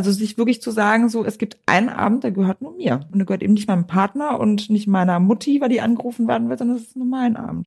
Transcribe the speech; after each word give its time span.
Also 0.00 0.12
sich 0.12 0.38
wirklich 0.38 0.62
zu 0.62 0.70
sagen, 0.70 1.10
so, 1.10 1.26
es 1.26 1.36
gibt 1.36 1.58
einen 1.66 1.90
Abend, 1.90 2.24
der 2.24 2.30
gehört 2.30 2.62
nur 2.62 2.72
mir. 2.72 3.00
Und 3.12 3.18
der 3.18 3.26
gehört 3.26 3.42
eben 3.42 3.52
nicht 3.52 3.68
meinem 3.68 3.86
Partner 3.86 4.40
und 4.40 4.70
nicht 4.70 4.86
meiner 4.86 5.20
Mutti, 5.20 5.60
weil 5.60 5.68
die 5.68 5.82
angerufen 5.82 6.26
werden 6.26 6.48
will, 6.48 6.56
sondern 6.56 6.78
es 6.78 6.84
ist 6.84 6.96
nur 6.96 7.04
mein 7.04 7.36
Abend. 7.36 7.66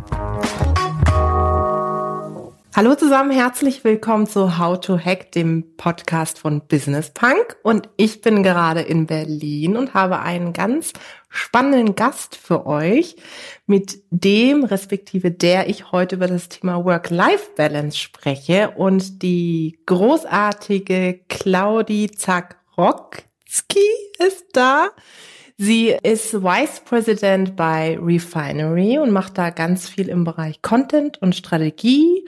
Hallo 2.73 2.95
zusammen, 2.95 3.31
herzlich 3.31 3.83
willkommen 3.83 4.27
zu 4.27 4.57
How 4.57 4.79
to 4.79 4.97
Hack, 4.97 5.33
dem 5.33 5.75
Podcast 5.75 6.39
von 6.39 6.65
Business 6.69 7.09
Punk. 7.09 7.57
Und 7.63 7.89
ich 7.97 8.21
bin 8.21 8.43
gerade 8.43 8.79
in 8.79 9.07
Berlin 9.07 9.75
und 9.75 9.93
habe 9.93 10.19
einen 10.19 10.53
ganz 10.53 10.93
spannenden 11.27 11.95
Gast 11.95 12.37
für 12.37 12.65
euch, 12.65 13.17
mit 13.65 14.01
dem 14.09 14.63
respektive 14.63 15.31
der 15.31 15.67
ich 15.67 15.91
heute 15.91 16.15
über 16.15 16.27
das 16.27 16.47
Thema 16.47 16.85
Work-Life-Balance 16.85 17.97
spreche 17.97 18.71
und 18.77 19.21
die 19.21 19.77
großartige 19.85 21.19
Claudi 21.27 22.09
Zakrockski 22.09 23.79
ist 24.17 24.45
da. 24.53 24.91
Sie 25.57 25.89
ist 26.03 26.41
Vice 26.41 26.79
President 26.85 27.57
bei 27.57 27.99
Refinery 28.01 28.97
und 28.97 29.11
macht 29.11 29.37
da 29.37 29.49
ganz 29.49 29.89
viel 29.89 30.07
im 30.07 30.23
Bereich 30.23 30.61
Content 30.61 31.21
und 31.21 31.35
Strategie 31.35 32.23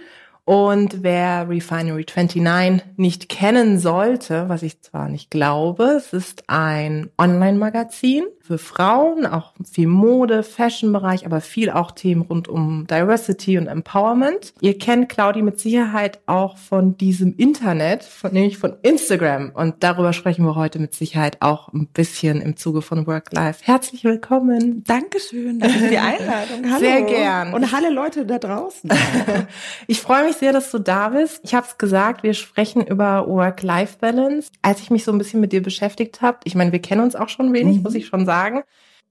und 0.46 1.04
wer 1.04 1.48
Refinery 1.48 2.06
29 2.06 2.98
nicht 2.98 3.30
kennen 3.30 3.80
sollte, 3.80 4.50
was 4.50 4.62
ich 4.62 4.82
zwar 4.82 5.08
nicht 5.08 5.32
glaube, 5.32 5.96
es 5.98 6.12
ist 6.12 6.44
ein 6.48 7.10
Online-Magazin 7.18 8.26
für 8.42 8.58
Frauen, 8.58 9.26
auch 9.26 9.54
viel 9.72 9.88
Mode, 9.88 10.44
Fashion-Bereich, 10.44 11.26
aber 11.26 11.40
viel 11.40 11.70
auch 11.70 11.92
Themen 11.92 12.24
rund 12.24 12.50
um 12.50 12.86
Diversity 12.88 13.58
und 13.58 13.68
Empowerment. 13.68 14.54
Ihr 14.60 14.78
kennt 14.78 15.08
Claudi 15.08 15.42
mit 15.42 15.62
Sicherheit 15.62 16.20
auch 16.26 16.58
von 16.58 16.98
diesem 16.98 17.38
Internet, 17.38 18.04
von, 18.04 18.34
nämlich 18.34 18.58
von 18.58 18.76
Instagram. 18.82 19.52
Und 19.54 19.76
darüber 19.80 20.12
sprechen 20.12 20.44
wir 20.44 20.56
heute 20.56 20.80
mit 20.80 20.94
Sicherheit 20.94 21.38
auch 21.42 21.72
ein 21.72 21.88
bisschen 21.88 22.42
im 22.42 22.58
Zuge 22.58 22.82
von 22.82 23.08
Work 23.08 23.32
Life. 23.32 23.62
Herzlich 23.64 24.04
willkommen. 24.04 24.84
Dankeschön 24.84 25.60
danke 25.60 25.80
für 25.80 25.88
die 25.88 25.98
Einladung. 25.98 26.66
Hallo. 26.70 26.80
Sehr 26.80 27.02
gern. 27.04 27.54
Und 27.54 27.74
alle 27.74 27.92
Leute 27.92 28.26
da 28.26 28.40
draußen. 28.40 28.90
ich 29.88 30.02
freue 30.02 30.26
mich 30.26 30.33
sehr, 30.39 30.53
dass 30.53 30.70
du 30.72 30.80
da 30.80 31.09
bist. 31.09 31.42
Ich 31.44 31.56
habe 31.56 31.66
es 31.67 31.78
gesagt, 31.78 32.23
wir 32.23 32.34
sprechen 32.34 32.86
über 32.86 33.28
Work-Life-Balance. 33.28 34.52
Als 34.62 34.81
ich 34.81 34.90
mich 34.90 35.03
so 35.03 35.12
ein 35.12 35.17
bisschen 35.17 35.40
mit 35.40 35.52
dir 35.53 35.64
beschäftigt 35.64 36.22
habe, 36.22 36.40
ich 36.44 36.56
meine, 36.56 36.72
wir 36.72 36.81
kennen 36.81 37.02
uns 37.02 37.16
auch 37.16 37.30
schon 37.30 37.53
wenig, 37.53 37.78
mhm. 37.78 37.84
muss 37.84 37.95
ich 37.95 38.06
schon 38.06 38.25
sagen 38.25 38.34
sagen, 38.34 38.64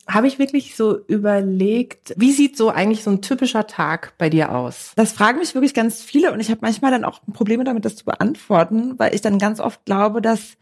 habe 0.09 0.27
ich 0.27 0.41
wirklich 0.41 0.75
so 0.75 0.99
überlegt, 1.07 2.13
wie 2.17 2.33
sieht 2.33 2.57
so 2.57 2.71
eigentlich 2.71 3.05
so 3.05 3.11
ein 3.11 3.23
typischer 3.23 3.69
Tag 3.69 4.15
bei 4.19 4.29
dir 4.29 4.53
aus? 4.53 4.93
Das 4.97 5.13
fragen 5.13 5.39
mich 5.39 5.55
wirklich 5.55 5.75
ganz 5.75 6.03
viele 6.03 6.33
und 6.33 6.41
ich 6.41 6.51
habe 6.51 6.61
manchmal 6.63 6.91
dann 6.91 7.05
auch 7.05 7.21
Probleme 7.33 7.63
damit, 7.63 7.85
das 7.85 7.95
zu 7.95 8.05
beantworten, 8.05 8.99
weil 8.99 9.15
ich 9.15 9.21
dann 9.21 9.39
ganz 9.39 9.61
oft 9.61 9.85
glaube, 9.85 10.21
dass 10.21 10.57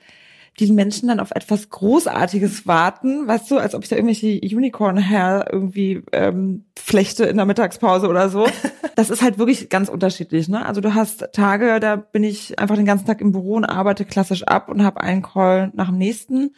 die 0.66 0.72
Menschen 0.72 1.08
dann 1.08 1.20
auf 1.20 1.30
etwas 1.30 1.70
Großartiges 1.70 2.66
warten, 2.66 3.26
weißt 3.26 3.50
du, 3.50 3.58
als 3.58 3.74
ob 3.74 3.82
ich 3.82 3.88
da 3.88 3.96
irgendwelche 3.96 4.40
Unicorn-Hair 4.56 5.48
irgendwie 5.52 6.02
ähm, 6.12 6.64
flechte 6.78 7.24
in 7.24 7.36
der 7.36 7.46
Mittagspause 7.46 8.08
oder 8.08 8.28
so. 8.28 8.46
Das 8.96 9.08
ist 9.08 9.22
halt 9.22 9.38
wirklich 9.38 9.70
ganz 9.70 9.88
unterschiedlich. 9.88 10.48
Ne? 10.48 10.66
Also 10.66 10.82
du 10.82 10.94
hast 10.94 11.28
Tage, 11.32 11.80
da 11.80 11.96
bin 11.96 12.22
ich 12.22 12.58
einfach 12.58 12.76
den 12.76 12.84
ganzen 12.84 13.06
Tag 13.06 13.22
im 13.22 13.32
Büro 13.32 13.54
und 13.54 13.64
arbeite 13.64 14.04
klassisch 14.04 14.42
ab 14.42 14.68
und 14.68 14.84
habe 14.84 15.00
einen 15.00 15.22
Call 15.22 15.70
nach 15.72 15.88
dem 15.88 15.96
nächsten. 15.96 16.50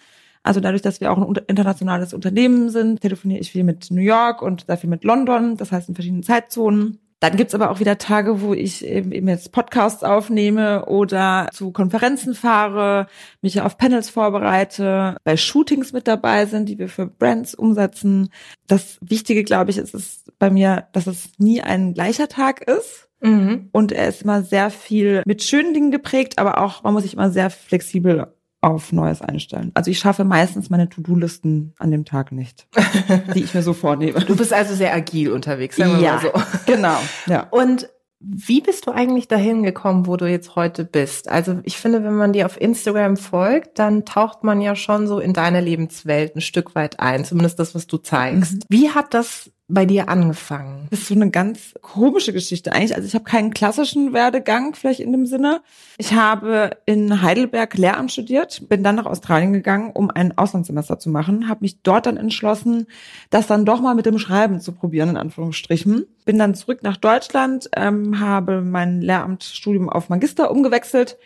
Also 0.43 0.59
dadurch, 0.59 0.83
dass 0.83 1.01
wir 1.01 1.13
auch 1.13 1.19
ein 1.19 1.37
internationales 1.47 2.13
Unternehmen 2.13 2.69
sind, 2.71 3.01
telefoniere 3.01 3.39
ich 3.39 3.53
viel 3.53 3.63
mit 3.63 3.93
New 3.93 4.01
York 4.01 4.43
und 4.43 4.65
sehr 4.67 4.77
viel 4.77 4.91
mit 4.91 5.05
London, 5.05 5.57
das 5.57 5.71
heißt 5.71 5.89
in 5.89 5.95
verschiedenen 5.95 6.25
Zeitzonen. 6.25 6.99
Dann 7.23 7.37
gibt's 7.37 7.55
aber 7.55 7.71
auch 7.71 7.79
wieder 7.79 7.99
Tage, 7.99 8.41
wo 8.41 8.53
ich 8.53 8.85
eben 8.85 9.29
jetzt 9.29 9.53
Podcasts 9.53 10.03
aufnehme 10.03 10.87
oder 10.87 11.49
zu 11.53 11.71
Konferenzen 11.71 12.35
fahre, 12.35 13.07
mich 13.43 13.61
auf 13.61 13.79
Panels 13.79 14.11
vorbereite, 14.11 15.17
bei 15.23 15.37
Shootings 15.37 15.93
mit 15.93 16.09
dabei 16.09 16.47
sind, 16.47 16.69
die 16.69 16.81
wir 16.81 16.89
für 16.89 17.07
Brands 17.07 17.55
umsetzen. 17.55 18.31
Das 18.67 18.99
Wichtige, 19.03 19.45
glaube 19.45 19.71
ich, 19.71 19.79
ist 19.79 19.95
es 19.95 20.25
bei 20.41 20.51
mir, 20.51 20.89
dass 20.91 21.07
es 21.07 21.31
nie 21.39 21.63
ein 21.63 21.95
gleicher 21.95 22.27
Tag 22.27 22.63
ist. 22.63 23.09
Mhm. 23.21 23.69
Und 23.71 23.93
er 23.93 24.09
ist 24.09 24.23
immer 24.23 24.43
sehr 24.43 24.71
viel 24.71 25.23
mit 25.25 25.45
schönen 25.45 25.75
Dingen 25.75 25.93
geprägt, 25.93 26.41
aber 26.41 26.59
auch, 26.61 26.83
man 26.83 26.93
muss 26.93 27.05
sich 27.05 27.15
immer 27.15 27.31
sehr 27.31 27.51
flexibel 27.51 28.35
auf 28.63 28.93
Neues 28.93 29.21
einstellen. 29.21 29.73
Also 29.75 29.91
ich 29.91 29.99
schaffe 29.99 30.25
meistens 30.25 30.71
meine 30.71 30.89
To-Do-Listen 30.89 31.75
an 31.79 31.91
dem 31.91 32.05
Tag 32.05 32.33
nicht, 32.33 32.69
die 33.35 33.43
ich 33.43 33.55
mir 33.55 33.63
so 33.63 33.73
vornehme. 33.75 34.21
Du 34.21 34.37
bist 34.37 34.53
also 34.53 34.75
sehr 34.75 34.95
agil 34.95 35.33
unterwegs, 35.33 35.77
sagen 35.77 35.97
wir 35.97 36.01
ja, 36.01 36.15
mal 36.15 36.23
so. 36.23 36.33
Genau. 36.73 36.97
Ja. 37.27 37.49
Und 37.51 37.89
wie 38.21 38.61
bist 38.61 38.87
du 38.87 38.93
eigentlich 38.93 39.27
dahin 39.27 39.65
gekommen, 39.65 40.07
wo 40.07 40.17
du 40.17 40.27
jetzt 40.27 40.55
heute 40.55 40.85
bist? 40.85 41.29
Also 41.29 41.59
ich 41.65 41.77
finde, 41.77 42.05
wenn 42.05 42.15
man 42.15 42.33
dir 42.33 42.47
auf 42.47 42.61
Instagram 42.61 43.17
folgt, 43.17 43.81
dann 43.81 44.05
taucht 44.05 44.45
man 44.45 44.61
ja 44.61 44.77
schon 44.77 45.09
so 45.09 45.19
in 45.19 45.33
deine 45.33 45.61
Lebenswelt 45.61 46.37
ein 46.37 46.41
Stück 46.41 46.77
weit 46.77 47.01
ein, 47.01 47.25
zumindest 47.25 47.59
das, 47.59 47.75
was 47.75 47.89
du 47.89 47.99
zeigst. 47.99 48.55
Mhm. 48.55 48.61
Wie 48.69 48.91
hat 48.91 49.13
das 49.13 49.51
bei 49.69 49.87
dir 49.87 50.09
angefangen? 50.09 50.87
Das 50.91 51.01
ist 51.01 51.09
so 51.09 51.15
eine 51.15 51.31
ganz 51.31 51.75
komische 51.81 52.33
Geschichte 52.33 52.73
eigentlich. 52.73 52.95
Also 52.95 53.07
ich 53.07 53.15
habe 53.15 53.25
keinen 53.25 53.55
klassischen 53.55 54.13
Werdegang 54.13 54.75
vielleicht 54.75 55.01
in 55.01 55.13
dem 55.13 55.27
Sinne. 55.27 55.63
Ich 55.99 56.13
habe 56.13 56.77
in 56.85 57.23
Heidelberg 57.23 57.77
Lehramt 57.79 58.13
studiert, 58.13 58.69
bin 58.69 58.83
dann 58.83 58.97
nach 58.97 59.07
Australien 59.07 59.53
gegangen, 59.53 59.91
um 59.95 60.11
ein 60.11 60.37
Auslandssemester 60.37 60.99
zu 60.99 61.11
machen, 61.11 61.49
habe 61.49 61.61
mich 61.63 61.83
dort 61.83 62.07
dann 62.07 62.17
entschlossen, 62.17 62.87
das 63.31 63.47
dann 63.47 63.65
doch 63.65 63.81
mal 63.81 63.95
mit 63.95 64.07
dem 64.07 64.19
Schreiben 64.19 64.61
zu 64.61 64.73
probieren, 64.73 65.11
in 65.11 65.17
Anführungsstrichen. 65.17 66.07
Bin 66.25 66.39
dann 66.39 66.55
zurück 66.55 66.83
nach 66.83 66.97
Deutschland, 66.97 67.71
ähm, 67.75 68.21
habe 68.21 68.61
mein 68.61 69.01
Lehramtsstudium 69.01 69.89
auf 69.89 70.09
Magister 70.09 70.51
umgewechselt 70.51 71.17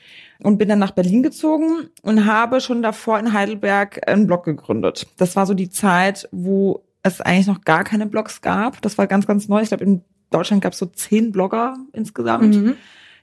und 0.42 0.58
bin 0.58 0.68
dann 0.68 0.78
nach 0.78 0.92
Berlin 0.92 1.22
gezogen 1.22 1.88
und 2.02 2.26
habe 2.26 2.60
schon 2.60 2.82
davor 2.82 3.18
in 3.18 3.32
Heidelberg 3.32 4.08
einen 4.08 4.26
Blog 4.26 4.44
gegründet. 4.44 5.06
Das 5.16 5.36
war 5.36 5.46
so 5.46 5.54
die 5.54 5.70
Zeit, 5.70 6.28
wo 6.32 6.82
es 7.06 7.20
eigentlich 7.20 7.46
noch 7.46 7.62
gar 7.62 7.84
keine 7.84 8.06
Blogs 8.06 8.40
gab. 8.40 8.80
Das 8.82 8.98
war 8.98 9.06
ganz, 9.06 9.26
ganz 9.26 9.48
neu. 9.48 9.62
Ich 9.62 9.68
glaube, 9.68 9.84
in 9.84 10.02
Deutschland 10.30 10.62
gab 10.62 10.72
es 10.72 10.78
so 10.78 10.86
zehn 10.86 11.32
Blogger 11.32 11.76
insgesamt. 11.92 12.54
Mhm. 12.54 12.76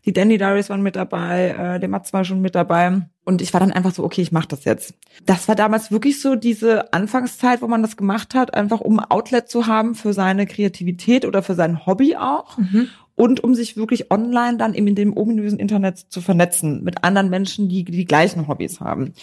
Die 0.06 0.12
Dandy 0.12 0.38
Diaries 0.38 0.70
waren 0.70 0.82
mit 0.82 0.98
dabei, 0.98 1.56
äh, 1.58 1.80
der 1.80 1.88
Mats 1.88 2.12
war 2.12 2.26
schon 2.26 2.42
mit 2.42 2.56
dabei. 2.56 3.04
Und 3.24 3.42
ich 3.42 3.54
war 3.54 3.62
dann 3.62 3.72
einfach 3.72 3.94
so, 3.94 4.04
okay, 4.04 4.22
ich 4.22 4.34
mache 4.34 4.50
das 4.50 4.66
jetzt. 4.66 4.96
Das 5.26 5.48
war 5.48 5.56
damals 5.56 5.92
wirklich 5.92 6.20
so 6.20 6.36
diese 6.36 6.92
Anfangszeit, 6.92 7.62
wo 7.62 7.68
man 7.68 7.82
das 7.82 7.96
gemacht 7.96 8.36
hat, 8.36 8.54
einfach 8.54 8.82
um 8.82 9.00
Outlet 9.00 9.48
zu 9.48 9.66
haben 9.66 9.96
für 9.96 10.12
seine 10.12 10.46
Kreativität 10.46 11.24
oder 11.24 11.42
für 11.42 11.56
sein 11.56 11.86
Hobby 11.86 12.18
auch. 12.18 12.58
Mhm 12.58 12.90
und 13.16 13.44
um 13.44 13.54
sich 13.54 13.78
wirklich 13.78 14.12
online 14.12 14.58
dann 14.58 14.74
eben 14.74 14.88
in 14.88 14.96
dem 14.96 15.16
ominösen 15.16 15.60
Internet 15.60 16.00
zu 16.00 16.20
vernetzen 16.20 16.84
mit 16.84 17.04
anderen 17.04 17.30
Menschen, 17.30 17.70
die 17.70 17.84
die 17.84 18.06
gleichen 18.06 18.48
Hobbys 18.48 18.80
haben. 18.80 19.14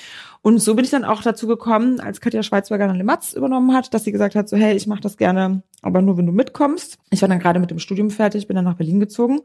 Und 0.43 0.61
so 0.61 0.75
bin 0.75 0.85
ich 0.85 0.91
dann 0.91 1.05
auch 1.05 1.23
dazu 1.23 1.47
gekommen, 1.47 2.01
als 2.01 2.21
Katja 2.21 2.43
Schweizberger 2.43 2.87
dann 2.87 2.97
Lematz 2.97 3.33
übernommen 3.33 3.75
hat, 3.75 3.93
dass 3.93 4.05
sie 4.05 4.13
gesagt 4.13 4.35
hat, 4.37 4.49
so 4.49 4.57
hey, 4.57 4.77
ich 4.77 4.87
mache 4.87 5.01
das 5.01 5.17
gerne, 5.17 5.63
aber 5.83 6.03
nur 6.03 6.17
wenn 6.17 6.27
du 6.27 6.33
mitkommst. 6.33 6.99
Ich 7.11 7.23
war 7.23 7.29
dann 7.29 7.41
gerade 7.41 7.59
mit 7.59 7.71
dem 7.71 7.79
Studium 7.79 8.11
fertig, 8.11 8.47
bin 8.47 8.57
dann 8.57 8.65
nach 8.65 8.77
Berlin 8.77 9.01
gezogen. 9.01 9.41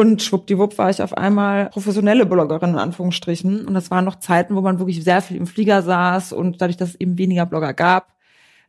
Und 0.00 0.22
schwuppdiwupp 0.22 0.78
war 0.78 0.90
ich 0.90 1.02
auf 1.02 1.16
einmal 1.16 1.70
professionelle 1.70 2.24
Bloggerin 2.24 2.70
in 2.70 2.76
Anführungsstrichen. 2.76 3.66
Und 3.66 3.74
das 3.74 3.90
waren 3.90 4.04
noch 4.04 4.20
Zeiten, 4.20 4.54
wo 4.54 4.60
man 4.60 4.78
wirklich 4.78 5.02
sehr 5.02 5.22
viel 5.22 5.36
im 5.36 5.46
Flieger 5.46 5.82
saß 5.82 6.32
und 6.32 6.60
dadurch, 6.60 6.76
dass 6.76 6.90
es 6.90 7.00
eben 7.00 7.18
weniger 7.18 7.46
Blogger 7.46 7.74
gab, 7.74 8.14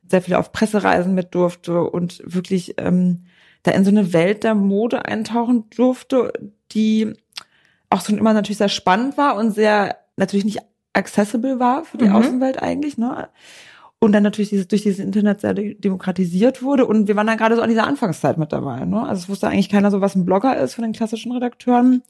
sehr 0.08 0.24
viel 0.24 0.34
auf 0.34 0.52
Pressereisen 0.52 1.14
mit 1.14 1.36
durfte 1.36 1.84
und 1.84 2.22
wirklich 2.26 2.76
ähm, 2.78 3.26
da 3.64 3.72
in 3.72 3.84
so 3.84 3.92
eine 3.92 4.14
Welt 4.14 4.44
der 4.44 4.56
Mode 4.56 5.06
eintauchen 5.06 5.66
durfte, 5.76 6.34
die 6.72 7.14
auch 7.90 8.02
schon 8.02 8.18
immer 8.18 8.34
natürlich 8.34 8.58
sehr 8.58 8.70
spannend 8.70 9.18
war 9.18 9.36
und 9.36 9.52
sehr 9.52 9.98
natürlich 10.16 10.46
nicht 10.46 10.60
accessible 10.94 11.60
war 11.60 11.86
für 11.86 11.98
die 11.98 12.06
mhm. 12.06 12.16
Außenwelt 12.16 12.62
eigentlich, 12.62 12.98
ne? 12.98 13.30
Und 14.02 14.14
dann 14.14 14.24
natürlich 14.24 14.50
dieses, 14.50 14.68
durch 14.70 14.84
dieses 14.84 15.04
Internet 15.04 15.42
sehr 15.42 15.54
demokratisiert 15.54 16.64
wurde. 16.64 16.86
Und 16.86 17.10
wir 17.10 17.18
waren 17.18 17.28
dann 17.28 17.38
gerade 17.38 17.58
so 17.58 17.62
an 17.62 17.68
dieser 17.68 17.86
Anfangszeit 17.86 18.38
mit 18.38 18.54
dabei. 18.54 18.86
Ne? 18.86 19.02
Also 19.04 19.24
es 19.24 19.30
wusste 19.30 19.50
eigentlich 19.50 19.68
keiner 19.68 19.92
so, 19.92 20.00
was 20.00 20.16
ein 20.16 20.24
Blogger 20.24 20.56
ist 20.58 20.76
von 20.76 20.84
den 20.84 20.94
klassischen 20.94 21.34
Redakteuren. 21.34 22.02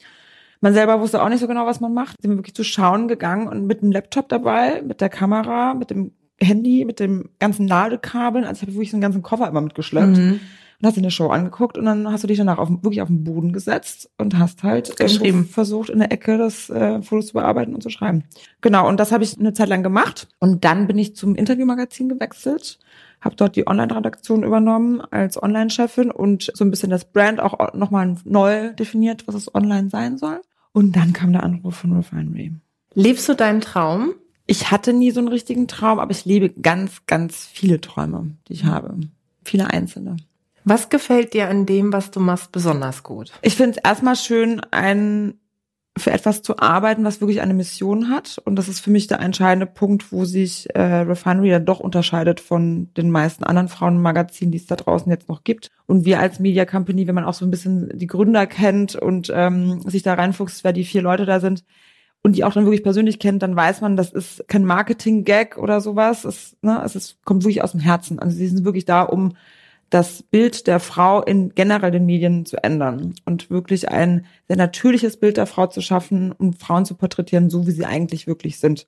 Man 0.61 0.75
selber 0.75 1.01
wusste 1.01 1.23
auch 1.23 1.29
nicht 1.29 1.39
so 1.39 1.47
genau, 1.47 1.65
was 1.65 1.79
man 1.79 1.91
macht. 1.91 2.21
Sind 2.21 2.29
wir 2.29 2.37
wirklich 2.37 2.53
zu 2.53 2.63
schauen 2.63 3.07
gegangen 3.07 3.47
und 3.47 3.65
mit 3.65 3.81
dem 3.81 3.91
Laptop 3.91 4.29
dabei, 4.29 4.83
mit 4.83 5.01
der 5.01 5.09
Kamera, 5.09 5.73
mit 5.73 5.89
dem 5.89 6.11
Handy, 6.39 6.85
mit 6.85 6.99
dem 6.99 7.31
ganzen 7.39 7.67
Ladekabeln. 7.67 8.45
Also 8.45 8.57
ich 8.57 8.61
habe 8.61 8.73
wirklich 8.73 8.91
so 8.91 8.97
einen 8.97 9.01
ganzen 9.01 9.23
Koffer 9.23 9.47
immer 9.47 9.61
mitgeschleppt. 9.61 10.17
Mhm 10.17 10.39
und 10.81 10.87
hast 10.87 10.95
dir 10.95 11.01
eine 11.01 11.11
Show 11.11 11.27
angeguckt 11.27 11.77
und 11.77 11.85
dann 11.85 12.11
hast 12.11 12.23
du 12.23 12.27
dich 12.27 12.37
danach 12.37 12.57
auf, 12.57 12.69
wirklich 12.69 13.01
auf 13.01 13.09
den 13.09 13.23
Boden 13.23 13.53
gesetzt 13.53 14.09
und 14.17 14.37
hast 14.37 14.63
halt 14.63 14.95
geschrieben, 14.97 15.45
versucht 15.45 15.89
in 15.89 15.99
der 15.99 16.11
Ecke 16.11 16.37
das 16.37 16.69
äh, 16.69 17.01
Fotos 17.01 17.27
zu 17.27 17.33
bearbeiten 17.33 17.75
und 17.75 17.83
zu 17.83 17.89
schreiben. 17.89 18.23
Genau, 18.61 18.87
und 18.87 18.99
das 18.99 19.11
habe 19.11 19.23
ich 19.23 19.37
eine 19.37 19.53
Zeit 19.53 19.69
lang 19.69 19.83
gemacht 19.83 20.27
und 20.39 20.63
dann 20.63 20.87
bin 20.87 20.97
ich 20.97 21.15
zum 21.15 21.35
Interviewmagazin 21.35 22.09
gewechselt 22.09 22.79
habe 23.21 23.35
dort 23.35 23.55
die 23.55 23.67
Online-Redaktion 23.67 24.43
übernommen 24.43 25.01
als 25.01 25.41
Online-Chefin 25.41 26.11
und 26.11 26.51
so 26.53 26.63
ein 26.63 26.71
bisschen 26.71 26.89
das 26.89 27.05
Brand 27.05 27.39
auch 27.39 27.73
nochmal 27.73 28.15
neu 28.23 28.73
definiert, 28.73 29.27
was 29.27 29.35
es 29.35 29.53
online 29.53 29.89
sein 29.89 30.17
soll. 30.17 30.41
Und 30.71 30.95
dann 30.95 31.13
kam 31.13 31.33
der 31.33 31.43
Anruf 31.43 31.75
von 31.75 31.93
Refinery. 31.93 32.53
Lebst 32.93 33.27
du 33.27 33.35
deinen 33.35 33.61
Traum? 33.61 34.13
Ich 34.45 34.71
hatte 34.71 34.93
nie 34.93 35.11
so 35.11 35.19
einen 35.19 35.27
richtigen 35.27 35.67
Traum, 35.67 35.99
aber 35.99 36.11
ich 36.11 36.25
lebe 36.25 36.49
ganz, 36.49 37.05
ganz 37.05 37.45
viele 37.45 37.81
Träume, 37.81 38.31
die 38.47 38.53
ich 38.53 38.65
habe. 38.65 38.97
Viele 39.43 39.69
einzelne. 39.69 40.17
Was 40.69 40.89
gefällt 40.89 41.33
dir 41.33 41.49
an 41.49 41.65
dem, 41.65 41.91
was 41.91 42.11
du 42.11 42.19
machst, 42.19 42.51
besonders 42.51 43.01
gut? 43.01 43.31
Ich 43.41 43.55
finde 43.55 43.71
es 43.71 43.83
erstmal 43.83 44.15
schön, 44.15 44.61
ein 44.69 45.33
für 45.97 46.11
etwas 46.11 46.43
zu 46.43 46.59
arbeiten, 46.59 47.03
was 47.03 47.21
wirklich 47.21 47.41
eine 47.41 47.55
Mission 47.55 48.09
hat. 48.09 48.39
Und 48.45 48.55
das 48.55 48.69
ist 48.69 48.79
für 48.79 48.91
mich 48.91 49.07
der 49.07 49.19
entscheidende 49.19 49.65
Punkt, 49.65 50.11
wo 50.11 50.25
sich 50.25 50.67
äh, 50.75 50.81
Refinery 50.81 51.49
dann 51.49 51.65
doch 51.65 51.79
unterscheidet 51.79 52.39
von 52.39 52.93
den 52.93 53.09
meisten 53.09 53.43
anderen 53.43 53.67
Frauenmagazinen, 53.67 54.51
die 54.51 54.59
es 54.59 54.67
da 54.67 54.75
draußen 54.75 55.11
jetzt 55.11 55.27
noch 55.27 55.43
gibt. 55.43 55.69
Und 55.87 56.05
wir 56.05 56.19
als 56.19 56.39
Media 56.39 56.65
Company, 56.65 57.07
wenn 57.07 57.15
man 57.15 57.25
auch 57.25 57.33
so 57.33 57.45
ein 57.45 57.51
bisschen 57.51 57.89
die 57.97 58.07
Gründer 58.07 58.45
kennt 58.45 58.95
und 58.95 59.31
ähm, 59.33 59.81
sich 59.89 60.03
da 60.03 60.13
reinfuchst, 60.13 60.63
wer 60.63 60.71
die 60.71 60.85
vier 60.85 61.01
Leute 61.01 61.25
da 61.25 61.39
sind 61.39 61.63
und 62.21 62.35
die 62.35 62.43
auch 62.43 62.53
dann 62.53 62.65
wirklich 62.65 62.83
persönlich 62.83 63.17
kennt, 63.17 63.41
dann 63.41 63.55
weiß 63.55 63.81
man, 63.81 63.97
das 63.97 64.11
ist 64.11 64.47
kein 64.47 64.65
Marketing-Gag 64.65 65.57
oder 65.57 65.81
sowas. 65.81 66.25
Es, 66.25 66.55
ne, 66.61 66.79
es 66.85 66.95
ist, 66.95 67.25
kommt 67.25 67.43
wirklich 67.43 67.63
aus 67.63 67.71
dem 67.71 67.81
Herzen. 67.81 68.19
Also 68.19 68.37
sie 68.37 68.47
sind 68.47 68.65
wirklich 68.65 68.85
da, 68.85 69.01
um 69.01 69.33
das 69.89 70.23
Bild 70.23 70.67
der 70.67 70.79
Frau 70.79 71.21
in 71.21 71.49
generell 71.55 71.91
den 71.91 72.05
Medien 72.05 72.45
zu 72.45 72.63
ändern 72.63 73.15
und 73.25 73.49
wirklich 73.49 73.89
ein 73.89 74.25
sehr 74.47 74.57
natürliches 74.57 75.17
Bild 75.17 75.37
der 75.37 75.47
Frau 75.47 75.67
zu 75.67 75.81
schaffen 75.81 76.31
und 76.31 76.59
Frauen 76.59 76.85
zu 76.85 76.95
porträtieren, 76.95 77.49
so 77.49 77.65
wie 77.65 77.71
sie 77.71 77.85
eigentlich 77.85 78.27
wirklich 78.27 78.59
sind. 78.59 78.87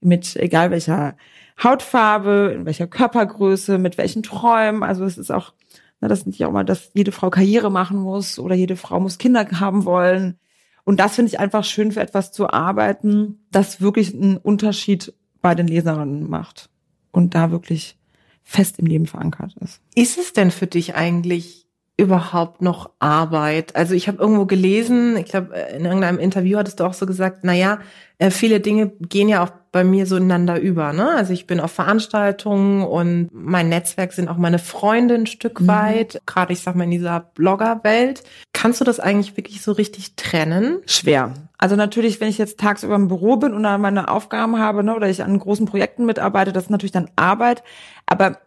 Mit 0.00 0.36
egal 0.36 0.70
welcher 0.70 1.16
Hautfarbe, 1.62 2.52
in 2.54 2.66
welcher 2.66 2.86
Körpergröße, 2.86 3.78
mit 3.78 3.98
welchen 3.98 4.22
Träumen. 4.22 4.82
Also 4.82 5.04
es 5.04 5.16
ist 5.16 5.30
auch, 5.30 5.52
na, 6.00 6.08
das 6.08 6.20
ist 6.20 6.26
nicht 6.26 6.44
auch 6.44 6.52
mal, 6.52 6.64
dass 6.64 6.90
jede 6.94 7.12
Frau 7.12 7.30
Karriere 7.30 7.70
machen 7.70 7.98
muss 7.98 8.38
oder 8.38 8.54
jede 8.54 8.76
Frau 8.76 9.00
muss 9.00 9.18
Kinder 9.18 9.46
haben 9.58 9.84
wollen. 9.84 10.38
Und 10.84 10.98
das 10.98 11.14
finde 11.14 11.30
ich 11.30 11.38
einfach 11.38 11.64
schön 11.64 11.92
für 11.92 12.00
etwas 12.00 12.32
zu 12.32 12.50
arbeiten, 12.50 13.46
das 13.52 13.80
wirklich 13.80 14.12
einen 14.12 14.36
Unterschied 14.36 15.14
bei 15.40 15.54
den 15.54 15.68
Leserinnen 15.68 16.28
macht. 16.28 16.68
Und 17.12 17.34
da 17.34 17.50
wirklich 17.52 17.96
fest 18.44 18.78
im 18.78 18.86
Leben 18.86 19.06
verankert 19.06 19.54
ist. 19.60 19.80
Ist 19.94 20.18
es 20.18 20.32
denn 20.32 20.50
für 20.50 20.66
dich 20.66 20.94
eigentlich 20.94 21.66
überhaupt 21.96 22.62
noch 22.62 22.90
Arbeit? 22.98 23.76
Also 23.76 23.94
ich 23.94 24.08
habe 24.08 24.18
irgendwo 24.18 24.46
gelesen, 24.46 25.16
ich 25.16 25.26
glaube, 25.26 25.54
in 25.76 25.84
irgendeinem 25.84 26.18
Interview 26.18 26.58
hattest 26.58 26.80
du 26.80 26.84
auch 26.84 26.94
so 26.94 27.06
gesagt, 27.06 27.40
na 27.42 27.52
ja, 27.52 27.80
äh, 28.18 28.30
viele 28.30 28.60
Dinge 28.60 28.92
gehen 29.00 29.28
ja 29.28 29.42
auch 29.42 29.50
bei 29.72 29.84
mir 29.84 30.06
so 30.06 30.16
ineinander 30.16 30.60
über. 30.60 30.92
Ne? 30.92 31.10
Also 31.10 31.32
ich 31.32 31.46
bin 31.46 31.58
auf 31.58 31.72
Veranstaltungen 31.72 32.82
und 32.82 33.30
mein 33.32 33.68
Netzwerk 33.68 34.12
sind 34.12 34.28
auch 34.28 34.36
meine 34.36 34.58
Freunde 34.58 35.14
ein 35.14 35.26
Stück 35.26 35.60
mhm. 35.60 35.68
weit, 35.68 36.20
gerade 36.26 36.52
ich 36.52 36.60
sag 36.60 36.76
mal 36.76 36.84
in 36.84 36.90
dieser 36.90 37.20
Bloggerwelt. 37.20 38.22
Kannst 38.52 38.80
du 38.80 38.84
das 38.84 39.00
eigentlich 39.00 39.36
wirklich 39.36 39.62
so 39.62 39.72
richtig 39.72 40.14
trennen? 40.14 40.78
Schwer. 40.86 41.32
Also 41.62 41.76
natürlich, 41.76 42.20
wenn 42.20 42.28
ich 42.28 42.38
jetzt 42.38 42.58
tagsüber 42.58 42.96
im 42.96 43.06
Büro 43.06 43.36
bin 43.36 43.54
und 43.54 43.62
dann 43.62 43.80
meine 43.80 44.08
Aufgaben 44.08 44.58
habe 44.58 44.82
ne, 44.82 44.96
oder 44.96 45.08
ich 45.08 45.22
an 45.22 45.38
großen 45.38 45.64
Projekten 45.64 46.04
mitarbeite, 46.06 46.52
das 46.52 46.64
ist 46.64 46.70
natürlich 46.70 46.90
dann 46.90 47.08
Arbeit. 47.14 47.62
Aber 48.04 48.38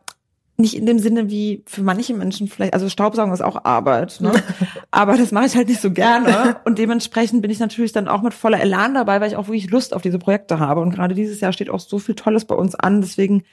nicht 0.58 0.76
in 0.76 0.86
dem 0.86 1.00
Sinne 1.00 1.30
wie 1.30 1.64
für 1.66 1.82
manche 1.82 2.14
Menschen 2.14 2.50
vielleicht, 2.50 2.74
also 2.74 2.90
Staubsaugen 2.90 3.34
ist 3.34 3.40
auch 3.40 3.64
Arbeit, 3.64 4.20
ne? 4.20 4.34
aber 4.92 5.16
das 5.16 5.32
mache 5.32 5.46
ich 5.46 5.56
halt 5.56 5.70
nicht 5.70 5.80
so 5.80 5.92
gerne 5.92 6.58
und 6.66 6.78
dementsprechend 6.78 7.42
bin 7.42 7.52
ich 7.52 7.60
natürlich 7.60 7.94
dann 7.94 8.10
auch 8.10 8.22
mit 8.22 8.34
voller 8.34 8.60
Elan 8.60 8.94
dabei, 8.94 9.22
weil 9.22 9.30
ich 9.30 9.38
auch 9.38 9.48
wirklich 9.48 9.70
Lust 9.70 9.94
auf 9.94 10.02
diese 10.02 10.20
Projekte 10.20 10.60
habe 10.60 10.82
und 10.82 10.94
gerade 10.94 11.16
dieses 11.16 11.40
Jahr 11.40 11.54
steht 11.54 11.70
auch 11.70 11.80
so 11.80 12.00
viel 12.00 12.16
Tolles 12.16 12.44
bei 12.44 12.56
uns 12.56 12.76
an, 12.76 13.00
deswegen 13.00 13.44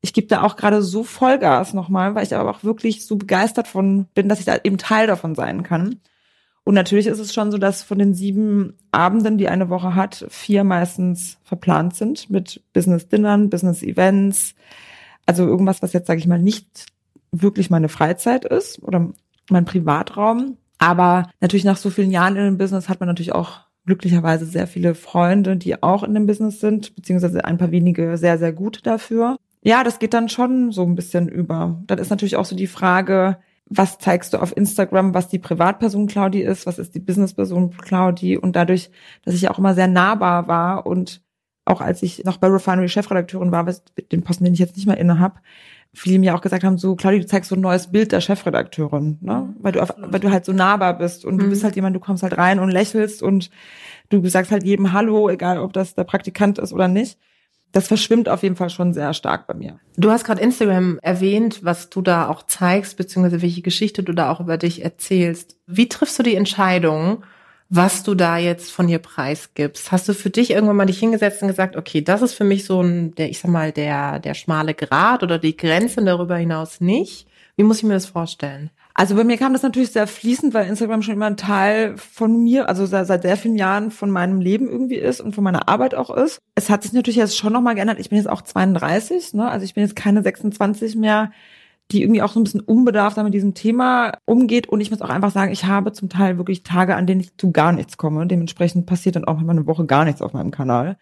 ich 0.00 0.14
gebe 0.14 0.28
da 0.28 0.44
auch 0.44 0.56
gerade 0.56 0.80
so 0.80 1.04
Vollgas 1.04 1.74
nochmal, 1.74 2.14
weil 2.14 2.24
ich 2.24 2.34
aber 2.34 2.50
auch 2.50 2.64
wirklich 2.64 3.04
so 3.04 3.16
begeistert 3.16 3.68
von 3.68 4.06
bin, 4.14 4.30
dass 4.30 4.38
ich 4.40 4.46
da 4.46 4.56
eben 4.64 4.78
Teil 4.78 5.06
davon 5.06 5.34
sein 5.34 5.62
kann. 5.62 6.00
Und 6.64 6.74
natürlich 6.74 7.06
ist 7.06 7.18
es 7.18 7.32
schon 7.32 7.50
so, 7.50 7.58
dass 7.58 7.82
von 7.82 7.98
den 7.98 8.14
sieben 8.14 8.74
Abenden, 8.92 9.38
die 9.38 9.48
eine 9.48 9.70
Woche 9.70 9.94
hat, 9.94 10.26
vier 10.28 10.62
meistens 10.62 11.38
verplant 11.42 11.96
sind 11.96 12.30
mit 12.30 12.62
Business-Dinnern, 12.72 13.50
Business-Events, 13.50 14.54
also 15.26 15.46
irgendwas, 15.46 15.82
was 15.82 15.92
jetzt, 15.92 16.06
sage 16.06 16.20
ich 16.20 16.26
mal, 16.26 16.40
nicht 16.40 16.86
wirklich 17.32 17.70
meine 17.70 17.88
Freizeit 17.88 18.44
ist 18.44 18.82
oder 18.82 19.10
mein 19.48 19.64
Privatraum. 19.64 20.56
Aber 20.78 21.30
natürlich 21.40 21.64
nach 21.64 21.76
so 21.76 21.90
vielen 21.90 22.10
Jahren 22.10 22.36
in 22.36 22.44
dem 22.44 22.58
Business 22.58 22.88
hat 22.88 23.00
man 23.00 23.08
natürlich 23.08 23.34
auch 23.34 23.60
glücklicherweise 23.86 24.44
sehr 24.44 24.66
viele 24.66 24.94
Freunde, 24.94 25.56
die 25.56 25.82
auch 25.82 26.02
in 26.02 26.14
dem 26.14 26.26
Business 26.26 26.60
sind, 26.60 26.94
beziehungsweise 26.94 27.44
ein 27.44 27.58
paar 27.58 27.70
wenige 27.70 28.16
sehr, 28.16 28.38
sehr 28.38 28.52
gut 28.52 28.86
dafür. 28.86 29.36
Ja, 29.62 29.84
das 29.84 29.98
geht 29.98 30.14
dann 30.14 30.28
schon 30.28 30.72
so 30.72 30.84
ein 30.84 30.94
bisschen 30.94 31.28
über. 31.28 31.82
Dann 31.86 31.98
ist 31.98 32.10
natürlich 32.10 32.36
auch 32.36 32.44
so 32.44 32.56
die 32.56 32.66
Frage, 32.66 33.38
was 33.70 33.98
zeigst 33.98 34.34
du 34.34 34.42
auf 34.42 34.54
Instagram, 34.56 35.14
was 35.14 35.28
die 35.28 35.38
Privatperson 35.38 36.08
Claudi 36.08 36.42
ist, 36.42 36.66
was 36.66 36.78
ist 36.78 36.94
die 36.96 37.00
Businessperson 37.00 37.70
Claudi 37.70 38.36
und 38.36 38.56
dadurch, 38.56 38.90
dass 39.24 39.34
ich 39.34 39.48
auch 39.48 39.58
immer 39.58 39.74
sehr 39.74 39.86
nahbar 39.86 40.48
war 40.48 40.86
und 40.86 41.22
auch 41.64 41.80
als 41.80 42.02
ich 42.02 42.24
noch 42.24 42.38
bei 42.38 42.48
Refinery 42.48 42.88
Chefredakteurin 42.88 43.52
war, 43.52 43.66
was, 43.66 43.84
den 44.10 44.22
Posten, 44.22 44.44
den 44.44 44.54
ich 44.54 44.58
jetzt 44.58 44.76
nicht 44.76 44.86
mehr 44.86 44.98
inne 44.98 45.20
habe, 45.20 45.36
viele 45.92 46.18
mir 46.18 46.34
auch 46.34 46.40
gesagt 46.40 46.64
haben, 46.64 46.78
so, 46.78 46.96
Claudia, 46.96 47.20
du 47.20 47.26
zeigst 47.26 47.48
so 47.48 47.54
ein 47.54 47.60
neues 47.60 47.92
Bild 47.92 48.10
der 48.10 48.20
Chefredakteurin, 48.20 49.18
ne? 49.20 49.54
Mhm. 49.54 49.56
Weil 49.60 49.72
du, 49.72 49.82
auf, 49.82 49.94
weil 49.96 50.20
du 50.20 50.30
halt 50.30 50.44
so 50.44 50.52
nahbar 50.52 50.98
bist 50.98 51.24
und 51.24 51.36
mhm. 51.36 51.38
du 51.38 51.48
bist 51.50 51.62
halt 51.62 51.76
jemand, 51.76 51.94
du 51.94 52.00
kommst 52.00 52.24
halt 52.24 52.36
rein 52.36 52.58
und 52.58 52.70
lächelst 52.70 53.22
und 53.22 53.50
du 54.08 54.26
sagst 54.26 54.50
halt 54.50 54.64
jedem 54.64 54.92
Hallo, 54.92 55.28
egal 55.28 55.58
ob 55.58 55.72
das 55.72 55.94
der 55.94 56.04
Praktikant 56.04 56.58
ist 56.58 56.72
oder 56.72 56.88
nicht. 56.88 57.18
Das 57.72 57.88
verschwimmt 57.88 58.28
auf 58.28 58.42
jeden 58.42 58.56
Fall 58.56 58.70
schon 58.70 58.92
sehr 58.92 59.14
stark 59.14 59.46
bei 59.46 59.54
mir. 59.54 59.78
Du 59.96 60.10
hast 60.10 60.24
gerade 60.24 60.40
Instagram 60.40 60.98
erwähnt, 61.02 61.64
was 61.64 61.88
du 61.90 62.02
da 62.02 62.28
auch 62.28 62.44
zeigst, 62.44 62.96
beziehungsweise 62.96 63.42
welche 63.42 63.62
Geschichte 63.62 64.02
du 64.02 64.12
da 64.12 64.30
auch 64.30 64.40
über 64.40 64.58
dich 64.58 64.82
erzählst. 64.84 65.56
Wie 65.66 65.88
triffst 65.88 66.18
du 66.18 66.22
die 66.22 66.34
Entscheidung, 66.34 67.22
was 67.70 68.02
du 68.02 68.16
da 68.16 68.36
jetzt 68.36 68.72
von 68.72 68.88
dir 68.88 68.98
preisgibst. 68.98 69.92
Hast 69.92 70.08
du 70.08 70.12
für 70.12 70.28
dich 70.28 70.50
irgendwann 70.50 70.76
mal 70.76 70.86
dich 70.86 70.98
hingesetzt 70.98 71.40
und 71.40 71.48
gesagt, 71.48 71.76
okay, 71.76 72.02
das 72.02 72.20
ist 72.20 72.34
für 72.34 72.42
mich 72.42 72.64
so 72.64 72.82
ein, 72.82 73.14
der, 73.14 73.30
ich 73.30 73.38
sag 73.38 73.50
mal, 73.50 73.70
der, 73.70 74.18
der 74.18 74.34
schmale 74.34 74.74
Grat 74.74 75.22
oder 75.22 75.38
die 75.38 75.56
Grenze 75.56 76.04
darüber 76.04 76.36
hinaus 76.36 76.80
nicht? 76.80 77.28
Wie 77.56 77.62
muss 77.62 77.78
ich 77.78 77.84
mir 77.84 77.94
das 77.94 78.06
vorstellen? 78.06 78.70
Also 79.00 79.14
bei 79.14 79.24
mir 79.24 79.38
kam 79.38 79.54
das 79.54 79.62
natürlich 79.62 79.92
sehr 79.92 80.06
fließend, 80.06 80.52
weil 80.52 80.68
Instagram 80.68 81.00
schon 81.00 81.14
immer 81.14 81.24
ein 81.24 81.38
Teil 81.38 81.96
von 81.96 82.44
mir, 82.44 82.68
also 82.68 82.84
seit 82.84 83.22
sehr 83.22 83.38
vielen 83.38 83.56
Jahren 83.56 83.90
von 83.90 84.10
meinem 84.10 84.42
Leben 84.42 84.68
irgendwie 84.68 84.96
ist 84.96 85.22
und 85.22 85.34
von 85.34 85.42
meiner 85.42 85.70
Arbeit 85.70 85.94
auch 85.94 86.10
ist. 86.10 86.38
Es 86.54 86.68
hat 86.68 86.82
sich 86.82 86.92
natürlich 86.92 87.16
jetzt 87.16 87.34
schon 87.34 87.54
nochmal 87.54 87.74
geändert. 87.74 87.98
Ich 87.98 88.10
bin 88.10 88.18
jetzt 88.18 88.28
auch 88.28 88.42
32, 88.42 89.32
ne? 89.32 89.48
also 89.50 89.64
ich 89.64 89.72
bin 89.72 89.84
jetzt 89.84 89.96
keine 89.96 90.22
26 90.22 90.96
mehr 90.96 91.32
die 91.92 92.02
irgendwie 92.02 92.22
auch 92.22 92.30
so 92.30 92.38
ein 92.38 92.44
bisschen 92.44 92.60
unbedarft 92.60 93.16
mit 93.16 93.34
diesem 93.34 93.54
Thema 93.54 94.12
umgeht. 94.24 94.68
Und 94.68 94.80
ich 94.80 94.92
muss 94.92 95.02
auch 95.02 95.08
einfach 95.08 95.32
sagen, 95.32 95.50
ich 95.50 95.64
habe 95.64 95.92
zum 95.92 96.08
Teil 96.08 96.38
wirklich 96.38 96.62
Tage, 96.62 96.94
an 96.94 97.06
denen 97.06 97.20
ich 97.20 97.36
zu 97.36 97.50
gar 97.50 97.72
nichts 97.72 97.96
komme. 97.96 98.28
Dementsprechend 98.28 98.86
passiert 98.86 99.16
dann 99.16 99.24
auch 99.24 99.40
immer 99.40 99.50
eine 99.50 99.66
Woche 99.66 99.86
gar 99.86 100.04
nichts 100.04 100.22
auf 100.22 100.32
meinem 100.32 100.52
Kanal. 100.52 100.98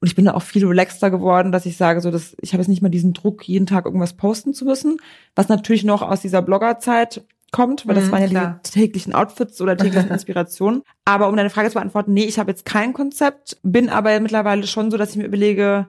Und 0.00 0.06
ich 0.06 0.14
bin 0.14 0.26
da 0.26 0.34
auch 0.34 0.42
viel 0.42 0.64
relaxter 0.64 1.10
geworden, 1.10 1.50
dass 1.50 1.66
ich 1.66 1.76
sage, 1.76 2.00
so, 2.00 2.10
dass 2.10 2.36
ich 2.40 2.52
habe 2.52 2.62
jetzt 2.62 2.68
nicht 2.68 2.82
mal 2.82 2.88
diesen 2.88 3.14
Druck, 3.14 3.48
jeden 3.48 3.66
Tag 3.66 3.84
irgendwas 3.84 4.12
posten 4.12 4.54
zu 4.54 4.64
müssen, 4.64 4.98
was 5.34 5.48
natürlich 5.48 5.82
noch 5.82 6.02
aus 6.02 6.20
dieser 6.20 6.40
Bloggerzeit 6.40 7.24
kommt, 7.50 7.86
weil 7.86 7.94
das 7.94 8.06
mhm, 8.06 8.12
waren 8.12 8.22
ja 8.22 8.28
klar. 8.28 8.60
die 8.66 8.70
täglichen 8.70 9.14
Outfits 9.14 9.60
oder 9.60 9.76
täglichen 9.76 10.10
Inspirationen. 10.12 10.82
Aber 11.04 11.28
um 11.28 11.36
deine 11.36 11.50
Frage 11.50 11.68
zu 11.68 11.74
beantworten, 11.74 12.12
nee, 12.12 12.24
ich 12.24 12.38
habe 12.38 12.50
jetzt 12.50 12.64
kein 12.64 12.92
Konzept, 12.92 13.58
bin 13.62 13.88
aber 13.88 14.18
mittlerweile 14.20 14.66
schon 14.66 14.90
so, 14.90 14.96
dass 14.96 15.10
ich 15.10 15.16
mir 15.16 15.26
überlege, 15.26 15.88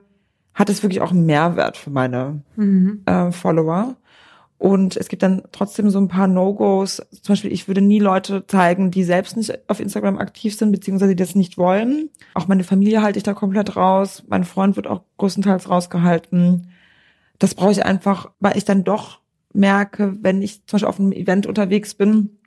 hat 0.54 0.70
es 0.70 0.82
wirklich 0.82 1.00
auch 1.00 1.10
einen 1.10 1.26
Mehrwert 1.26 1.76
für 1.76 1.90
meine 1.90 2.42
mhm. 2.56 3.02
äh, 3.06 3.30
Follower? 3.32 3.96
Und 4.60 4.98
es 4.98 5.08
gibt 5.08 5.22
dann 5.22 5.44
trotzdem 5.52 5.88
so 5.88 5.98
ein 5.98 6.08
paar 6.08 6.28
No-Gos. 6.28 6.96
Zum 7.22 7.32
Beispiel, 7.32 7.50
ich 7.50 7.66
würde 7.66 7.80
nie 7.80 7.98
Leute 7.98 8.46
zeigen, 8.46 8.90
die 8.90 9.04
selbst 9.04 9.38
nicht 9.38 9.70
auf 9.70 9.80
Instagram 9.80 10.18
aktiv 10.18 10.54
sind, 10.54 10.70
beziehungsweise 10.70 11.14
die 11.14 11.22
das 11.22 11.34
nicht 11.34 11.56
wollen. 11.56 12.10
Auch 12.34 12.46
meine 12.46 12.62
Familie 12.62 13.00
halte 13.00 13.16
ich 13.16 13.22
da 13.22 13.32
komplett 13.32 13.74
raus. 13.76 14.22
Mein 14.28 14.44
Freund 14.44 14.76
wird 14.76 14.86
auch 14.86 15.00
größtenteils 15.16 15.70
rausgehalten. 15.70 16.68
Das 17.38 17.54
brauche 17.54 17.72
ich 17.72 17.86
einfach, 17.86 18.32
weil 18.38 18.58
ich 18.58 18.66
dann 18.66 18.84
doch 18.84 19.20
merke, 19.52 20.16
wenn 20.20 20.42
ich 20.42 20.66
zum 20.66 20.76
Beispiel 20.76 20.88
auf 20.88 21.00
einem 21.00 21.12
Event 21.12 21.46
unterwegs 21.46 21.94
bin, 21.94 22.38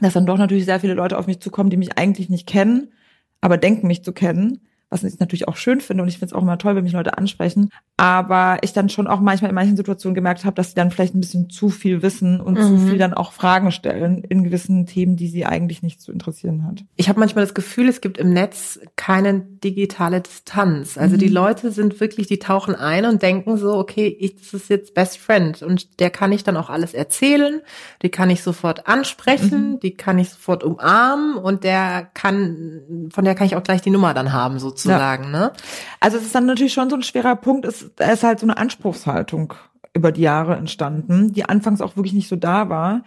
dass 0.00 0.14
dann 0.14 0.26
doch 0.26 0.38
natürlich 0.38 0.64
sehr 0.64 0.80
viele 0.80 0.94
Leute 0.94 1.18
auf 1.18 1.26
mich 1.26 1.40
zukommen, 1.40 1.70
die 1.70 1.76
mich 1.76 1.98
eigentlich 1.98 2.28
nicht 2.28 2.46
kennen, 2.46 2.92
aber 3.40 3.56
denken 3.56 3.86
mich 3.86 4.04
zu 4.04 4.12
kennen 4.12 4.60
was 4.90 5.04
ich 5.04 5.18
natürlich 5.18 5.48
auch 5.48 5.56
schön 5.56 5.80
finde 5.80 6.02
und 6.02 6.08
ich 6.08 6.18
finde 6.18 6.26
es 6.26 6.32
auch 6.32 6.42
immer 6.42 6.58
toll, 6.58 6.76
wenn 6.76 6.84
mich 6.84 6.92
Leute 6.92 7.18
ansprechen. 7.18 7.70
Aber 7.98 8.58
ich 8.62 8.72
dann 8.72 8.88
schon 8.88 9.08
auch 9.08 9.18
manchmal 9.18 9.48
in 9.48 9.56
manchen 9.56 9.76
Situationen 9.76 10.14
gemerkt 10.14 10.44
habe, 10.44 10.54
dass 10.54 10.68
sie 10.68 10.76
dann 10.76 10.92
vielleicht 10.92 11.16
ein 11.16 11.20
bisschen 11.20 11.50
zu 11.50 11.68
viel 11.68 12.00
wissen 12.00 12.40
und 12.40 12.54
mhm. 12.54 12.62
zu 12.62 12.78
viel 12.86 12.96
dann 12.96 13.12
auch 13.12 13.32
Fragen 13.32 13.72
stellen 13.72 14.22
in 14.22 14.44
gewissen 14.44 14.86
Themen, 14.86 15.16
die 15.16 15.26
sie 15.26 15.44
eigentlich 15.44 15.82
nicht 15.82 16.00
zu 16.00 16.12
interessieren 16.12 16.64
hat. 16.64 16.84
Ich 16.94 17.08
habe 17.08 17.18
manchmal 17.18 17.44
das 17.44 17.54
Gefühl, 17.54 17.88
es 17.88 18.00
gibt 18.00 18.16
im 18.16 18.32
Netz 18.32 18.78
keine 18.94 19.40
digitale 19.40 20.20
Distanz. 20.20 20.96
Also 20.96 21.16
mhm. 21.16 21.18
die 21.18 21.28
Leute 21.28 21.72
sind 21.72 21.98
wirklich, 21.98 22.28
die 22.28 22.38
tauchen 22.38 22.76
ein 22.76 23.04
und 23.04 23.20
denken 23.20 23.56
so, 23.56 23.74
okay, 23.74 24.06
ich, 24.06 24.36
das 24.36 24.54
ist 24.54 24.70
jetzt 24.70 24.94
Best 24.94 25.18
Friend 25.18 25.60
und 25.64 25.98
der 25.98 26.10
kann 26.10 26.30
ich 26.30 26.44
dann 26.44 26.56
auch 26.56 26.70
alles 26.70 26.94
erzählen, 26.94 27.62
die 28.02 28.10
kann 28.10 28.30
ich 28.30 28.44
sofort 28.44 28.86
ansprechen, 28.86 29.72
mhm. 29.72 29.80
die 29.80 29.96
kann 29.96 30.20
ich 30.20 30.30
sofort 30.30 30.62
umarmen 30.62 31.36
und 31.36 31.64
der 31.64 32.08
kann, 32.14 33.08
von 33.10 33.24
der 33.24 33.34
kann 33.34 33.48
ich 33.48 33.56
auch 33.56 33.64
gleich 33.64 33.82
die 33.82 33.90
Nummer 33.90 34.14
dann 34.14 34.32
haben 34.32 34.60
sozusagen. 34.60 35.24
Ja. 35.24 35.30
Ne? 35.30 35.52
Also 35.98 36.16
es 36.16 36.22
ist 36.22 36.34
dann 36.36 36.46
natürlich 36.46 36.72
schon 36.72 36.90
so 36.90 36.94
ein 36.94 37.02
schwerer 37.02 37.34
Punkt. 37.34 37.66
Es 37.66 37.87
da 37.96 38.10
ist 38.12 38.24
halt 38.24 38.40
so 38.40 38.46
eine 38.46 38.56
Anspruchshaltung 38.56 39.54
über 39.94 40.12
die 40.12 40.22
Jahre 40.22 40.56
entstanden, 40.56 41.32
die 41.32 41.44
anfangs 41.44 41.80
auch 41.80 41.96
wirklich 41.96 42.14
nicht 42.14 42.28
so 42.28 42.36
da 42.36 42.68
war. 42.68 43.02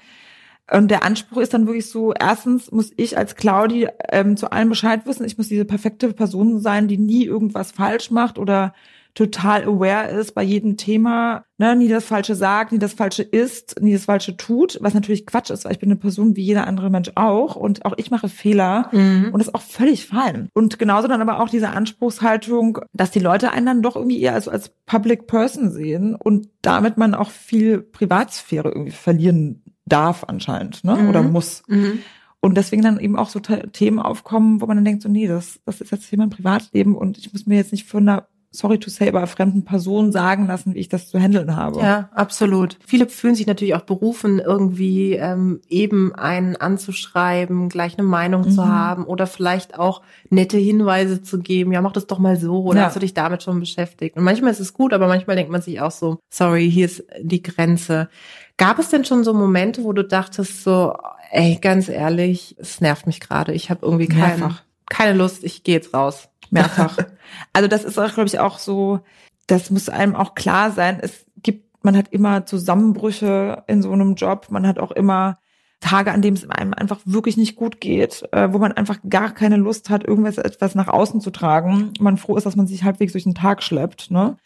Und 0.71 0.89
der 0.89 1.03
Anspruch 1.03 1.41
ist 1.41 1.53
dann 1.53 1.67
wirklich 1.67 1.89
so, 1.89 2.13
erstens 2.13 2.71
muss 2.71 2.91
ich 2.95 3.17
als 3.17 3.35
Claudi 3.35 3.89
ähm, 4.09 4.37
zu 4.37 4.51
allem 4.51 4.69
Bescheid 4.69 5.05
wissen. 5.05 5.25
Ich 5.25 5.37
muss 5.37 5.49
diese 5.49 5.65
perfekte 5.65 6.13
Person 6.13 6.59
sein, 6.59 6.87
die 6.87 6.97
nie 6.97 7.25
irgendwas 7.25 7.71
falsch 7.71 8.09
macht 8.09 8.37
oder 8.37 8.73
total 9.13 9.63
aware 9.63 10.09
ist 10.09 10.33
bei 10.33 10.43
jedem 10.43 10.77
Thema, 10.77 11.43
ne, 11.57 11.75
nie 11.75 11.87
das 11.87 12.05
Falsche 12.05 12.35
sagt, 12.35 12.71
nie 12.71 12.79
das 12.79 12.93
Falsche 12.93 13.23
ist, 13.23 13.81
nie 13.81 13.93
das 13.93 14.05
Falsche 14.05 14.37
tut, 14.37 14.77
was 14.81 14.93
natürlich 14.93 15.25
Quatsch 15.25 15.49
ist, 15.49 15.65
weil 15.65 15.73
ich 15.73 15.79
bin 15.79 15.89
eine 15.89 15.99
Person 15.99 16.35
wie 16.35 16.43
jeder 16.43 16.67
andere 16.67 16.89
Mensch 16.89 17.11
auch 17.15 17.55
und 17.55 17.85
auch 17.85 17.93
ich 17.97 18.11
mache 18.11 18.29
Fehler 18.29 18.89
mhm. 18.91 19.29
und 19.31 19.39
das 19.39 19.47
ist 19.47 19.55
auch 19.55 19.61
völlig 19.61 20.07
fein. 20.07 20.49
Und 20.53 20.79
genauso 20.79 21.07
dann 21.07 21.21
aber 21.21 21.39
auch 21.41 21.49
diese 21.49 21.69
Anspruchshaltung, 21.69 22.79
dass 22.93 23.11
die 23.11 23.19
Leute 23.19 23.51
einen 23.51 23.65
dann 23.65 23.81
doch 23.81 23.95
irgendwie 23.95 24.21
eher 24.21 24.33
als, 24.33 24.47
als 24.47 24.69
Public 24.85 25.27
Person 25.27 25.71
sehen 25.71 26.15
und 26.15 26.49
damit 26.61 26.97
man 26.97 27.13
auch 27.13 27.31
viel 27.31 27.81
Privatsphäre 27.81 28.69
irgendwie 28.69 28.91
verlieren 28.91 29.63
darf 29.85 30.23
anscheinend, 30.27 30.83
ne, 30.83 30.95
mhm. 30.95 31.09
oder 31.09 31.21
muss. 31.21 31.63
Mhm. 31.67 31.99
Und 32.43 32.55
deswegen 32.57 32.81
dann 32.81 32.99
eben 32.99 33.17
auch 33.17 33.29
so 33.29 33.39
Themen 33.39 33.99
aufkommen, 33.99 34.61
wo 34.61 34.65
man 34.65 34.75
dann 34.75 34.85
denkt, 34.85 35.03
so, 35.03 35.09
nee, 35.09 35.27
das, 35.27 35.59
das 35.65 35.79
ist 35.79 35.91
jetzt 35.91 36.05
hier 36.05 36.17
mein 36.17 36.31
Privatleben 36.31 36.95
und 36.95 37.19
ich 37.19 37.31
muss 37.31 37.45
mir 37.45 37.57
jetzt 37.57 37.71
nicht 37.71 37.87
von 37.87 38.09
einer 38.09 38.27
sorry 38.51 38.79
to 38.79 38.89
say, 38.89 39.07
aber 39.07 39.25
fremden 39.27 39.63
Personen 39.63 40.11
sagen 40.11 40.47
lassen, 40.47 40.75
wie 40.75 40.79
ich 40.79 40.89
das 40.89 41.07
zu 41.09 41.17
handeln 41.17 41.55
habe. 41.55 41.79
Ja, 41.79 42.09
absolut. 42.13 42.77
Viele 42.85 43.07
fühlen 43.07 43.33
sich 43.33 43.47
natürlich 43.47 43.75
auch 43.75 43.81
berufen, 43.81 44.39
irgendwie 44.39 45.13
ähm, 45.13 45.61
eben 45.69 46.13
einen 46.13 46.57
anzuschreiben, 46.57 47.69
gleich 47.69 47.97
eine 47.97 48.05
Meinung 48.05 48.41
mhm. 48.41 48.51
zu 48.51 48.67
haben 48.67 49.05
oder 49.05 49.25
vielleicht 49.25 49.79
auch 49.79 50.01
nette 50.29 50.57
Hinweise 50.57 51.23
zu 51.23 51.39
geben. 51.39 51.71
Ja, 51.71 51.81
mach 51.81 51.93
das 51.93 52.07
doch 52.07 52.19
mal 52.19 52.35
so 52.35 52.63
oder 52.63 52.81
ja. 52.81 52.85
hast 52.87 52.97
du 52.97 52.99
dich 52.99 53.13
damit 53.13 53.41
schon 53.41 53.61
beschäftigt? 53.61 54.17
Und 54.17 54.23
manchmal 54.23 54.51
ist 54.51 54.59
es 54.59 54.73
gut, 54.73 54.91
aber 54.93 55.07
manchmal 55.07 55.37
denkt 55.37 55.51
man 55.51 55.61
sich 55.61 55.79
auch 55.79 55.91
so, 55.91 56.19
sorry, 56.29 56.69
hier 56.69 56.85
ist 56.85 57.05
die 57.21 57.41
Grenze. 57.41 58.09
Gab 58.57 58.79
es 58.79 58.89
denn 58.89 59.05
schon 59.05 59.23
so 59.23 59.33
Momente, 59.33 59.85
wo 59.85 59.93
du 59.93 60.03
dachtest 60.03 60.63
so, 60.63 60.93
ey, 61.31 61.57
ganz 61.61 61.87
ehrlich, 61.87 62.57
es 62.59 62.81
nervt 62.81 63.07
mich 63.07 63.21
gerade. 63.21 63.53
Ich 63.53 63.69
habe 63.69 63.85
irgendwie 63.85 64.07
kein, 64.07 64.55
keine 64.89 65.17
Lust, 65.17 65.45
ich 65.45 65.63
gehe 65.63 65.75
jetzt 65.75 65.93
raus 65.93 66.27
mehrfach. 66.51 66.97
also 67.53 67.67
das 67.67 67.83
ist 67.83 67.97
auch, 67.97 68.13
glaube 68.13 68.27
ich, 68.27 68.39
auch 68.39 68.59
so, 68.59 68.99
das 69.47 69.69
muss 69.69 69.89
einem 69.89 70.15
auch 70.15 70.35
klar 70.35 70.71
sein. 70.71 70.99
Es 71.01 71.25
gibt, 71.37 71.83
man 71.83 71.97
hat 71.97 72.09
immer 72.11 72.45
Zusammenbrüche 72.45 73.63
in 73.67 73.81
so 73.81 73.91
einem 73.91 74.15
Job. 74.15 74.47
Man 74.49 74.67
hat 74.67 74.79
auch 74.79 74.91
immer 74.91 75.39
Tage, 75.81 76.11
an 76.11 76.21
denen 76.21 76.37
es 76.37 76.47
einem 76.47 76.73
einfach 76.73 76.99
wirklich 77.05 77.37
nicht 77.37 77.55
gut 77.55 77.81
geht, 77.81 78.23
äh, 78.31 78.53
wo 78.53 78.59
man 78.59 78.71
einfach 78.71 78.99
gar 79.09 79.33
keine 79.33 79.57
Lust 79.57 79.89
hat, 79.89 80.07
irgendwas 80.07 80.37
etwas 80.37 80.75
nach 80.75 80.87
außen 80.87 81.21
zu 81.21 81.31
tragen. 81.31 81.91
Man 81.99 82.17
froh 82.17 82.37
ist, 82.37 82.45
dass 82.45 82.55
man 82.55 82.67
sich 82.67 82.83
halbwegs 82.83 83.13
durch 83.13 83.23
den 83.23 83.35
Tag 83.35 83.63
schleppt. 83.63 84.11
Ne? 84.11 84.37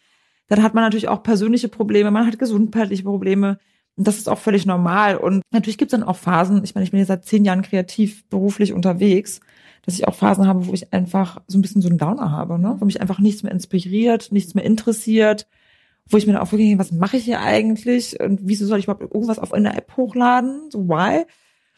Dann 0.48 0.62
hat 0.62 0.74
man 0.74 0.82
natürlich 0.82 1.08
auch 1.08 1.22
persönliche 1.22 1.68
Probleme, 1.68 2.10
man 2.10 2.26
hat 2.26 2.38
gesundheitliche 2.38 3.02
Probleme. 3.02 3.58
Und 3.96 4.06
das 4.06 4.18
ist 4.18 4.28
auch 4.28 4.38
völlig 4.38 4.66
normal. 4.66 5.16
Und 5.16 5.42
natürlich 5.52 5.78
gibt 5.78 5.92
es 5.92 5.98
dann 5.98 6.08
auch 6.08 6.16
Phasen, 6.16 6.64
ich 6.64 6.74
meine, 6.74 6.84
ich 6.84 6.90
bin 6.90 6.98
jetzt 6.98 7.08
seit 7.08 7.24
zehn 7.24 7.44
Jahren 7.44 7.62
kreativ 7.62 8.28
beruflich 8.28 8.72
unterwegs 8.72 9.40
dass 9.86 9.94
ich 9.94 10.06
auch 10.06 10.14
Phasen 10.14 10.46
habe, 10.46 10.66
wo 10.66 10.74
ich 10.74 10.92
einfach 10.92 11.40
so 11.46 11.56
ein 11.56 11.62
bisschen 11.62 11.80
so 11.80 11.88
einen 11.88 11.98
Downer 11.98 12.32
habe, 12.32 12.58
ne? 12.58 12.76
wo 12.78 12.84
mich 12.84 13.00
einfach 13.00 13.20
nichts 13.20 13.42
mehr 13.44 13.52
inspiriert, 13.52 14.32
nichts 14.32 14.54
mehr 14.54 14.64
interessiert, 14.64 15.46
wo 16.08 16.16
ich 16.16 16.26
mir 16.26 16.34
dann 16.34 16.42
auch 16.42 16.52
wirklich, 16.52 16.76
was 16.78 16.92
mache 16.92 17.16
ich 17.16 17.24
hier 17.24 17.40
eigentlich 17.40 18.18
und 18.20 18.40
wieso 18.42 18.66
soll 18.66 18.78
ich 18.78 18.84
überhaupt 18.84 19.02
irgendwas 19.02 19.38
auf 19.38 19.52
eine 19.52 19.76
App 19.76 19.96
hochladen? 19.96 20.70
So 20.70 20.88
why? 20.88 21.24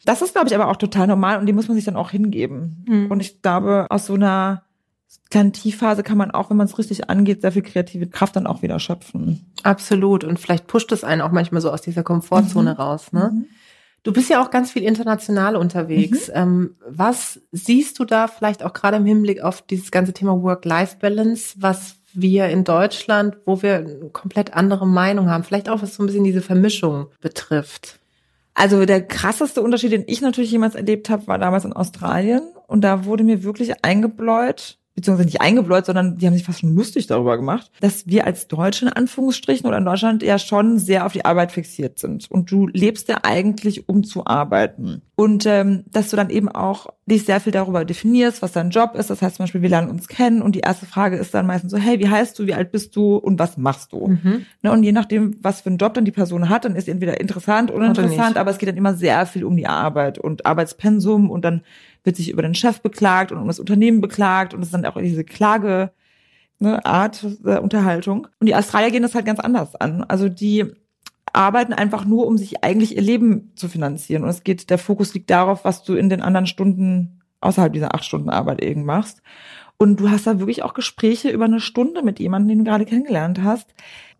Das 0.05 0.21
ist, 0.21 0.33
glaube 0.33 0.47
ich, 0.47 0.55
aber 0.55 0.69
auch 0.69 0.77
total 0.77 1.07
normal 1.07 1.39
und 1.39 1.45
die 1.45 1.53
muss 1.53 1.67
man 1.67 1.75
sich 1.75 1.85
dann 1.85 1.95
auch 1.95 2.09
hingeben. 2.09 2.83
Mhm. 2.87 3.11
Und 3.11 3.19
ich 3.19 3.41
glaube, 3.41 3.87
aus 3.89 4.07
so 4.07 4.15
einer 4.15 4.63
kleinen 5.29 5.53
Tiefphase 5.53 6.03
kann 6.03 6.17
man 6.17 6.31
auch, 6.31 6.49
wenn 6.49 6.57
man 6.57 6.67
es 6.67 6.77
richtig 6.77 7.09
angeht, 7.09 7.41
sehr 7.41 7.51
viel 7.51 7.61
kreative 7.61 8.07
Kraft 8.07 8.35
dann 8.35 8.47
auch 8.47 8.61
wieder 8.61 8.79
schöpfen. 8.79 9.53
Absolut. 9.63 10.23
Und 10.23 10.39
vielleicht 10.39 10.67
pusht 10.67 10.91
es 10.91 11.03
einen 11.03 11.21
auch 11.21 11.31
manchmal 11.31 11.61
so 11.61 11.71
aus 11.71 11.81
dieser 11.81 12.03
Komfortzone 12.03 12.73
mhm. 12.73 12.79
raus. 12.79 13.11
Ne? 13.11 13.31
Mhm. 13.33 13.45
Du 14.03 14.13
bist 14.13 14.29
ja 14.29 14.41
auch 14.41 14.49
ganz 14.49 14.71
viel 14.71 14.83
international 14.83 15.55
unterwegs. 15.55 16.27
Mhm. 16.29 16.33
Ähm, 16.35 16.75
was 16.87 17.41
siehst 17.51 17.99
du 17.99 18.05
da 18.05 18.27
vielleicht 18.27 18.63
auch 18.63 18.73
gerade 18.73 18.97
im 18.97 19.05
Hinblick 19.05 19.41
auf 19.41 19.61
dieses 19.61 19.91
ganze 19.91 20.13
Thema 20.13 20.41
Work-Life-Balance, 20.41 21.55
was 21.57 21.95
wir 22.13 22.47
in 22.47 22.63
Deutschland, 22.63 23.37
wo 23.45 23.61
wir 23.61 23.77
eine 23.77 24.09
komplett 24.11 24.53
andere 24.53 24.87
Meinung 24.87 25.29
haben, 25.29 25.43
vielleicht 25.43 25.69
auch 25.69 25.81
was 25.81 25.95
so 25.95 26.03
ein 26.03 26.07
bisschen 26.07 26.23
diese 26.23 26.41
Vermischung 26.41 27.07
betrifft? 27.21 27.99
Also 28.55 28.85
der 28.85 29.05
krasseste 29.05 29.61
Unterschied, 29.61 29.91
den 29.91 30.03
ich 30.07 30.21
natürlich 30.21 30.51
jemals 30.51 30.75
erlebt 30.75 31.09
habe, 31.09 31.27
war 31.27 31.37
damals 31.37 31.65
in 31.65 31.73
Australien 31.73 32.41
und 32.67 32.81
da 32.81 33.05
wurde 33.05 33.23
mir 33.23 33.43
wirklich 33.43 33.85
eingebläut, 33.85 34.78
beziehungsweise 34.99 35.27
nicht 35.27 35.41
eingebläut, 35.41 35.85
sondern 35.85 36.17
die 36.17 36.27
haben 36.27 36.33
sich 36.33 36.43
fast 36.43 36.59
schon 36.59 36.75
lustig 36.75 37.07
darüber 37.07 37.37
gemacht, 37.37 37.71
dass 37.79 38.05
wir 38.05 38.25
als 38.25 38.47
Deutsche 38.47 38.85
in 38.85 38.91
Anführungsstrichen 38.91 39.65
oder 39.65 39.77
in 39.77 39.85
Deutschland 39.85 40.23
ja 40.23 40.37
schon 40.37 40.77
sehr 40.77 41.05
auf 41.05 41.13
die 41.13 41.23
Arbeit 41.23 41.53
fixiert 41.53 41.99
sind. 41.99 42.29
Und 42.29 42.51
du 42.51 42.67
lebst 42.67 43.07
ja 43.07 43.19
eigentlich, 43.23 43.87
um 43.87 44.03
zu 44.03 44.25
arbeiten. 44.25 45.01
Und 45.15 45.45
ähm, 45.45 45.83
dass 45.91 46.09
du 46.09 46.17
dann 46.17 46.29
eben 46.29 46.49
auch 46.49 46.87
dich 47.05 47.25
sehr 47.25 47.39
viel 47.39 47.51
darüber 47.51 47.83
definierst, 47.85 48.41
was 48.41 48.51
dein 48.51 48.69
Job 48.69 48.95
ist. 48.95 49.09
Das 49.09 49.21
heißt 49.21 49.37
zum 49.37 49.43
Beispiel, 49.43 49.61
wir 49.61 49.69
lernen 49.69 49.89
uns 49.89 50.07
kennen 50.07 50.41
und 50.41 50.55
die 50.55 50.61
erste 50.61 50.85
Frage 50.85 51.17
ist 51.17 51.33
dann 51.33 51.47
meistens 51.47 51.71
so, 51.71 51.77
hey, 51.77 51.99
wie 51.99 52.07
heißt 52.07 52.37
du, 52.37 52.45
wie 52.45 52.53
alt 52.53 52.71
bist 52.71 52.95
du 52.95 53.15
und 53.15 53.39
was 53.39 53.57
machst 53.57 53.93
du? 53.93 54.07
Mhm. 54.07 54.45
Ne, 54.61 54.71
und 54.71 54.83
je 54.83 54.91
nachdem, 54.91 55.35
was 55.41 55.61
für 55.61 55.69
einen 55.69 55.77
Job 55.77 55.93
dann 55.93 56.05
die 56.05 56.11
Person 56.11 56.49
hat, 56.49 56.65
dann 56.65 56.75
ist 56.75 56.87
entweder 56.87 57.19
interessant 57.19 57.71
oder 57.71 57.85
uninteressant, 57.85 58.37
aber 58.37 58.51
es 58.51 58.57
geht 58.57 58.69
dann 58.69 58.77
immer 58.77 58.93
sehr 58.93 59.25
viel 59.25 59.43
um 59.43 59.57
die 59.57 59.67
Arbeit 59.67 60.19
und 60.19 60.45
Arbeitspensum 60.45 61.29
und 61.29 61.43
dann 61.43 61.61
wird 62.03 62.15
sich 62.15 62.29
über 62.29 62.41
den 62.41 62.55
Chef 62.55 62.81
beklagt 62.81 63.31
und 63.31 63.37
um 63.37 63.47
das 63.47 63.59
Unternehmen 63.59 64.01
beklagt 64.01 64.53
und 64.53 64.61
es 64.61 64.67
ist 64.67 64.73
dann 64.73 64.85
auch 64.85 64.99
diese 64.99 65.23
Klage, 65.23 65.91
ne, 66.59 66.85
Art 66.85 67.25
der 67.45 67.63
Unterhaltung. 67.63 68.27
Und 68.39 68.47
die 68.47 68.55
Australier 68.55 68.91
gehen 68.91 69.03
das 69.03 69.15
halt 69.15 69.25
ganz 69.25 69.39
anders 69.39 69.75
an. 69.75 70.03
Also 70.03 70.29
die 70.29 70.65
arbeiten 71.33 71.73
einfach 71.73 72.05
nur, 72.05 72.27
um 72.27 72.37
sich 72.37 72.63
eigentlich 72.63 72.95
ihr 72.95 73.01
Leben 73.01 73.51
zu 73.55 73.69
finanzieren. 73.69 74.23
Und 74.23 74.29
es 74.29 74.43
geht, 74.43 74.69
der 74.69 74.77
Fokus 74.77 75.13
liegt 75.13 75.29
darauf, 75.29 75.65
was 75.65 75.83
du 75.83 75.95
in 75.95 76.09
den 76.09 76.21
anderen 76.21 76.47
Stunden 76.47 77.21
außerhalb 77.41 77.71
dieser 77.71 77.95
acht 77.95 78.03
Stunden 78.03 78.29
Arbeit 78.29 78.61
eben 78.61 78.83
machst. 78.83 79.21
Und 79.77 79.99
du 79.99 80.09
hast 80.09 80.27
da 80.27 80.39
wirklich 80.39 80.63
auch 80.63 80.73
Gespräche 80.73 81.29
über 81.29 81.45
eine 81.45 81.61
Stunde 81.61 82.03
mit 82.03 82.19
jemandem, 82.19 82.49
den 82.49 82.57
du 82.59 82.63
gerade 82.65 82.85
kennengelernt 82.85 83.41
hast. 83.43 83.73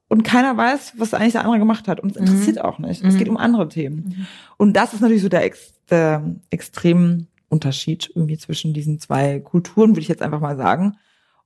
Und 0.08 0.24
keiner 0.24 0.56
weiß, 0.56 0.94
was 0.98 1.14
eigentlich 1.14 1.34
der 1.34 1.42
andere 1.42 1.60
gemacht 1.60 1.88
hat. 1.88 2.00
Und 2.00 2.12
es 2.12 2.20
mhm. 2.20 2.28
interessiert 2.28 2.56
mhm. 2.58 2.62
auch 2.62 2.80
nicht. 2.80 3.04
Es 3.04 3.18
geht 3.18 3.28
mhm. 3.28 3.36
um 3.36 3.38
andere 3.38 3.68
Themen. 3.68 4.16
Mhm. 4.18 4.28
Und 4.58 4.74
das 4.74 4.94
ist 4.94 5.02
natürlich 5.02 5.22
so 5.22 5.30
der, 5.30 5.44
Ex 5.44 5.74
der 5.90 6.36
extrem 6.50 7.28
Unterschied 7.50 8.12
irgendwie 8.14 8.38
zwischen 8.38 8.74
diesen 8.74 9.00
zwei 9.00 9.40
Kulturen, 9.40 9.92
würde 9.92 10.02
ich 10.02 10.08
jetzt 10.08 10.22
einfach 10.22 10.40
mal 10.40 10.58
sagen. 10.58 10.98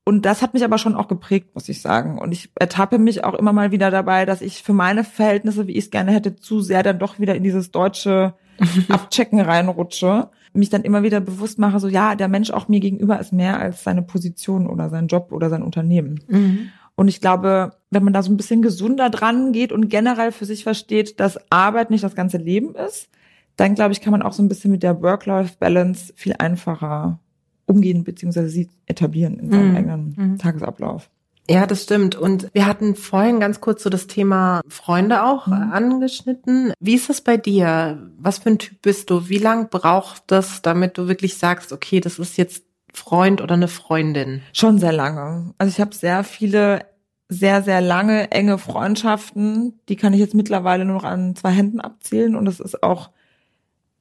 Und 0.05 0.25
das 0.25 0.41
hat 0.41 0.53
mich 0.53 0.65
aber 0.65 0.77
schon 0.77 0.95
auch 0.95 1.07
geprägt, 1.07 1.55
muss 1.55 1.69
ich 1.69 1.81
sagen. 1.81 2.19
Und 2.19 2.33
ich 2.33 2.49
ertappe 2.59 2.99
mich 2.99 3.23
auch 3.23 3.35
immer 3.35 3.53
mal 3.53 3.71
wieder 3.71 3.89
dabei, 3.89 4.25
dass 4.25 4.41
ich 4.41 4.61
für 4.61 4.73
meine 4.73 5.05
Verhältnisse, 5.05 5.67
wie 5.67 5.73
ich 5.73 5.85
es 5.85 5.91
gerne 5.91 6.11
hätte, 6.11 6.35
zu 6.35 6.59
sehr 6.59 6.83
dann 6.83 6.99
doch 6.99 7.19
wieder 7.19 7.35
in 7.35 7.43
dieses 7.43 7.71
deutsche 7.71 8.33
Abchecken 8.89 9.39
reinrutsche. 9.39 10.29
Mich 10.51 10.69
dann 10.69 10.83
immer 10.83 11.03
wieder 11.03 11.21
bewusst 11.21 11.57
mache, 11.57 11.79
so 11.79 11.87
ja, 11.87 12.15
der 12.15 12.27
Mensch 12.27 12.51
auch 12.51 12.67
mir 12.67 12.79
gegenüber 12.79 13.19
ist 13.19 13.33
mehr 13.33 13.59
als 13.59 13.83
seine 13.83 14.03
Position 14.03 14.67
oder 14.67 14.89
sein 14.89 15.07
Job 15.07 15.31
oder 15.31 15.49
sein 15.49 15.63
Unternehmen. 15.63 16.19
Mhm. 16.27 16.69
Und 16.95 17.07
ich 17.07 17.21
glaube, 17.21 17.71
wenn 17.89 18.03
man 18.03 18.13
da 18.13 18.21
so 18.21 18.31
ein 18.31 18.37
bisschen 18.37 18.61
gesunder 18.61 19.09
dran 19.09 19.51
geht 19.51 19.71
und 19.71 19.89
generell 19.89 20.31
für 20.31 20.45
sich 20.45 20.63
versteht, 20.63 21.19
dass 21.19 21.39
Arbeit 21.49 21.89
nicht 21.89 22.03
das 22.03 22.13
ganze 22.13 22.37
Leben 22.37 22.75
ist, 22.75 23.09
dann 23.55 23.75
glaube 23.75 23.93
ich, 23.93 24.01
kann 24.01 24.11
man 24.11 24.21
auch 24.21 24.33
so 24.33 24.43
ein 24.43 24.49
bisschen 24.49 24.71
mit 24.71 24.83
der 24.83 25.01
Work-Life-Balance 25.01 26.13
viel 26.15 26.35
einfacher 26.37 27.19
umgehen 27.65 28.03
beziehungsweise 28.03 28.49
sie 28.49 28.69
etablieren 28.85 29.39
in 29.39 29.51
seinem 29.51 29.69
mhm. 29.69 29.75
eigenen 29.75 30.15
mhm. 30.17 30.37
Tagesablauf. 30.37 31.09
Ja, 31.49 31.65
das 31.65 31.83
stimmt. 31.83 32.15
Und 32.15 32.49
wir 32.53 32.65
hatten 32.65 32.95
vorhin 32.95 33.41
ganz 33.41 33.59
kurz 33.59 33.83
so 33.83 33.89
das 33.89 34.07
Thema 34.07 34.61
Freunde 34.69 35.23
auch 35.23 35.47
mhm. 35.47 35.53
angeschnitten. 35.53 36.73
Wie 36.79 36.95
ist 36.95 37.09
das 37.09 37.21
bei 37.21 37.35
dir? 37.35 38.09
Was 38.17 38.39
für 38.39 38.51
ein 38.51 38.59
Typ 38.59 38.81
bist 38.81 39.09
du? 39.09 39.27
Wie 39.27 39.39
lang 39.39 39.69
braucht 39.69 40.23
das, 40.27 40.61
damit 40.61 40.97
du 40.97 41.07
wirklich 41.07 41.37
sagst, 41.37 41.73
okay, 41.73 41.99
das 41.99 42.17
ist 42.17 42.37
jetzt 42.37 42.63
Freund 42.93 43.41
oder 43.41 43.55
eine 43.55 43.67
Freundin? 43.67 44.41
Schon 44.53 44.79
sehr 44.79 44.93
lange. 44.93 45.53
Also 45.57 45.71
ich 45.71 45.81
habe 45.81 45.93
sehr 45.93 46.23
viele 46.23 46.85
sehr, 47.29 47.63
sehr 47.63 47.81
lange, 47.81 48.31
enge 48.31 48.57
Freundschaften. 48.57 49.79
Die 49.89 49.95
kann 49.95 50.13
ich 50.13 50.19
jetzt 50.19 50.35
mittlerweile 50.35 50.85
nur 50.85 50.95
noch 50.95 51.03
an 51.03 51.35
zwei 51.35 51.51
Händen 51.51 51.81
abzählen. 51.81 52.35
Und 52.35 52.45
das 52.45 52.59
ist 52.59 52.83
auch 52.83 53.09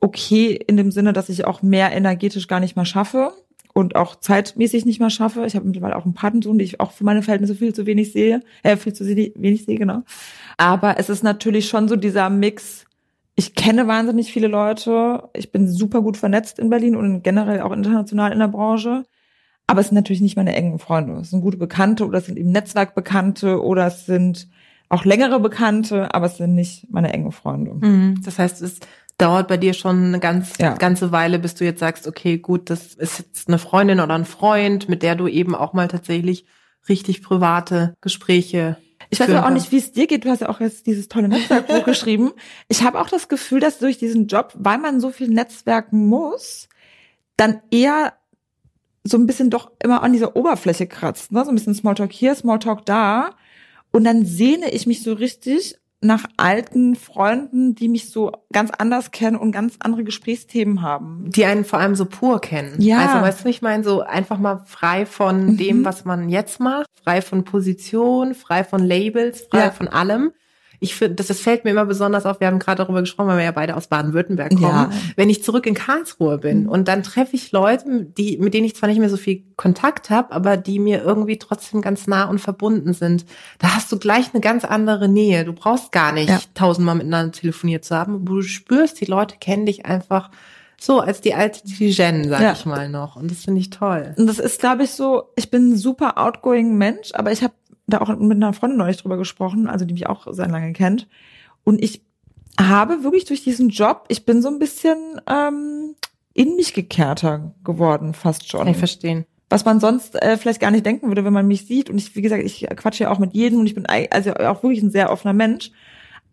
okay 0.02 0.52
in 0.66 0.76
dem 0.76 0.90
Sinne, 0.90 1.12
dass 1.12 1.28
ich 1.28 1.46
auch 1.46 1.62
mehr 1.62 1.92
energetisch 1.92 2.48
gar 2.48 2.60
nicht 2.60 2.76
mehr 2.76 2.84
schaffe 2.84 3.32
und 3.72 3.96
auch 3.96 4.16
zeitmäßig 4.16 4.84
nicht 4.84 5.00
mehr 5.00 5.10
schaffe. 5.10 5.46
Ich 5.46 5.56
habe 5.56 5.64
mittlerweile 5.64 5.96
auch 5.96 6.04
einen 6.04 6.14
Patensohn, 6.14 6.58
die 6.58 6.64
ich 6.64 6.80
auch 6.80 6.90
für 6.90 7.04
meine 7.04 7.22
Verhältnisse 7.22 7.54
viel 7.54 7.74
zu 7.74 7.86
wenig 7.86 8.12
sehe, 8.12 8.42
äh, 8.62 8.76
viel 8.76 8.92
zu 8.92 9.06
wenig 9.06 9.64
sehe, 9.64 9.78
genau. 9.78 10.02
Aber 10.58 10.98
es 10.98 11.08
ist 11.08 11.22
natürlich 11.22 11.68
schon 11.68 11.88
so 11.88 11.96
dieser 11.96 12.28
Mix. 12.28 12.84
Ich 13.34 13.54
kenne 13.54 13.86
wahnsinnig 13.86 14.30
viele 14.30 14.48
Leute. 14.48 15.30
Ich 15.34 15.52
bin 15.52 15.68
super 15.68 16.02
gut 16.02 16.18
vernetzt 16.18 16.58
in 16.58 16.68
Berlin 16.68 16.96
und 16.96 17.22
generell 17.22 17.60
auch 17.60 17.72
international 17.72 18.32
in 18.32 18.40
der 18.40 18.48
Branche. 18.48 19.04
Aber 19.66 19.80
es 19.80 19.88
sind 19.88 19.94
natürlich 19.94 20.20
nicht 20.20 20.36
meine 20.36 20.54
engen 20.54 20.78
Freunde. 20.78 21.14
Es 21.14 21.30
sind 21.30 21.40
gute 21.40 21.56
Bekannte 21.56 22.06
oder 22.06 22.18
es 22.18 22.26
sind 22.26 22.38
eben 22.38 22.50
Netzwerkbekannte 22.50 23.62
oder 23.62 23.86
es 23.86 24.04
sind 24.04 24.48
auch 24.90 25.06
längere 25.06 25.40
Bekannte, 25.40 26.14
aber 26.14 26.26
es 26.26 26.36
sind 26.36 26.54
nicht 26.54 26.90
meine 26.90 27.14
engen 27.14 27.32
Freunde. 27.32 27.72
Mhm. 27.74 28.20
Das 28.22 28.38
heißt, 28.38 28.60
es 28.60 28.80
dauert 29.18 29.48
bei 29.48 29.56
dir 29.56 29.74
schon 29.74 30.06
eine 30.06 30.20
ganz, 30.20 30.54
ja. 30.58 30.74
ganze 30.74 31.12
Weile, 31.12 31.38
bis 31.38 31.54
du 31.54 31.64
jetzt 31.64 31.80
sagst, 31.80 32.06
okay, 32.06 32.38
gut, 32.38 32.70
das 32.70 32.94
ist 32.94 33.18
jetzt 33.18 33.48
eine 33.48 33.58
Freundin 33.58 34.00
oder 34.00 34.14
ein 34.14 34.24
Freund, 34.24 34.88
mit 34.88 35.02
der 35.02 35.14
du 35.14 35.28
eben 35.28 35.54
auch 35.54 35.72
mal 35.72 35.88
tatsächlich 35.88 36.44
richtig 36.88 37.22
private 37.22 37.94
Gespräche 38.00 38.78
ich 39.12 39.20
weiß 39.20 39.28
aber 39.28 39.46
auch 39.46 39.50
nicht, 39.50 39.70
wie 39.72 39.76
es 39.76 39.92
dir 39.92 40.06
geht. 40.06 40.24
Du 40.24 40.30
hast 40.30 40.40
ja 40.40 40.48
auch 40.48 40.60
jetzt 40.60 40.86
dieses 40.86 41.06
tolle 41.06 41.28
Netzwerkbuch 41.28 41.84
geschrieben. 41.84 42.32
Ich 42.68 42.82
habe 42.82 42.98
auch 42.98 43.10
das 43.10 43.28
Gefühl, 43.28 43.60
dass 43.60 43.78
durch 43.78 43.98
diesen 43.98 44.26
Job, 44.26 44.52
weil 44.54 44.78
man 44.78 45.00
so 45.00 45.10
viel 45.10 45.28
netzwerken 45.28 46.06
muss, 46.06 46.68
dann 47.36 47.60
eher 47.70 48.14
so 49.04 49.18
ein 49.18 49.26
bisschen 49.26 49.50
doch 49.50 49.70
immer 49.82 50.02
an 50.02 50.14
dieser 50.14 50.34
Oberfläche 50.34 50.86
kratzt. 50.86 51.30
Ne? 51.30 51.44
So 51.44 51.50
ein 51.50 51.54
bisschen 51.54 51.74
Smalltalk 51.74 52.10
hier, 52.10 52.34
Smalltalk 52.34 52.86
da. 52.86 53.34
Und 53.90 54.04
dann 54.04 54.24
sehne 54.24 54.70
ich 54.70 54.86
mich 54.86 55.02
so 55.02 55.12
richtig 55.12 55.76
nach 56.02 56.24
alten 56.36 56.96
Freunden, 56.96 57.74
die 57.74 57.88
mich 57.88 58.10
so 58.10 58.32
ganz 58.52 58.70
anders 58.76 59.12
kennen 59.12 59.36
und 59.36 59.52
ganz 59.52 59.76
andere 59.78 60.04
Gesprächsthemen 60.04 60.82
haben. 60.82 61.30
Die 61.30 61.44
einen 61.44 61.64
vor 61.64 61.78
allem 61.78 61.94
so 61.94 62.06
pur 62.06 62.40
kennen. 62.40 62.74
Ja. 62.80 62.98
Also 62.98 63.22
weißt 63.24 63.44
du, 63.44 63.48
ich 63.48 63.62
meine, 63.62 63.84
so 63.84 64.02
einfach 64.02 64.38
mal 64.38 64.62
frei 64.66 65.06
von 65.06 65.46
mhm. 65.46 65.56
dem, 65.56 65.84
was 65.84 66.04
man 66.04 66.28
jetzt 66.28 66.58
macht, 66.58 66.86
frei 67.04 67.22
von 67.22 67.44
Position, 67.44 68.34
frei 68.34 68.64
von 68.64 68.82
Labels, 68.82 69.46
frei 69.50 69.66
ja. 69.66 69.70
von 69.70 69.88
allem 69.88 70.32
ich 70.82 70.96
finde, 70.96 71.14
das, 71.14 71.28
das 71.28 71.40
fällt 71.40 71.64
mir 71.64 71.70
immer 71.70 71.86
besonders 71.86 72.26
auf. 72.26 72.40
Wir 72.40 72.48
haben 72.48 72.58
gerade 72.58 72.82
darüber 72.82 73.00
gesprochen, 73.00 73.28
weil 73.28 73.38
wir 73.38 73.44
ja 73.44 73.52
beide 73.52 73.76
aus 73.76 73.86
Baden-Württemberg 73.86 74.50
kommen. 74.50 74.62
Ja. 74.62 74.90
Wenn 75.14 75.30
ich 75.30 75.44
zurück 75.44 75.64
in 75.66 75.74
Karlsruhe 75.74 76.38
bin 76.38 76.64
mhm. 76.64 76.68
und 76.68 76.88
dann 76.88 77.04
treffe 77.04 77.36
ich 77.36 77.52
Leute, 77.52 78.06
die, 78.18 78.36
mit 78.38 78.52
denen 78.52 78.66
ich 78.66 78.74
zwar 78.74 78.88
nicht 78.88 78.98
mehr 78.98 79.08
so 79.08 79.16
viel 79.16 79.44
Kontakt 79.56 80.10
habe, 80.10 80.32
aber 80.32 80.56
die 80.56 80.80
mir 80.80 81.02
irgendwie 81.02 81.38
trotzdem 81.38 81.82
ganz 81.82 82.08
nah 82.08 82.24
und 82.24 82.40
verbunden 82.40 82.94
sind. 82.94 83.24
Da 83.60 83.76
hast 83.76 83.92
du 83.92 83.98
gleich 83.98 84.34
eine 84.34 84.40
ganz 84.40 84.64
andere 84.64 85.08
Nähe. 85.08 85.44
Du 85.44 85.52
brauchst 85.52 85.92
gar 85.92 86.10
nicht 86.10 86.28
ja. 86.28 86.40
tausendmal 86.54 86.96
miteinander 86.96 87.30
telefoniert 87.30 87.84
zu 87.84 87.94
haben. 87.94 88.24
Du 88.24 88.42
spürst, 88.42 89.00
die 89.00 89.06
Leute 89.06 89.36
kennen 89.38 89.66
dich 89.66 89.86
einfach 89.86 90.30
so 90.80 90.98
als 90.98 91.20
die 91.20 91.34
alte 91.34 91.62
Tijen, 91.62 92.28
sag 92.28 92.40
ja. 92.40 92.52
ich 92.54 92.66
mal 92.66 92.88
noch. 92.88 93.14
Und 93.14 93.30
das 93.30 93.44
finde 93.44 93.60
ich 93.60 93.70
toll. 93.70 94.14
Und 94.16 94.26
das 94.26 94.40
ist, 94.40 94.58
glaube 94.58 94.82
ich, 94.82 94.90
so, 94.90 95.30
ich 95.36 95.48
bin 95.48 95.70
ein 95.70 95.76
super 95.76 96.18
outgoing 96.18 96.76
Mensch, 96.76 97.10
aber 97.14 97.30
ich 97.30 97.44
habe 97.44 97.54
da 97.86 98.00
auch 98.00 98.08
mit 98.08 98.36
einer 98.36 98.52
Freundin 98.52 98.78
neulich 98.78 98.96
drüber 98.96 99.16
gesprochen, 99.16 99.66
also 99.66 99.84
die 99.84 99.94
mich 99.94 100.06
auch 100.06 100.32
sehr 100.32 100.48
lange 100.48 100.72
kennt. 100.72 101.08
Und 101.64 101.82
ich 101.82 102.02
habe 102.60 103.02
wirklich 103.02 103.24
durch 103.24 103.42
diesen 103.42 103.70
Job, 103.70 104.04
ich 104.08 104.24
bin 104.24 104.42
so 104.42 104.48
ein 104.48 104.58
bisschen 104.58 105.20
ähm, 105.26 105.94
in 106.34 106.56
mich 106.56 106.74
gekehrter 106.74 107.54
geworden, 107.64 108.14
fast 108.14 108.48
schon. 108.48 108.60
Kann 108.60 108.68
ich 108.68 108.76
verstehen. 108.76 109.26
Was 109.48 109.64
man 109.64 109.80
sonst 109.80 110.20
äh, 110.22 110.38
vielleicht 110.38 110.60
gar 110.60 110.70
nicht 110.70 110.86
denken 110.86 111.08
würde, 111.08 111.24
wenn 111.24 111.32
man 111.32 111.46
mich 111.46 111.66
sieht. 111.66 111.90
Und 111.90 111.98
ich, 111.98 112.16
wie 112.16 112.22
gesagt, 112.22 112.42
ich 112.42 112.66
quatsche 112.76 113.04
ja 113.04 113.10
auch 113.10 113.18
mit 113.18 113.34
jedem 113.34 113.60
und 113.60 113.66
ich 113.66 113.74
bin 113.74 113.86
also 113.86 114.34
auch 114.34 114.62
wirklich 114.62 114.82
ein 114.82 114.90
sehr 114.90 115.12
offener 115.12 115.34
Mensch. 115.34 115.70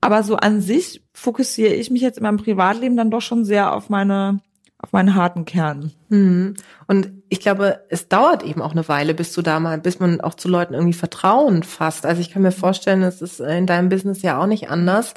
Aber 0.02 0.24
so 0.24 0.38
an 0.38 0.62
sich 0.62 1.04
fokussiere 1.14 1.74
ich 1.74 1.92
mich 1.92 2.02
jetzt 2.02 2.18
in 2.18 2.24
meinem 2.24 2.38
Privatleben 2.38 2.96
dann 2.96 3.12
doch 3.12 3.22
schon 3.22 3.44
sehr 3.44 3.76
auf 3.76 3.90
meine 3.90 4.40
auf 4.82 4.94
meinen 4.94 5.14
harten 5.14 5.44
Kern. 5.44 5.92
Mhm. 6.08 6.56
Und 6.88 7.12
ich 7.28 7.42
glaube, 7.42 7.82
es 7.90 8.08
dauert 8.08 8.44
eben 8.44 8.62
auch 8.62 8.72
eine 8.72 8.88
Weile, 8.88 9.14
bis 9.14 9.34
du 9.34 9.42
da 9.42 9.60
mal, 9.60 9.78
bis 9.78 10.00
man 10.00 10.22
auch 10.22 10.36
zu 10.36 10.48
Leuten 10.48 10.74
irgendwie 10.74 10.94
Vertrauen 10.94 11.64
fasst. 11.64 12.06
Also 12.06 12.22
ich 12.22 12.32
kann 12.32 12.42
mir 12.42 12.54
vorstellen, 12.54 13.04
es 13.04 13.22
ist 13.22 13.42
in 13.42 13.68
deinem 13.68 13.90
Business 13.90 14.22
ja 14.22 14.42
auch 14.42 14.48
nicht 14.48 14.70
anders. 14.70 15.14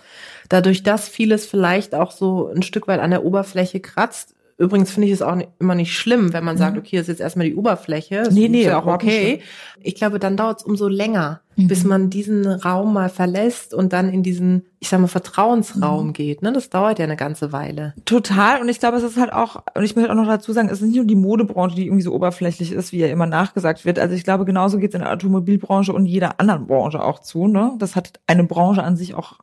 Dadurch, 0.49 0.83
dass 0.83 1.09
vieles 1.09 1.47
vielleicht 1.47 1.95
auch 1.95 2.11
so 2.11 2.49
ein 2.49 2.62
Stück 2.62 2.88
weit 2.88 3.00
an 3.00 3.11
der 3.11 3.25
Oberfläche 3.25 3.78
kratzt, 3.78 4.35
Übrigens 4.59 4.92
finde 4.92 5.09
ich 5.09 5.14
es 5.14 5.23
auch 5.23 5.37
immer 5.59 5.75
nicht 5.75 5.97
schlimm, 5.97 6.32
wenn 6.32 6.44
man 6.44 6.56
sagt, 6.56 6.75
mhm. 6.75 6.80
okay, 6.80 6.97
das 6.97 7.02
ist 7.02 7.09
jetzt 7.09 7.21
erstmal 7.21 7.47
die 7.47 7.56
Oberfläche. 7.56 8.23
Das 8.25 8.35
nee, 8.35 8.49
nee, 8.49 8.61
ist 8.61 8.66
ja 8.66 8.80
auch 8.80 8.87
okay. 8.87 9.40
Ich 9.82 9.94
glaube, 9.94 10.18
dann 10.18 10.37
dauert 10.37 10.61
es 10.61 10.64
umso 10.64 10.88
länger, 10.88 11.40
mhm. 11.56 11.68
bis 11.68 11.85
man 11.85 12.11
diesen 12.11 12.47
Raum 12.47 12.92
mal 12.92 13.09
verlässt 13.09 13.75
und 13.75 13.92
dann 13.92 14.09
in 14.09 14.23
diesen, 14.23 14.66
ich 14.78 14.88
sag 14.88 15.00
mal, 15.00 15.09
Vertrauensraum 15.09 16.09
mhm. 16.09 16.12
geht. 16.12 16.42
Ne? 16.42 16.52
Das 16.52 16.71
dauert 16.71 16.99
ja 16.99 17.04
eine 17.04 17.16
ganze 17.16 17.52
Weile. 17.52 17.94
Total. 18.04 18.61
Und 18.61 18.68
ich 18.68 18.78
glaube, 18.78 18.99
es 18.99 19.02
ist 19.02 19.16
halt 19.16 19.32
auch, 19.32 19.62
und 19.75 19.82
ich 19.82 19.97
möchte 19.97 20.11
auch 20.11 20.16
noch 20.16 20.28
dazu 20.28 20.52
sagen, 20.52 20.68
es 20.68 20.80
ist 20.80 20.87
nicht 20.87 20.97
nur 20.97 21.06
die 21.06 21.16
Modebranche, 21.16 21.76
die 21.76 21.87
irgendwie 21.87 22.02
so 22.02 22.12
oberflächlich 22.12 22.73
ist, 22.73 22.92
wie 22.92 22.99
ja 22.99 23.09
immer 23.09 23.26
nachgesagt 23.26 23.85
wird. 23.85 23.99
Also 23.99 24.14
ich 24.14 24.25
glaube, 24.25 24.44
genauso 24.44 24.78
geht 24.78 24.90
es 24.90 24.94
in 24.94 25.00
der 25.00 25.12
Automobilbranche 25.12 25.92
und 25.92 26.06
jeder 26.06 26.38
anderen 26.38 26.66
Branche 26.66 27.02
auch 27.02 27.21
zu. 27.21 27.49
Ne? 27.49 27.73
Das 27.78 27.97
hat 27.97 28.21
eine 28.26 28.44
Branche 28.44 28.82
an 28.82 28.97
sich 28.97 29.14
auch, 29.14 29.38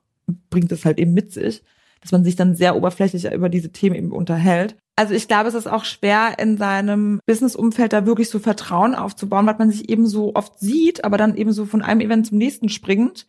bringt 0.50 0.72
es 0.72 0.86
halt 0.86 1.00
eben 1.00 1.14
mit 1.14 1.34
sich 1.34 1.64
dass 2.02 2.12
man 2.12 2.24
sich 2.24 2.36
dann 2.36 2.56
sehr 2.56 2.76
oberflächlich 2.76 3.32
über 3.32 3.50
diese 3.50 3.72
Themen 3.72 3.96
eben 3.96 4.12
unterhält. 4.12 4.76
Also 4.96 5.14
ich 5.14 5.28
glaube, 5.28 5.48
es 5.48 5.56
ist 5.56 5.68
auch 5.68 5.86
schwer 5.86 6.40
in 6.40 6.58
seinem 6.58 7.22
Businessumfeld 7.26 7.94
da 7.94 8.06
wirklich 8.06 8.30
so 8.30 8.40
Vertrauen 8.40 8.96
aufzubauen, 8.96 9.46
weil 9.46 9.56
man 9.58 9.72
sich 9.72 9.90
eben 9.90 10.08
so 10.08 10.36
oft 10.36 10.60
sieht, 10.60 11.06
aber 11.06 11.18
dann 11.18 11.36
eben 11.36 11.54
so 11.54 11.66
von 11.66 11.82
einem 11.82 12.02
Event 12.02 12.28
zum 12.28 12.38
nächsten 12.38 12.68
springt 12.70 13.26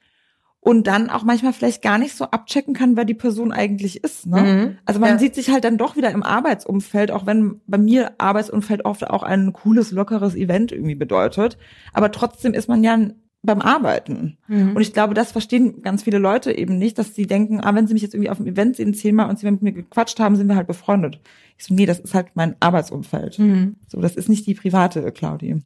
und 0.60 0.86
dann 0.86 1.08
auch 1.10 1.22
manchmal 1.22 1.52
vielleicht 1.52 1.80
gar 1.80 1.98
nicht 1.98 2.14
so 2.14 2.24
abchecken 2.24 2.74
kann, 2.74 2.96
wer 2.96 3.04
die 3.04 3.14
Person 3.14 3.50
eigentlich 3.50 4.04
ist. 4.04 4.26
Ne? 4.26 4.40
Mhm. 4.40 4.78
Also 4.84 5.00
man 5.00 5.10
ja. 5.10 5.18
sieht 5.18 5.34
sich 5.34 5.50
halt 5.50 5.64
dann 5.64 5.78
doch 5.78 5.96
wieder 5.96 6.10
im 6.10 6.22
Arbeitsumfeld, 6.22 7.10
auch 7.10 7.24
wenn 7.24 7.60
bei 7.66 7.78
mir 7.78 8.12
Arbeitsumfeld 8.18 8.84
oft 8.84 9.08
auch 9.08 9.22
ein 9.22 9.52
cooles, 9.52 9.90
lockeres 9.90 10.34
Event 10.34 10.72
irgendwie 10.72 10.94
bedeutet. 10.94 11.56
Aber 11.94 12.12
trotzdem 12.12 12.52
ist 12.52 12.68
man 12.68 12.84
ja 12.84 12.98
beim 13.42 13.60
Arbeiten. 13.60 14.36
Mhm. 14.48 14.76
Und 14.76 14.82
ich 14.82 14.92
glaube, 14.92 15.14
das 15.14 15.32
verstehen 15.32 15.82
ganz 15.82 16.02
viele 16.02 16.18
Leute 16.18 16.52
eben 16.52 16.78
nicht, 16.78 16.98
dass 16.98 17.14
sie 17.14 17.26
denken, 17.26 17.60
ah, 17.60 17.74
wenn 17.74 17.86
sie 17.86 17.94
mich 17.94 18.02
jetzt 18.02 18.14
irgendwie 18.14 18.30
auf 18.30 18.36
dem 18.36 18.46
Event 18.46 18.76
sehen, 18.76 18.92
zehnmal 18.94 19.30
und 19.30 19.38
sie 19.38 19.50
mit 19.50 19.62
mir 19.62 19.72
gequatscht 19.72 20.20
haben, 20.20 20.36
sind 20.36 20.48
wir 20.48 20.56
halt 20.56 20.66
befreundet. 20.66 21.20
Ich 21.56 21.64
so, 21.64 21.74
nee, 21.74 21.86
das 21.86 22.00
ist 22.00 22.14
halt 22.14 22.28
mein 22.34 22.56
Arbeitsumfeld. 22.60 23.38
Mhm. 23.38 23.76
So, 23.88 24.00
das 24.00 24.16
ist 24.16 24.28
nicht 24.28 24.46
die 24.46 24.54
private 24.54 25.10
Claudi. 25.12 25.62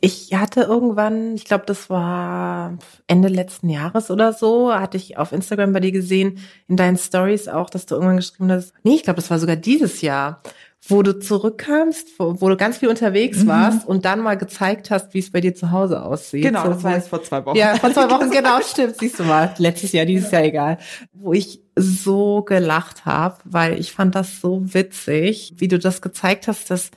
Ich 0.00 0.34
hatte 0.34 0.60
irgendwann, 0.60 1.34
ich 1.34 1.46
glaube, 1.46 1.64
das 1.66 1.88
war 1.88 2.78
Ende 3.06 3.28
letzten 3.28 3.70
Jahres 3.70 4.10
oder 4.10 4.34
so, 4.34 4.72
hatte 4.72 4.98
ich 4.98 5.16
auf 5.16 5.32
Instagram 5.32 5.72
bei 5.72 5.80
dir 5.80 5.92
gesehen, 5.92 6.38
in 6.68 6.76
deinen 6.76 6.98
Stories 6.98 7.48
auch, 7.48 7.70
dass 7.70 7.86
du 7.86 7.94
irgendwann 7.94 8.16
geschrieben 8.16 8.52
hast, 8.52 8.74
nee, 8.84 8.94
ich 8.94 9.04
glaube, 9.04 9.16
das 9.16 9.30
war 9.30 9.38
sogar 9.38 9.56
dieses 9.56 10.02
Jahr, 10.02 10.42
wo 10.88 11.02
du 11.02 11.18
zurückkamst, 11.18 12.18
wo, 12.18 12.40
wo, 12.40 12.48
du 12.48 12.56
ganz 12.56 12.78
viel 12.78 12.88
unterwegs 12.88 13.42
mhm. 13.42 13.48
warst 13.48 13.86
und 13.86 14.04
dann 14.04 14.20
mal 14.20 14.36
gezeigt 14.36 14.90
hast, 14.90 15.14
wie 15.14 15.18
es 15.18 15.30
bei 15.30 15.40
dir 15.40 15.54
zu 15.54 15.70
Hause 15.70 16.02
aussieht. 16.02 16.44
Genau, 16.44 16.64
so, 16.64 16.68
das 16.70 16.84
war 16.84 16.94
jetzt 16.94 17.08
vor 17.08 17.22
zwei 17.22 17.44
Wochen. 17.44 17.56
Ja, 17.56 17.74
vor 17.76 17.92
zwei 17.92 18.10
Wochen, 18.10 18.30
genau, 18.30 18.60
stimmt, 18.60 18.96
siehst 18.98 19.18
du 19.18 19.24
mal. 19.24 19.54
Letztes 19.58 19.92
Jahr, 19.92 20.06
dieses 20.06 20.30
Jahr 20.30 20.44
egal. 20.44 20.78
Wo 21.12 21.32
ich 21.32 21.60
so 21.74 22.42
gelacht 22.42 23.04
habe, 23.04 23.36
weil 23.44 23.78
ich 23.78 23.92
fand 23.92 24.14
das 24.14 24.40
so 24.40 24.62
witzig, 24.74 25.54
wie 25.58 25.68
du 25.68 25.78
das 25.78 26.00
gezeigt 26.00 26.48
hast, 26.48 26.70
dass 26.70 26.90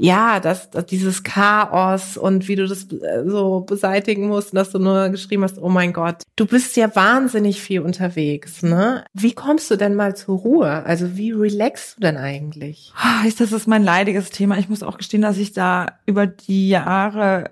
ja, 0.00 0.38
dass, 0.38 0.70
dass 0.70 0.86
dieses 0.86 1.24
Chaos 1.24 2.16
und 2.16 2.46
wie 2.46 2.54
du 2.54 2.66
das 2.68 2.84
äh, 2.92 3.24
so 3.26 3.60
beseitigen 3.60 4.28
musst, 4.28 4.56
dass 4.56 4.70
du 4.70 4.78
nur 4.78 5.08
geschrieben 5.08 5.42
hast, 5.42 5.58
oh 5.58 5.68
mein 5.68 5.92
Gott, 5.92 6.22
du 6.36 6.46
bist 6.46 6.76
ja 6.76 6.94
wahnsinnig 6.94 7.60
viel 7.60 7.80
unterwegs, 7.80 8.62
ne? 8.62 9.04
Wie 9.12 9.34
kommst 9.34 9.70
du 9.70 9.76
denn 9.76 9.96
mal 9.96 10.14
zur 10.14 10.38
Ruhe? 10.38 10.84
Also 10.84 11.16
wie 11.16 11.32
relaxst 11.32 11.96
du 11.96 12.02
denn 12.02 12.16
eigentlich? 12.16 12.92
Ah, 12.96 13.24
das 13.38 13.52
ist 13.52 13.66
mein 13.66 13.82
leidiges 13.82 14.30
Thema. 14.30 14.56
Ich 14.58 14.68
muss 14.68 14.84
auch 14.84 14.98
gestehen, 14.98 15.22
dass 15.22 15.36
ich 15.36 15.52
da 15.52 15.98
über 16.06 16.28
die 16.28 16.68
Jahre 16.68 17.50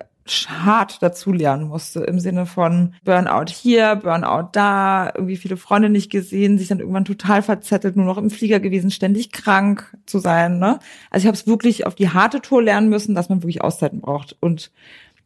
hart 0.48 1.02
dazulernen 1.02 1.68
musste 1.68 2.00
im 2.00 2.20
Sinne 2.20 2.46
von 2.46 2.94
Burnout 3.04 3.50
hier, 3.50 3.96
Burnout 3.96 4.50
da, 4.52 5.12
irgendwie 5.14 5.36
viele 5.36 5.56
Freunde 5.56 5.88
nicht 5.88 6.10
gesehen, 6.10 6.58
sich 6.58 6.68
dann 6.68 6.80
irgendwann 6.80 7.04
total 7.04 7.42
verzettelt, 7.42 7.96
nur 7.96 8.06
noch 8.06 8.18
im 8.18 8.30
Flieger 8.30 8.60
gewesen, 8.60 8.90
ständig 8.90 9.32
krank 9.32 9.96
zu 10.06 10.18
sein. 10.18 10.58
Ne? 10.58 10.78
Also 11.10 11.24
ich 11.24 11.26
habe 11.28 11.36
es 11.36 11.46
wirklich 11.46 11.86
auf 11.86 11.94
die 11.94 12.10
harte 12.10 12.40
Tour 12.40 12.62
lernen 12.62 12.88
müssen, 12.88 13.14
dass 13.14 13.28
man 13.28 13.42
wirklich 13.42 13.62
Auszeiten 13.62 14.00
braucht 14.00 14.36
und 14.40 14.70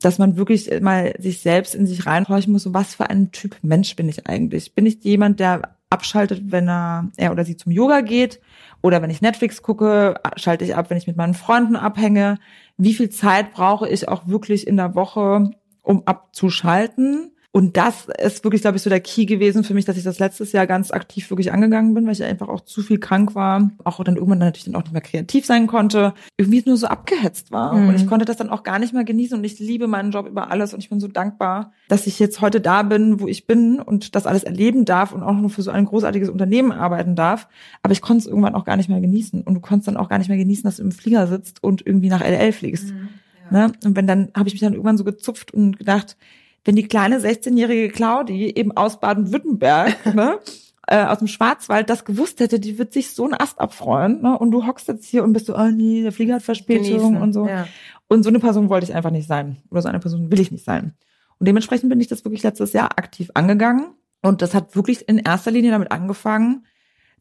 dass 0.02 0.18
man 0.18 0.36
wirklich 0.36 0.70
mal 0.80 1.14
sich 1.18 1.40
selbst 1.40 1.74
in 1.74 1.86
sich 1.86 2.06
reinhorchen 2.06 2.52
muss, 2.52 2.62
so 2.62 2.74
was 2.74 2.94
für 2.94 3.10
ein 3.10 3.32
Typ 3.32 3.56
Mensch 3.62 3.96
bin 3.96 4.08
ich 4.08 4.26
eigentlich? 4.26 4.74
Bin 4.74 4.86
ich 4.86 5.04
jemand, 5.04 5.40
der 5.40 5.76
abschaltet, 5.90 6.44
wenn 6.46 6.68
er, 6.68 7.10
er 7.16 7.32
oder 7.32 7.44
sie 7.44 7.56
zum 7.56 7.72
Yoga 7.72 8.00
geht? 8.00 8.40
Oder 8.82 9.02
wenn 9.02 9.10
ich 9.10 9.20
Netflix 9.20 9.62
gucke, 9.62 10.14
schalte 10.36 10.64
ich 10.64 10.74
ab, 10.74 10.88
wenn 10.88 10.96
ich 10.96 11.06
mit 11.06 11.16
meinen 11.16 11.34
Freunden 11.34 11.76
abhänge? 11.76 12.38
wie 12.82 12.94
viel 12.94 13.10
Zeit 13.10 13.52
brauche 13.52 13.88
ich 13.88 14.08
auch 14.08 14.26
wirklich 14.26 14.66
in 14.66 14.78
der 14.78 14.94
Woche, 14.94 15.50
um 15.82 16.02
abzuschalten. 16.06 17.32
Und 17.52 17.76
das 17.76 18.06
ist 18.22 18.44
wirklich, 18.44 18.62
glaube 18.62 18.76
ich, 18.76 18.82
so 18.82 18.90
der 18.90 19.00
Key 19.00 19.24
gewesen 19.26 19.64
für 19.64 19.74
mich, 19.74 19.84
dass 19.84 19.96
ich 19.96 20.04
das 20.04 20.20
letztes 20.20 20.52
Jahr 20.52 20.68
ganz 20.68 20.92
aktiv 20.92 21.30
wirklich 21.30 21.50
angegangen 21.50 21.94
bin, 21.94 22.06
weil 22.06 22.12
ich 22.12 22.22
einfach 22.22 22.48
auch 22.48 22.60
zu 22.60 22.80
viel 22.80 22.98
krank 23.00 23.34
war, 23.34 23.72
auch 23.82 24.04
dann 24.04 24.14
irgendwann 24.14 24.38
natürlich 24.38 24.66
dann 24.66 24.76
auch 24.76 24.82
nicht 24.82 24.92
mehr 24.92 25.00
kreativ 25.00 25.46
sein 25.46 25.66
konnte, 25.66 26.14
irgendwie 26.36 26.62
nur 26.64 26.76
so 26.76 26.86
abgehetzt 26.86 27.50
war. 27.50 27.74
Mhm. 27.74 27.88
Und 27.88 27.96
ich 27.96 28.06
konnte 28.06 28.24
das 28.24 28.36
dann 28.36 28.50
auch 28.50 28.62
gar 28.62 28.78
nicht 28.78 28.94
mehr 28.94 29.02
genießen 29.02 29.36
und 29.36 29.42
ich 29.42 29.58
liebe 29.58 29.88
meinen 29.88 30.12
Job 30.12 30.28
über 30.28 30.52
alles 30.52 30.74
und 30.74 30.78
ich 30.78 30.90
bin 30.90 31.00
so 31.00 31.08
dankbar, 31.08 31.72
dass 31.88 32.06
ich 32.06 32.20
jetzt 32.20 32.40
heute 32.40 32.60
da 32.60 32.84
bin, 32.84 33.18
wo 33.18 33.26
ich 33.26 33.48
bin 33.48 33.80
und 33.80 34.14
das 34.14 34.28
alles 34.28 34.44
erleben 34.44 34.84
darf 34.84 35.12
und 35.12 35.24
auch 35.24 35.34
nur 35.34 35.50
für 35.50 35.62
so 35.62 35.72
ein 35.72 35.86
großartiges 35.86 36.30
Unternehmen 36.30 36.70
arbeiten 36.70 37.16
darf. 37.16 37.48
Aber 37.82 37.92
ich 37.92 38.00
konnte 38.00 38.20
es 38.20 38.26
irgendwann 38.28 38.54
auch 38.54 38.64
gar 38.64 38.76
nicht 38.76 38.88
mehr 38.88 39.00
genießen 39.00 39.42
und 39.42 39.54
du 39.54 39.60
konntest 39.60 39.88
dann 39.88 39.96
auch 39.96 40.08
gar 40.08 40.18
nicht 40.18 40.28
mehr 40.28 40.38
genießen, 40.38 40.62
dass 40.62 40.76
du 40.76 40.84
im 40.84 40.92
Flieger 40.92 41.26
sitzt 41.26 41.64
und 41.64 41.84
irgendwie 41.84 42.10
nach 42.10 42.22
LL 42.22 42.52
fliegst. 42.52 42.94
Mhm. 42.94 43.08
Ja. 43.50 43.66
Ne? 43.66 43.72
Und 43.84 43.96
wenn 43.96 44.06
dann 44.06 44.28
habe 44.36 44.48
ich 44.48 44.54
mich 44.54 44.60
dann 44.60 44.74
irgendwann 44.74 44.98
so 44.98 45.02
gezupft 45.02 45.52
und 45.52 45.78
gedacht, 45.78 46.16
wenn 46.64 46.76
die 46.76 46.88
kleine 46.88 47.18
16-jährige 47.18 47.88
Claudi 47.88 48.52
eben 48.54 48.76
aus 48.76 49.00
Baden-Württemberg, 49.00 50.14
ne, 50.14 50.38
äh, 50.86 51.04
aus 51.04 51.18
dem 51.18 51.28
Schwarzwald 51.28 51.88
das 51.88 52.04
gewusst 52.04 52.40
hätte, 52.40 52.58
die 52.58 52.78
wird 52.78 52.92
sich 52.92 53.12
so 53.12 53.24
einen 53.24 53.34
Ast 53.34 53.60
abfreuen. 53.60 54.22
Ne? 54.22 54.36
Und 54.36 54.50
du 54.50 54.66
hockst 54.66 54.88
jetzt 54.88 55.06
hier 55.06 55.22
und 55.22 55.32
bist 55.32 55.46
so, 55.46 55.56
oh 55.56 55.68
nee, 55.68 56.02
der 56.02 56.12
Flieger 56.12 56.34
hat 56.34 56.42
Verspätung 56.42 56.84
Genießen, 56.84 57.16
und 57.16 57.32
so. 57.32 57.46
Ja. 57.46 57.66
Und 58.08 58.24
so 58.24 58.28
eine 58.28 58.40
Person 58.40 58.68
wollte 58.68 58.84
ich 58.84 58.94
einfach 58.94 59.12
nicht 59.12 59.28
sein. 59.28 59.58
Oder 59.70 59.82
so 59.82 59.88
eine 59.88 60.00
Person 60.00 60.30
will 60.32 60.40
ich 60.40 60.50
nicht 60.50 60.64
sein. 60.64 60.94
Und 61.38 61.46
dementsprechend 61.46 61.88
bin 61.90 62.00
ich 62.00 62.08
das 62.08 62.24
wirklich 62.24 62.42
letztes 62.42 62.72
Jahr 62.72 62.98
aktiv 62.98 63.30
angegangen. 63.34 63.94
Und 64.20 64.42
das 64.42 64.52
hat 64.52 64.74
wirklich 64.74 65.08
in 65.08 65.18
erster 65.18 65.52
Linie 65.52 65.70
damit 65.70 65.92
angefangen, 65.92 66.66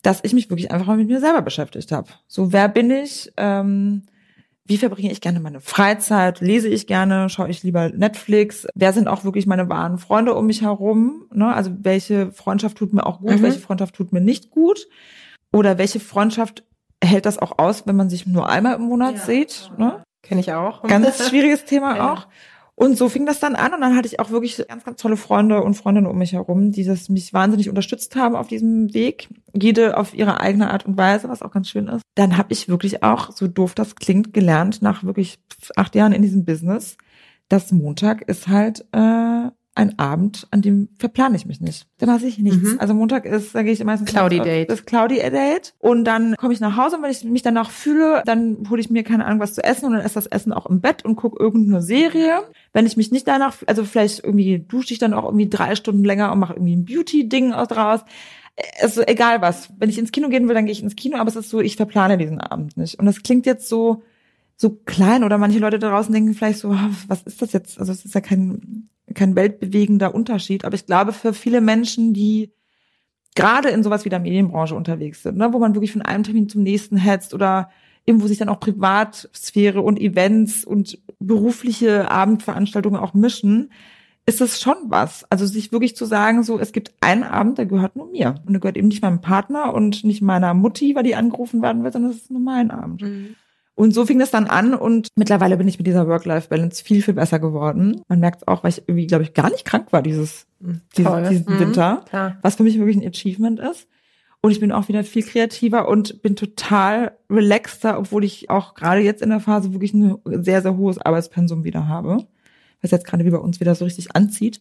dass 0.02 0.24
ich 0.24 0.34
mich 0.34 0.50
wirklich 0.50 0.72
einfach 0.72 0.88
mal 0.88 0.98
mit 0.98 1.08
mir 1.08 1.20
selber 1.20 1.42
beschäftigt 1.42 1.92
habe. 1.92 2.10
So, 2.28 2.52
wer 2.52 2.70
bin 2.70 2.90
ich? 2.90 3.32
Ähm, 3.38 4.04
wie 4.70 4.78
verbringe 4.78 5.12
ich 5.12 5.20
gerne 5.20 5.40
meine 5.40 5.62
Freizeit? 5.62 6.42
Lese 6.42 6.68
ich 6.68 6.86
gerne? 6.86 7.28
Schaue 7.30 7.50
ich 7.50 7.64
lieber 7.64 7.90
Netflix? 7.90 8.68
Wer 8.76 8.94
sind 8.94 9.08
auch 9.08 9.24
wirklich 9.24 9.48
meine 9.48 9.68
wahren 9.68 9.98
Freunde 9.98 10.36
um 10.36 10.46
mich 10.46 10.62
herum? 10.62 11.26
Ne? 11.34 11.52
Also 11.52 11.72
welche 11.80 12.32
Freundschaft 12.32 12.78
tut 12.78 12.94
mir 12.94 13.04
auch 13.04 13.20
gut? 13.20 13.32
Mhm. 13.32 13.42
Welche 13.42 13.60
Freundschaft 13.60 13.96
tut 13.96 14.14
mir 14.14 14.22
nicht 14.22 14.52
gut? 14.52 14.88
Oder 15.52 15.80
welche 15.80 16.00
Freundschaft 16.00 16.64
hält 17.04 17.26
das 17.26 17.40
auch 17.40 17.58
aus, 17.58 17.88
wenn 17.88 17.96
man 17.96 18.12
sich 18.12 18.28
nur 18.28 18.48
einmal 18.48 18.76
im 18.76 18.84
Monat 18.84 19.16
ja. 19.16 19.22
sieht? 19.22 19.72
Ne? 19.80 20.04
Kenne 20.22 20.42
ich 20.42 20.54
auch. 20.54 20.84
Ganz 20.84 21.28
schwieriges 21.30 21.66
Thema 21.66 21.96
ja. 21.96 22.14
auch. 22.14 22.28
Und 22.80 22.98
so 22.98 23.10
fing 23.10 23.26
das 23.26 23.42
dann 23.42 23.56
an 23.56 23.74
und 23.74 23.82
dann 23.82 23.98
hatte 23.98 24.08
ich 24.08 24.22
auch 24.22 24.32
wirklich 24.32 24.66
ganz, 24.70 24.86
ganz 24.86 25.02
tolle 25.02 25.18
Freunde 25.18 25.62
und 25.62 25.74
Freundinnen 25.74 26.08
um 26.08 26.18
mich 26.18 26.32
herum, 26.32 26.72
die 26.72 26.86
das 26.86 27.10
mich 27.10 27.34
wahnsinnig 27.34 27.68
unterstützt 27.68 28.16
haben 28.16 28.38
auf 28.38 28.48
diesem 28.48 28.94
Weg. 28.94 29.28
Jede 29.54 29.98
auf 29.98 30.14
ihre 30.14 30.40
eigene 30.40 30.72
Art 30.72 30.86
und 30.86 30.98
Weise, 30.98 31.28
was 31.28 31.42
auch 31.42 31.52
ganz 31.52 31.68
schön 31.68 31.90
ist. 31.90 32.04
Dann 32.16 32.38
habe 32.38 32.54
ich 32.54 32.70
wirklich 32.70 33.04
auch, 33.04 33.34
so 33.34 33.50
doof 33.50 33.76
das 33.76 33.96
klingt, 33.96 34.34
gelernt 34.34 34.82
nach 34.82 35.04
wirklich 35.04 35.40
acht 35.76 35.94
Jahren 35.94 36.14
in 36.14 36.22
diesem 36.22 36.46
Business, 36.46 36.96
dass 37.50 37.74
Montag 37.74 38.22
ist 38.22 38.48
halt 38.48 38.86
äh, 38.94 39.50
ein 39.76 39.98
Abend, 39.98 40.48
an 40.52 40.62
dem 40.62 40.90
verplane 40.98 41.36
ich 41.38 41.46
mich 41.46 41.62
nicht. 41.62 41.88
Da 42.00 42.06
mache 42.06 42.26
ich 42.26 42.38
nichts. 42.38 42.74
Mhm. 42.74 42.80
Also 42.80 42.94
Montag 42.94 43.26
ist, 43.26 43.56
da 43.56 43.64
gehe 43.64 43.72
ich 43.72 43.84
meistens 43.84 44.10
Cloudy 44.10 44.40
Date. 44.40 44.70
Das 44.70 44.86
Cloudy 44.86 45.18
Date. 45.18 45.74
Und 45.80 46.04
dann 46.04 46.36
komme 46.36 46.54
ich 46.54 46.60
nach 46.60 46.76
Hause 46.76 46.98
und 46.98 47.04
wenn 47.04 47.12
ich 47.12 47.24
mich 47.24 47.44
danach 47.44 47.70
fühle, 47.70 48.22
dann 48.26 48.70
hole 48.70 48.82
ich 48.82 48.90
mir 48.90 49.04
keine 49.04 49.26
Ahnung 49.26 49.40
was 49.40 49.54
zu 49.54 49.64
essen 49.64 49.86
und 49.86 49.94
dann 49.94 50.02
esse 50.02 50.16
das 50.16 50.28
Essen 50.28 50.52
auch 50.52 50.66
im 50.66 50.82
Bett 50.82 51.06
und 51.06 51.16
gucke 51.16 51.42
irgendeine 51.42 51.82
Serie. 51.82 52.42
Wenn 52.74 52.86
ich 52.86 52.98
mich 52.98 53.12
nicht 53.12 53.28
danach, 53.28 53.56
also 53.68 53.86
vielleicht 53.86 54.24
irgendwie 54.24 54.60
dusche 54.60 54.94
ich 54.94 55.00
dann 55.00 55.14
auch 55.14 55.26
irgendwie 55.26 55.50
drei 55.50 55.76
Stunden 55.76 56.04
länger 56.04 56.32
und 56.32 56.40
mache 56.40 56.54
irgendwie 56.54 56.76
ein 56.76 56.86
Beauty-Ding 56.86 57.52
draus 57.52 58.02
also 58.82 59.02
egal 59.02 59.42
was. 59.42 59.70
Wenn 59.78 59.90
ich 59.90 59.98
ins 59.98 60.12
Kino 60.12 60.30
gehen 60.30 60.48
will, 60.48 60.56
dann 60.56 60.66
gehe 60.66 60.74
ich 60.74 60.84
ins 60.84 60.96
Kino, 60.96 61.18
aber 61.18 61.30
es 61.30 61.36
ist 61.36 61.50
so, 61.50 61.62
ich 61.62 61.76
verplane 61.76 62.18
diesen 62.18 62.42
Abend 62.42 62.78
nicht. 62.78 63.00
Und 63.00 63.06
das 63.06 63.24
klingt 63.24 63.46
jetzt 63.46 63.70
so, 63.70 64.04
so 64.56 64.72
klein 64.86 65.24
oder 65.24 65.38
manche 65.38 65.60
Leute 65.60 65.80
da 65.80 65.90
draußen 65.90 66.14
denken 66.14 66.34
vielleicht 66.34 66.60
so, 66.60 66.76
was 67.08 67.24
ist 67.24 67.42
das 67.42 67.54
jetzt? 67.54 67.80
Also 67.80 67.92
es 67.92 68.04
ist 68.04 68.14
ja 68.14 68.22
kein, 68.22 68.90
kein 69.14 69.36
weltbewegender 69.36 70.14
Unterschied. 70.14 70.66
Aber 70.66 70.76
ich 70.76 70.86
glaube, 70.86 71.14
für 71.14 71.34
viele 71.34 71.62
Menschen, 71.62 72.14
die 72.14 72.52
gerade 73.36 73.70
in 73.70 73.84
sowas 73.84 74.06
wie 74.06 74.10
der 74.10 74.20
Medienbranche 74.20 74.76
unterwegs 74.76 75.24
sind, 75.24 75.38
ne, 75.38 75.54
wo 75.54 75.60
man 75.60 75.76
wirklich 75.76 75.92
von 75.92 76.02
einem 76.02 76.24
Termin 76.24 76.50
zum 76.50 76.64
nächsten 76.64 76.98
hetzt 76.98 77.34
oder 77.34 77.70
irgendwo 78.06 78.28
sich 78.28 78.38
dann 78.38 78.50
auch 78.50 78.60
Privatsphäre 78.60 79.82
und 79.82 80.00
Events 80.00 80.66
und 80.66 81.00
berufliche 81.20 82.10
Abendveranstaltungen 82.10 83.00
auch 83.00 83.14
mischen, 83.14 83.72
ist 84.26 84.42
es 84.42 84.62
schon 84.62 84.76
was. 84.86 85.26
Also 85.32 85.46
sich 85.46 85.72
wirklich 85.72 85.96
zu 85.96 86.06
sagen, 86.06 86.44
so, 86.44 86.60
es 86.60 86.72
gibt 86.72 86.94
einen 87.02 87.24
Abend, 87.24 87.58
der 87.58 87.66
gehört 87.66 87.96
nur 87.96 88.10
mir. 88.10 88.36
Und 88.46 88.54
der 88.54 88.60
gehört 88.60 88.78
eben 88.78 88.88
nicht 88.88 89.02
meinem 89.02 89.22
Partner 89.22 89.74
und 89.74 90.04
nicht 90.04 90.22
meiner 90.22 90.54
Mutti, 90.54 90.96
weil 90.96 91.04
die 91.04 91.16
angerufen 91.16 91.62
werden 91.62 91.84
wird, 91.84 91.94
sondern 91.94 92.12
es 92.12 92.18
ist 92.18 92.32
nur 92.32 92.42
mein 92.42 92.72
Abend. 92.72 93.02
Mhm. 93.02 93.36
Und 93.80 93.94
so 93.94 94.06
fing 94.06 94.20
das 94.20 94.30
dann 94.30 94.48
an 94.48 94.74
und 94.74 95.08
mittlerweile 95.16 95.56
bin 95.56 95.66
ich 95.70 95.78
mit 95.78 95.88
dieser 95.88 96.06
Work-Life-Balance 96.06 96.84
viel, 96.84 97.02
viel 97.02 97.14
besser 97.14 97.40
geworden. 97.40 98.02
Man 98.10 98.20
merkt 98.20 98.42
es 98.42 98.48
auch, 98.50 98.62
weil 98.62 98.72
ich 98.72 98.84
irgendwie, 98.88 99.08
glaube 99.08 99.24
ich, 99.24 99.34
gar 99.34 99.50
nicht 99.50 99.64
krank 99.64 99.94
war 99.94 100.02
dieses, 100.02 100.48
dieses 100.98 101.30
diesen 101.30 101.46
mhm. 101.54 101.60
Winter, 101.62 102.04
mhm, 102.12 102.34
was 102.42 102.58
für 102.58 102.64
mich 102.64 102.78
wirklich 102.78 102.98
ein 102.98 103.08
Achievement 103.08 103.58
ist. 103.62 103.88
Und 104.42 104.52
ich 104.52 104.60
bin 104.60 104.74
auch 104.74 104.90
wieder 104.90 105.06
viel 105.06 105.24
kreativer 105.24 105.88
und 105.88 106.22
bin 106.22 106.36
total 106.36 107.14
relaxter, 107.30 107.98
obwohl 107.98 108.26
ich 108.26 108.50
auch 108.50 108.74
gerade 108.74 109.00
jetzt 109.00 109.22
in 109.22 109.30
der 109.30 109.40
Phase 109.40 109.72
wirklich 109.72 109.94
ein 109.94 110.18
sehr, 110.26 110.62
sehr 110.62 110.76
hohes 110.76 110.98
Arbeitspensum 110.98 111.64
wieder 111.64 111.88
habe. 111.88 112.28
Was 112.82 112.92
jetzt 112.92 113.08
gerade 113.08 113.24
wie 113.24 113.32
bei 113.32 113.38
uns 113.38 113.62
wieder 113.62 113.76
so 113.76 113.86
richtig 113.86 114.14
anzieht. 114.14 114.60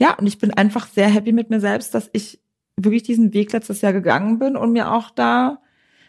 Ja, 0.00 0.14
und 0.18 0.26
ich 0.26 0.38
bin 0.38 0.50
einfach 0.50 0.88
sehr 0.88 1.06
happy 1.06 1.30
mit 1.30 1.50
mir 1.50 1.60
selbst, 1.60 1.94
dass 1.94 2.10
ich 2.12 2.40
wirklich 2.76 3.04
diesen 3.04 3.32
Weg 3.32 3.52
letztes 3.52 3.80
Jahr 3.80 3.92
gegangen 3.92 4.40
bin 4.40 4.56
und 4.56 4.72
mir 4.72 4.90
auch 4.90 5.10
da 5.10 5.60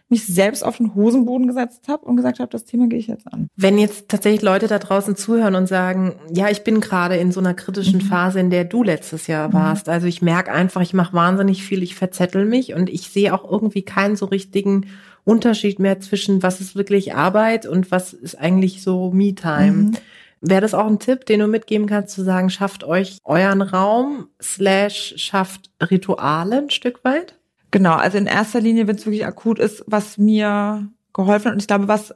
mich 0.09 0.25
selbst 0.25 0.63
auf 0.63 0.77
den 0.77 0.95
Hosenboden 0.95 1.47
gesetzt 1.47 1.87
habe 1.89 2.05
und 2.05 2.15
gesagt 2.15 2.39
habe, 2.39 2.49
das 2.49 2.63
Thema 2.63 2.87
gehe 2.87 2.99
ich 2.99 3.07
jetzt 3.07 3.31
an. 3.31 3.49
Wenn 3.55 3.77
jetzt 3.77 4.07
tatsächlich 4.07 4.41
Leute 4.41 4.67
da 4.67 4.79
draußen 4.79 5.17
zuhören 5.17 5.55
und 5.55 5.67
sagen, 5.67 6.15
ja, 6.33 6.49
ich 6.49 6.63
bin 6.63 6.79
gerade 6.79 7.17
in 7.17 7.31
so 7.31 7.41
einer 7.41 7.53
kritischen 7.53 7.99
mhm. 7.99 8.05
Phase, 8.05 8.39
in 8.39 8.49
der 8.49 8.63
du 8.63 8.83
letztes 8.83 9.27
Jahr 9.27 9.49
mhm. 9.49 9.53
warst. 9.53 9.89
Also 9.89 10.07
ich 10.07 10.21
merke 10.21 10.51
einfach, 10.51 10.81
ich 10.81 10.93
mache 10.93 11.13
wahnsinnig 11.13 11.63
viel, 11.63 11.83
ich 11.83 11.95
verzettel 11.95 12.45
mich 12.45 12.73
und 12.73 12.89
ich 12.89 13.09
sehe 13.09 13.33
auch 13.33 13.49
irgendwie 13.49 13.81
keinen 13.81 14.15
so 14.15 14.25
richtigen 14.27 14.85
Unterschied 15.25 15.79
mehr 15.79 15.99
zwischen 15.99 16.41
was 16.41 16.61
ist 16.61 16.77
wirklich 16.77 17.13
Arbeit 17.13 17.65
und 17.65 17.91
was 17.91 18.13
ist 18.13 18.39
eigentlich 18.39 18.81
so 18.81 19.11
Me-Time. 19.11 19.71
Mhm. 19.71 19.91
Wäre 20.39 20.61
das 20.61 20.73
auch 20.73 20.87
ein 20.87 20.99
Tipp, 20.99 21.25
den 21.25 21.41
du 21.41 21.47
mitgeben 21.47 21.87
kannst, 21.87 22.15
zu 22.15 22.23
sagen, 22.23 22.49
schafft 22.49 22.83
euch 22.83 23.17
euren 23.25 23.61
Raum, 23.61 24.29
slash 24.41 25.15
schafft 25.17 25.71
Rituale 25.81 26.59
ein 26.59 26.69
Stück 26.69 27.03
weit? 27.03 27.36
Genau, 27.71 27.95
also 27.95 28.17
in 28.17 28.27
erster 28.27 28.61
Linie, 28.61 28.87
wenn 28.87 28.95
es 28.95 29.05
wirklich 29.05 29.25
akut 29.25 29.59
ist, 29.59 29.83
was 29.87 30.17
mir 30.17 30.89
geholfen 31.13 31.47
hat 31.47 31.53
und 31.53 31.61
ich 31.61 31.67
glaube, 31.67 31.87
was, 31.87 32.15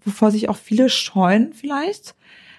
wovor 0.00 0.30
sich 0.30 0.48
auch 0.48 0.56
viele 0.56 0.88
scheuen 0.88 1.52
vielleicht, 1.52 2.14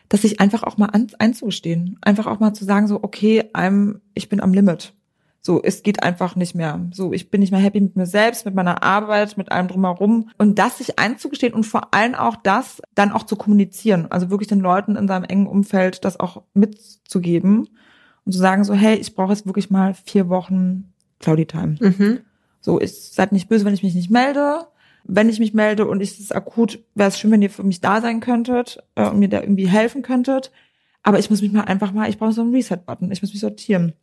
dass 0.07 0.21
sich 0.21 0.39
einfach 0.39 0.63
auch 0.63 0.77
mal 0.77 0.87
an, 0.87 1.07
einzugestehen, 1.19 1.97
einfach 2.01 2.27
auch 2.27 2.39
mal 2.39 2.53
zu 2.53 2.65
sagen 2.65 2.87
so, 2.87 3.03
okay, 3.03 3.49
I'm, 3.53 3.99
ich 4.13 4.29
bin 4.29 4.41
am 4.41 4.53
Limit. 4.53 4.93
So, 5.41 5.61
es 5.63 5.83
geht 5.83 6.03
einfach 6.03 6.35
nicht 6.35 6.53
mehr. 6.53 6.89
So, 6.91 7.13
ich 7.13 7.31
bin 7.31 7.39
nicht 7.39 7.51
mehr 7.51 7.61
happy 7.61 7.79
mit 7.79 7.95
mir 7.95 8.05
selbst, 8.05 8.45
mit 8.45 8.55
meiner 8.55 8.83
Arbeit, 8.83 9.37
mit 9.37 9.51
allem 9.51 9.69
drumherum. 9.69 10.29
Und 10.37 10.59
das 10.59 10.79
sich 10.79 10.99
einzugestehen 10.99 11.53
und 11.53 11.63
vor 11.63 11.93
allem 11.93 12.13
auch 12.13 12.35
das 12.35 12.81
dann 12.93 13.11
auch 13.13 13.23
zu 13.23 13.37
kommunizieren. 13.37 14.07
Also 14.09 14.29
wirklich 14.29 14.49
den 14.49 14.59
Leuten 14.59 14.97
in 14.97 15.07
seinem 15.07 15.23
engen 15.23 15.47
Umfeld 15.47 16.03
das 16.03 16.19
auch 16.19 16.43
mitzugeben 16.53 17.69
und 18.25 18.33
zu 18.33 18.37
sagen 18.37 18.65
so, 18.65 18.73
hey, 18.73 18.97
ich 18.97 19.15
brauche 19.15 19.31
jetzt 19.31 19.45
wirklich 19.45 19.69
mal 19.69 19.93
vier 19.93 20.27
Wochen 20.27 20.91
Cloudy 21.19 21.45
Time. 21.45 21.77
Mhm. 21.79 22.19
So, 22.61 22.79
ich 22.79 22.93
seid 23.11 23.31
nicht 23.31 23.49
böse, 23.49 23.65
wenn 23.65 23.73
ich 23.73 23.83
mich 23.83 23.95
nicht 23.95 24.09
melde. 24.09 24.67
Wenn 25.03 25.29
ich 25.29 25.39
mich 25.39 25.53
melde 25.53 25.87
und 25.87 26.01
ich 26.01 26.19
es 26.19 26.31
akut, 26.31 26.79
wäre 26.93 27.09
es 27.09 27.17
schön, 27.17 27.31
wenn 27.31 27.41
ihr 27.41 27.49
für 27.49 27.63
mich 27.63 27.81
da 27.81 28.01
sein 28.01 28.19
könntet 28.19 28.83
äh, 28.95 29.07
und 29.07 29.19
mir 29.19 29.29
da 29.29 29.41
irgendwie 29.41 29.67
helfen 29.67 30.01
könntet. 30.01 30.51
Aber 31.03 31.19
ich 31.19 31.29
muss 31.29 31.41
mich 31.41 31.51
mal 31.51 31.61
einfach 31.61 31.93
mal, 31.93 32.09
ich 32.09 32.17
brauche 32.17 32.33
so 32.33 32.41
einen 32.41 32.53
Reset-Button. 32.53 33.11
Ich 33.11 33.21
muss 33.21 33.31
mich 33.31 33.39
sortieren. 33.39 33.93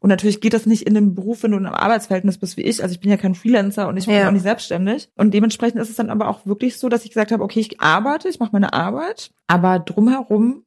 Und 0.00 0.10
natürlich 0.10 0.40
geht 0.40 0.54
das 0.54 0.66
nicht 0.66 0.82
in 0.82 0.94
dem 0.94 1.14
Beruf, 1.14 1.42
wenn 1.42 1.52
du 1.52 1.58
in 1.58 1.66
einem 1.66 1.74
Arbeitsverhältnis 1.74 2.38
bist 2.38 2.56
wie 2.56 2.62
ich. 2.62 2.82
Also 2.82 2.94
ich 2.94 3.00
bin 3.00 3.10
ja 3.10 3.16
kein 3.16 3.34
Freelancer 3.34 3.88
und 3.88 3.96
ich 3.96 4.06
bin 4.06 4.14
ja. 4.14 4.28
auch 4.28 4.32
nicht 4.32 4.42
selbstständig. 4.42 5.08
Und 5.16 5.32
dementsprechend 5.32 5.80
ist 5.80 5.90
es 5.90 5.96
dann 5.96 6.10
aber 6.10 6.28
auch 6.28 6.46
wirklich 6.46 6.78
so, 6.78 6.88
dass 6.88 7.04
ich 7.04 7.10
gesagt 7.10 7.32
habe, 7.32 7.42
okay, 7.42 7.60
ich 7.60 7.80
arbeite, 7.80 8.28
ich 8.28 8.38
mache 8.38 8.50
meine 8.52 8.72
Arbeit, 8.72 9.30
aber 9.46 9.78
drumherum 9.78 10.64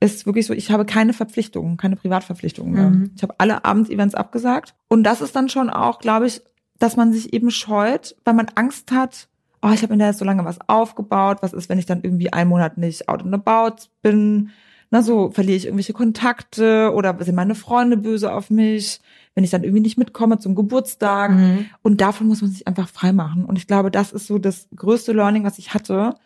ist 0.00 0.26
wirklich 0.26 0.46
so, 0.46 0.52
ich 0.52 0.70
habe 0.70 0.84
keine 0.84 1.12
Verpflichtungen, 1.12 1.76
keine 1.76 1.96
Privatverpflichtungen 1.96 2.72
mehr. 2.72 2.90
Mhm. 2.90 3.10
Ich 3.16 3.22
habe 3.22 3.34
alle 3.38 3.64
Abendevents 3.64 4.14
abgesagt. 4.14 4.74
Und 4.88 5.04
das 5.04 5.20
ist 5.20 5.34
dann 5.34 5.48
schon 5.48 5.70
auch, 5.70 5.98
glaube 5.98 6.26
ich, 6.26 6.42
dass 6.84 6.96
man 6.96 7.14
sich 7.14 7.32
eben 7.32 7.50
scheut, 7.50 8.14
weil 8.26 8.34
man 8.34 8.48
Angst 8.56 8.92
hat, 8.92 9.28
oh, 9.62 9.70
ich 9.72 9.82
habe 9.82 9.94
in 9.94 10.00
der 10.00 10.12
so 10.12 10.26
lange 10.26 10.44
was 10.44 10.58
aufgebaut, 10.68 11.38
was 11.40 11.54
ist, 11.54 11.70
wenn 11.70 11.78
ich 11.78 11.86
dann 11.86 12.02
irgendwie 12.02 12.30
einen 12.30 12.50
Monat 12.50 12.76
nicht 12.76 13.08
out 13.08 13.22
and 13.22 13.32
about 13.32 13.84
bin, 14.02 14.50
na 14.90 15.00
so, 15.00 15.30
verliere 15.30 15.56
ich 15.56 15.64
irgendwelche 15.64 15.94
Kontakte 15.94 16.92
oder 16.94 17.16
sind 17.24 17.36
meine 17.36 17.54
Freunde 17.54 17.96
böse 17.96 18.34
auf 18.34 18.50
mich, 18.50 19.00
wenn 19.34 19.44
ich 19.44 19.50
dann 19.50 19.64
irgendwie 19.64 19.80
nicht 19.80 19.96
mitkomme 19.96 20.38
zum 20.38 20.54
Geburtstag. 20.54 21.30
Mhm. 21.30 21.66
und 21.82 22.02
davon 22.02 22.26
muss 22.26 22.42
man 22.42 22.50
sich 22.50 22.68
einfach 22.68 22.88
frei 22.88 23.14
machen 23.14 23.46
und 23.46 23.56
ich 23.56 23.66
glaube, 23.66 23.90
das 23.90 24.12
ist 24.12 24.26
so 24.26 24.36
das 24.36 24.68
größte 24.76 25.12
Learning, 25.12 25.44
was 25.44 25.58
ich 25.58 25.72
hatte, 25.72 26.16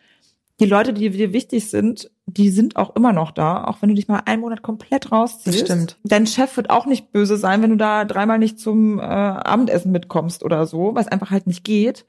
die 0.59 0.65
Leute, 0.65 0.93
die 0.93 1.09
dir 1.09 1.33
wichtig 1.33 1.69
sind, 1.69 2.11
die 2.25 2.49
sind 2.49 2.75
auch 2.75 2.95
immer 2.95 3.13
noch 3.13 3.31
da, 3.31 3.63
auch 3.63 3.81
wenn 3.81 3.89
du 3.89 3.95
dich 3.95 4.07
mal 4.07 4.21
einen 4.25 4.41
Monat 4.41 4.61
komplett 4.61 5.11
rausziehst. 5.11 5.61
Das 5.61 5.67
stimmt. 5.67 5.97
Dein 6.03 6.27
Chef 6.27 6.57
wird 6.57 6.69
auch 6.69 6.85
nicht 6.85 7.11
böse 7.11 7.37
sein, 7.37 7.61
wenn 7.61 7.71
du 7.71 7.77
da 7.77 8.05
dreimal 8.05 8.39
nicht 8.39 8.59
zum 8.59 8.99
äh, 8.99 9.03
Abendessen 9.03 9.91
mitkommst 9.91 10.43
oder 10.43 10.65
so, 10.65 10.95
weil 10.95 11.03
es 11.03 11.07
einfach 11.07 11.31
halt 11.31 11.47
nicht 11.47 11.63
geht. 11.63 12.05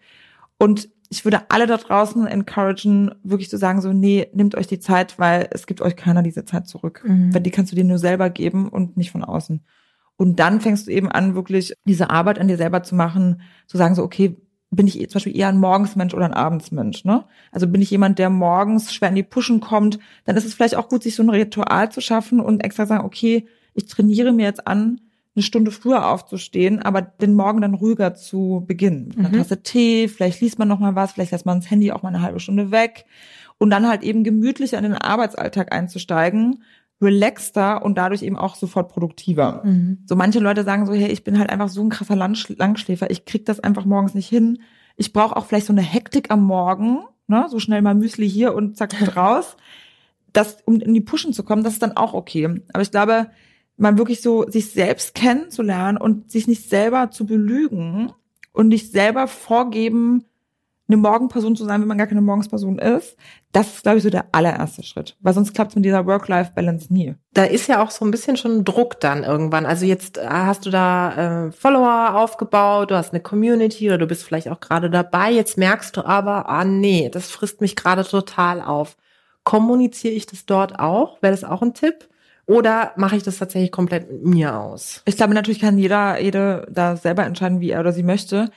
Und 0.59 0.91
ich 1.09 1.25
würde 1.25 1.43
alle 1.49 1.67
da 1.67 1.77
draußen 1.77 2.27
encouragen, 2.27 3.15
wirklich 3.23 3.51
zu 3.51 3.57
sagen, 3.57 3.81
so, 3.81 3.93
nee, 3.93 4.29
nehmt 4.33 4.55
euch 4.55 4.67
die 4.67 4.79
Zeit, 4.79 5.19
weil 5.19 5.49
es 5.51 5.67
gibt 5.67 5.81
euch 5.81 5.97
keiner 5.97 6.23
diese 6.23 6.45
Zeit 6.45 6.67
zurück. 6.69 7.03
Mhm. 7.07 7.35
Weil 7.35 7.41
die 7.41 7.51
kannst 7.51 7.73
du 7.73 7.77
dir 7.77 7.85
nur 7.85 7.99
selber 7.99 8.31
geben 8.31 8.69
und 8.69 8.97
nicht 8.97 9.11
von 9.11 9.25
außen. 9.25 9.65
Und 10.17 10.39
dann 10.39 10.61
fängst 10.61 10.87
du 10.87 10.91
eben 10.91 11.11
an, 11.11 11.35
wirklich 11.35 11.73
diese 11.85 12.11
Arbeit 12.11 12.39
an 12.39 12.47
dir 12.47 12.57
selber 12.57 12.83
zu 12.83 12.95
machen, 12.95 13.41
zu 13.67 13.79
sagen, 13.79 13.95
so, 13.95 14.03
okay, 14.03 14.37
bin 14.71 14.87
ich 14.87 14.95
zum 15.09 15.15
Beispiel 15.15 15.37
eher 15.37 15.49
ein 15.49 15.59
Morgensmensch 15.59 16.15
oder 16.15 16.27
ein 16.27 16.35
Abendsmensch, 16.35 17.05
ne? 17.05 17.25
Also 17.51 17.67
bin 17.67 17.83
ich 17.83 17.91
jemand, 17.91 18.19
der 18.19 18.31
morgens 18.31 18.95
schwer 18.95 19.09
in 19.09 19.17
die 19.17 19.23
Puschen 19.25 19.61
kommt, 19.61 19.99
dann 20.25 20.37
ist 20.37 20.45
es 20.45 20.55
vielleicht 20.55 20.77
auch 20.77 20.89
gut, 20.89 21.03
sich 21.03 21.17
so 21.17 21.23
ein 21.23 21.31
Ritual 21.31 21.91
zu 21.91 22.01
schaffen 22.01 22.41
und 22.41 22.61
extra 22.61 22.87
sagen, 22.87 23.05
okay, 23.05 23.47
ich 23.75 23.87
trainiere 23.87 24.33
mir 24.33 24.45
jetzt 24.45 24.67
an, 24.67 25.01
eine 25.35 25.43
Stunde 25.43 25.71
früher 25.71 26.09
aufzustehen, 26.09 26.81
aber 26.83 27.03
den 27.03 27.35
Morgen 27.35 27.61
dann 27.61 27.75
ruhiger 27.75 28.15
zu 28.15 28.65
beginnen. 28.67 29.07
Mit 29.09 29.19
einer 29.19 29.29
Mhm. 29.31 29.37
Tasse 29.39 29.63
Tee, 29.63 30.09
vielleicht 30.09 30.41
liest 30.41 30.59
man 30.59 30.69
noch 30.69 30.81
mal 30.81 30.95
was, 30.95 31.13
vielleicht 31.13 31.33
lässt 31.33 31.47
man 31.47 31.61
das 31.61 31.71
Handy 31.71 31.91
auch 31.93 32.03
mal 32.03 32.09
eine 32.11 32.23
halbe 32.23 32.41
Stunde 32.41 32.71
weg 32.71 33.07
und 33.59 33.71
dann 33.71 33.89
halt 33.89 34.03
eben 34.03 34.25
gemütlicher 34.25 34.79
in 34.79 34.85
den 34.85 34.95
Arbeitsalltag 34.95 35.73
einzusteigen, 35.73 36.63
relaxter 37.01 37.83
und 37.83 37.97
dadurch 37.97 38.23
eben 38.23 38.37
auch 38.37 38.55
sofort 38.57 38.91
produktiver. 38.93 39.63
Mhm. 39.65 39.99
So 40.07 40.17
manche 40.17 40.39
Leute 40.39 40.65
sagen 40.65 40.87
so, 40.87 40.93
hey, 40.93 41.09
ich 41.11 41.25
bin 41.25 41.39
halt 41.39 41.51
einfach 41.51 41.69
so 41.69 41.83
ein 41.83 41.89
krasser 41.89 42.17
Langsch- 42.17 42.55
Langschläfer, 42.57 43.11
ich 43.11 43.25
krieg 43.25 43.45
das 43.47 43.61
einfach 43.61 43.85
morgens 43.85 44.15
nicht 44.15 44.29
hin. 44.29 44.61
Ich 44.97 45.13
brauche 45.13 45.37
auch 45.37 45.47
vielleicht 45.47 45.67
so 45.67 45.73
eine 45.73 45.83
Hektik 45.83 46.31
am 46.31 46.43
Morgen, 46.43 46.99
ne, 47.27 47.47
so 47.49 47.59
schnell 47.59 47.81
mal 47.81 47.95
Müsli 47.95 48.29
hier 48.29 48.55
und 48.55 48.77
zack 48.77 48.95
raus. 49.17 49.57
Das, 50.33 50.59
um 50.65 50.79
in 50.81 50.95
die 50.95 51.01
Pushen 51.01 51.33
zu 51.33 51.43
kommen, 51.43 51.65
das 51.65 51.75
ist 51.75 51.83
dann 51.83 51.97
auch 51.97 52.15
okay. 52.15 52.61
Aber 52.73 52.83
ich 52.83 52.91
glaube, 52.91 53.31
man 53.77 53.99
wirklich 53.99 54.21
so 54.21 54.49
sich 54.49 54.71
selbst 54.71 55.15
kennenzulernen 55.15 55.97
und 55.97 56.31
sich 56.31 56.47
nicht 56.47 56.69
selber 56.69 57.11
zu 57.11 57.25
belügen 57.25 58.13
und 58.53 58.69
nicht 58.69 58.93
selber 58.93 59.27
vorgeben, 59.27 60.25
eine 60.93 60.97
Morgenperson 60.97 61.57
zu 61.57 61.65
sein, 61.65 61.81
wenn 61.81 61.89
man 61.89 61.99
gar 61.99 62.07
keine 62.07 62.21
Morgensperson 62.21 62.79
ist, 62.79 63.17
das 63.53 63.75
ist, 63.75 63.83
glaube 63.83 63.99
ich, 63.99 64.05
so 64.05 64.11
der 64.11 64.27
allererste 64.33 64.83
Schritt. 64.83 65.17
Weil 65.21 65.35
sonst 65.35 65.55
klappt 65.55 65.71
es 65.71 65.77
mit 65.77 65.85
dieser 65.85 66.07
Work-Life-Balance 66.07 66.93
nie. 66.93 67.15
Da 67.33 67.45
ist 67.45 67.69
ja 67.69 67.83
auch 67.83 67.91
so 67.91 68.05
ein 68.05 68.11
bisschen 68.11 68.37
schon 68.37 68.65
Druck 68.65 69.01
dann 69.01 69.25
irgendwann. 69.25 69.67
Also 69.67 69.87
jetzt 69.87 70.19
äh, 70.19 70.27
hast 70.29 70.67
du 70.67 70.71
da 70.71 71.47
äh, 71.47 71.53
Follower 71.53 72.17
aufgebaut, 72.17 72.91
du 72.91 72.97
hast 72.97 73.13
eine 73.13 73.21
Community 73.21 73.89
oder 73.89 73.99
du 73.99 74.07
bist 74.07 74.25
vielleicht 74.25 74.49
auch 74.49 74.61
gerade 74.61 74.91
dabei. 74.91 75.31
Jetzt 75.31 75.57
merkst 75.57 75.97
du 75.97 76.05
aber, 76.05 76.49
ah 76.49 76.65
nee, 76.65 77.09
das 77.09 77.31
frisst 77.31 77.61
mich 77.61 77.77
gerade 77.77 78.05
total 78.05 78.61
auf. 78.61 78.97
Kommuniziere 79.45 80.15
ich 80.15 80.27
das 80.27 80.45
dort 80.47 80.79
auch? 80.79 81.23
Wäre 81.23 81.33
das 81.33 81.45
auch 81.45 81.63
ein 81.63 81.75
Tipp? 81.75 82.09
Oder 82.47 82.93
mache 82.97 83.17
ich 83.17 83.23
das 83.23 83.39
tatsächlich 83.39 83.71
komplett 83.71 84.11
mit 84.11 84.25
mir 84.25 84.59
aus? 84.59 85.03
Ich 85.05 85.17
glaube, 85.17 85.35
natürlich 85.35 85.61
kann 85.61 85.79
jeder, 85.79 86.21
jede 86.21 86.67
da 86.69 86.97
selber 86.97 87.25
entscheiden, 87.25 87.61
wie 87.61 87.71
er 87.71 87.79
oder 87.79 87.93
sie 87.93 88.03
möchte. 88.03 88.51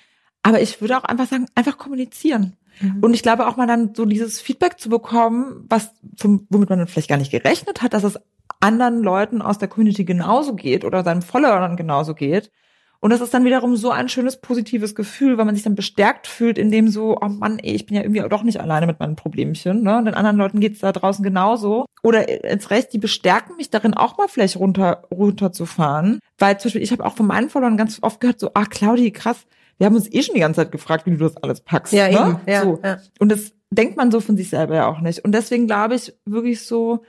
Aber 0.43 0.61
ich 0.61 0.81
würde 0.81 0.97
auch 0.97 1.05
einfach 1.05 1.27
sagen, 1.27 1.47
einfach 1.55 1.77
kommunizieren. 1.77 2.57
Und 3.01 3.13
ich 3.13 3.21
glaube 3.21 3.47
auch 3.47 3.55
mal 3.55 3.67
dann 3.67 3.93
so 3.95 4.05
dieses 4.05 4.41
Feedback 4.41 4.79
zu 4.79 4.89
bekommen, 4.89 5.65
was 5.69 5.91
womit 6.17 6.69
man 6.69 6.79
dann 6.79 6.87
vielleicht 6.87 7.09
gar 7.09 7.17
nicht 7.17 7.31
gerechnet 7.31 7.81
hat, 7.81 7.93
dass 7.93 8.03
es 8.03 8.19
anderen 8.59 9.03
Leuten 9.03 9.41
aus 9.41 9.57
der 9.57 9.67
Community 9.67 10.05
genauso 10.05 10.55
geht 10.55 10.83
oder 10.83 11.03
seinen 11.03 11.21
Followern 11.21 11.77
genauso 11.77 12.13
geht. 12.15 12.51
Und 12.99 13.09
das 13.09 13.19
ist 13.19 13.33
dann 13.33 13.43
wiederum 13.43 13.75
so 13.75 13.91
ein 13.91 14.07
schönes 14.07 14.39
positives 14.39 14.95
Gefühl, 14.95 15.37
weil 15.37 15.43
man 15.43 15.55
sich 15.55 15.63
dann 15.65 15.75
bestärkt 15.75 16.25
fühlt, 16.25 16.57
in 16.57 16.71
dem 16.71 16.87
so, 16.87 17.17
oh 17.19 17.27
Mann, 17.27 17.59
ey, 17.59 17.73
ich 17.73 17.85
bin 17.85 17.97
ja 17.97 18.01
irgendwie 18.01 18.27
doch 18.29 18.43
nicht 18.43 18.61
alleine 18.61 18.87
mit 18.87 19.01
meinen 19.01 19.17
Problemchen, 19.17 19.83
ne? 19.83 20.01
Den 20.05 20.13
anderen 20.13 20.37
Leuten 20.37 20.61
geht's 20.61 20.79
da 20.79 20.93
draußen 20.93 21.21
genauso. 21.21 21.85
Oder 22.01 22.45
ins 22.49 22.69
Recht, 22.69 22.93
die 22.93 22.99
bestärken 22.99 23.57
mich 23.57 23.69
darin, 23.69 23.93
auch 23.93 24.17
mal 24.17 24.29
vielleicht 24.29 24.55
runter, 24.55 25.03
runterzufahren. 25.11 26.19
Weil 26.37 26.57
zum 26.59 26.69
Beispiel, 26.69 26.81
ich 26.81 26.93
habe 26.93 27.05
auch 27.05 27.17
von 27.17 27.27
meinen 27.27 27.49
Followern 27.49 27.75
ganz 27.75 27.99
oft 28.01 28.21
gehört, 28.21 28.39
so, 28.39 28.51
ah, 28.53 28.65
Claudi, 28.65 29.11
krass, 29.11 29.45
wir 29.77 29.87
haben 29.87 29.95
uns 29.95 30.11
eh 30.11 30.21
schon 30.21 30.35
die 30.35 30.41
ganze 30.41 30.61
Zeit 30.61 30.71
gefragt, 30.71 31.05
wie 31.05 31.11
du 31.11 31.17
das 31.17 31.37
alles 31.37 31.61
packst. 31.61 31.93
Ja, 31.93 32.07
ne? 32.07 32.13
eben. 32.13 32.39
Ja, 32.47 32.61
so. 32.63 32.79
ja. 32.83 32.97
Und 33.19 33.31
das 33.31 33.53
denkt 33.71 33.97
man 33.97 34.11
so 34.11 34.19
von 34.19 34.37
sich 34.37 34.49
selber 34.49 34.75
ja 34.75 34.87
auch 34.87 35.01
nicht. 35.01 35.25
Und 35.25 35.33
deswegen 35.33 35.67
glaube 35.67 35.95
ich 35.95 36.13
wirklich 36.25 36.61
so, 36.61 37.03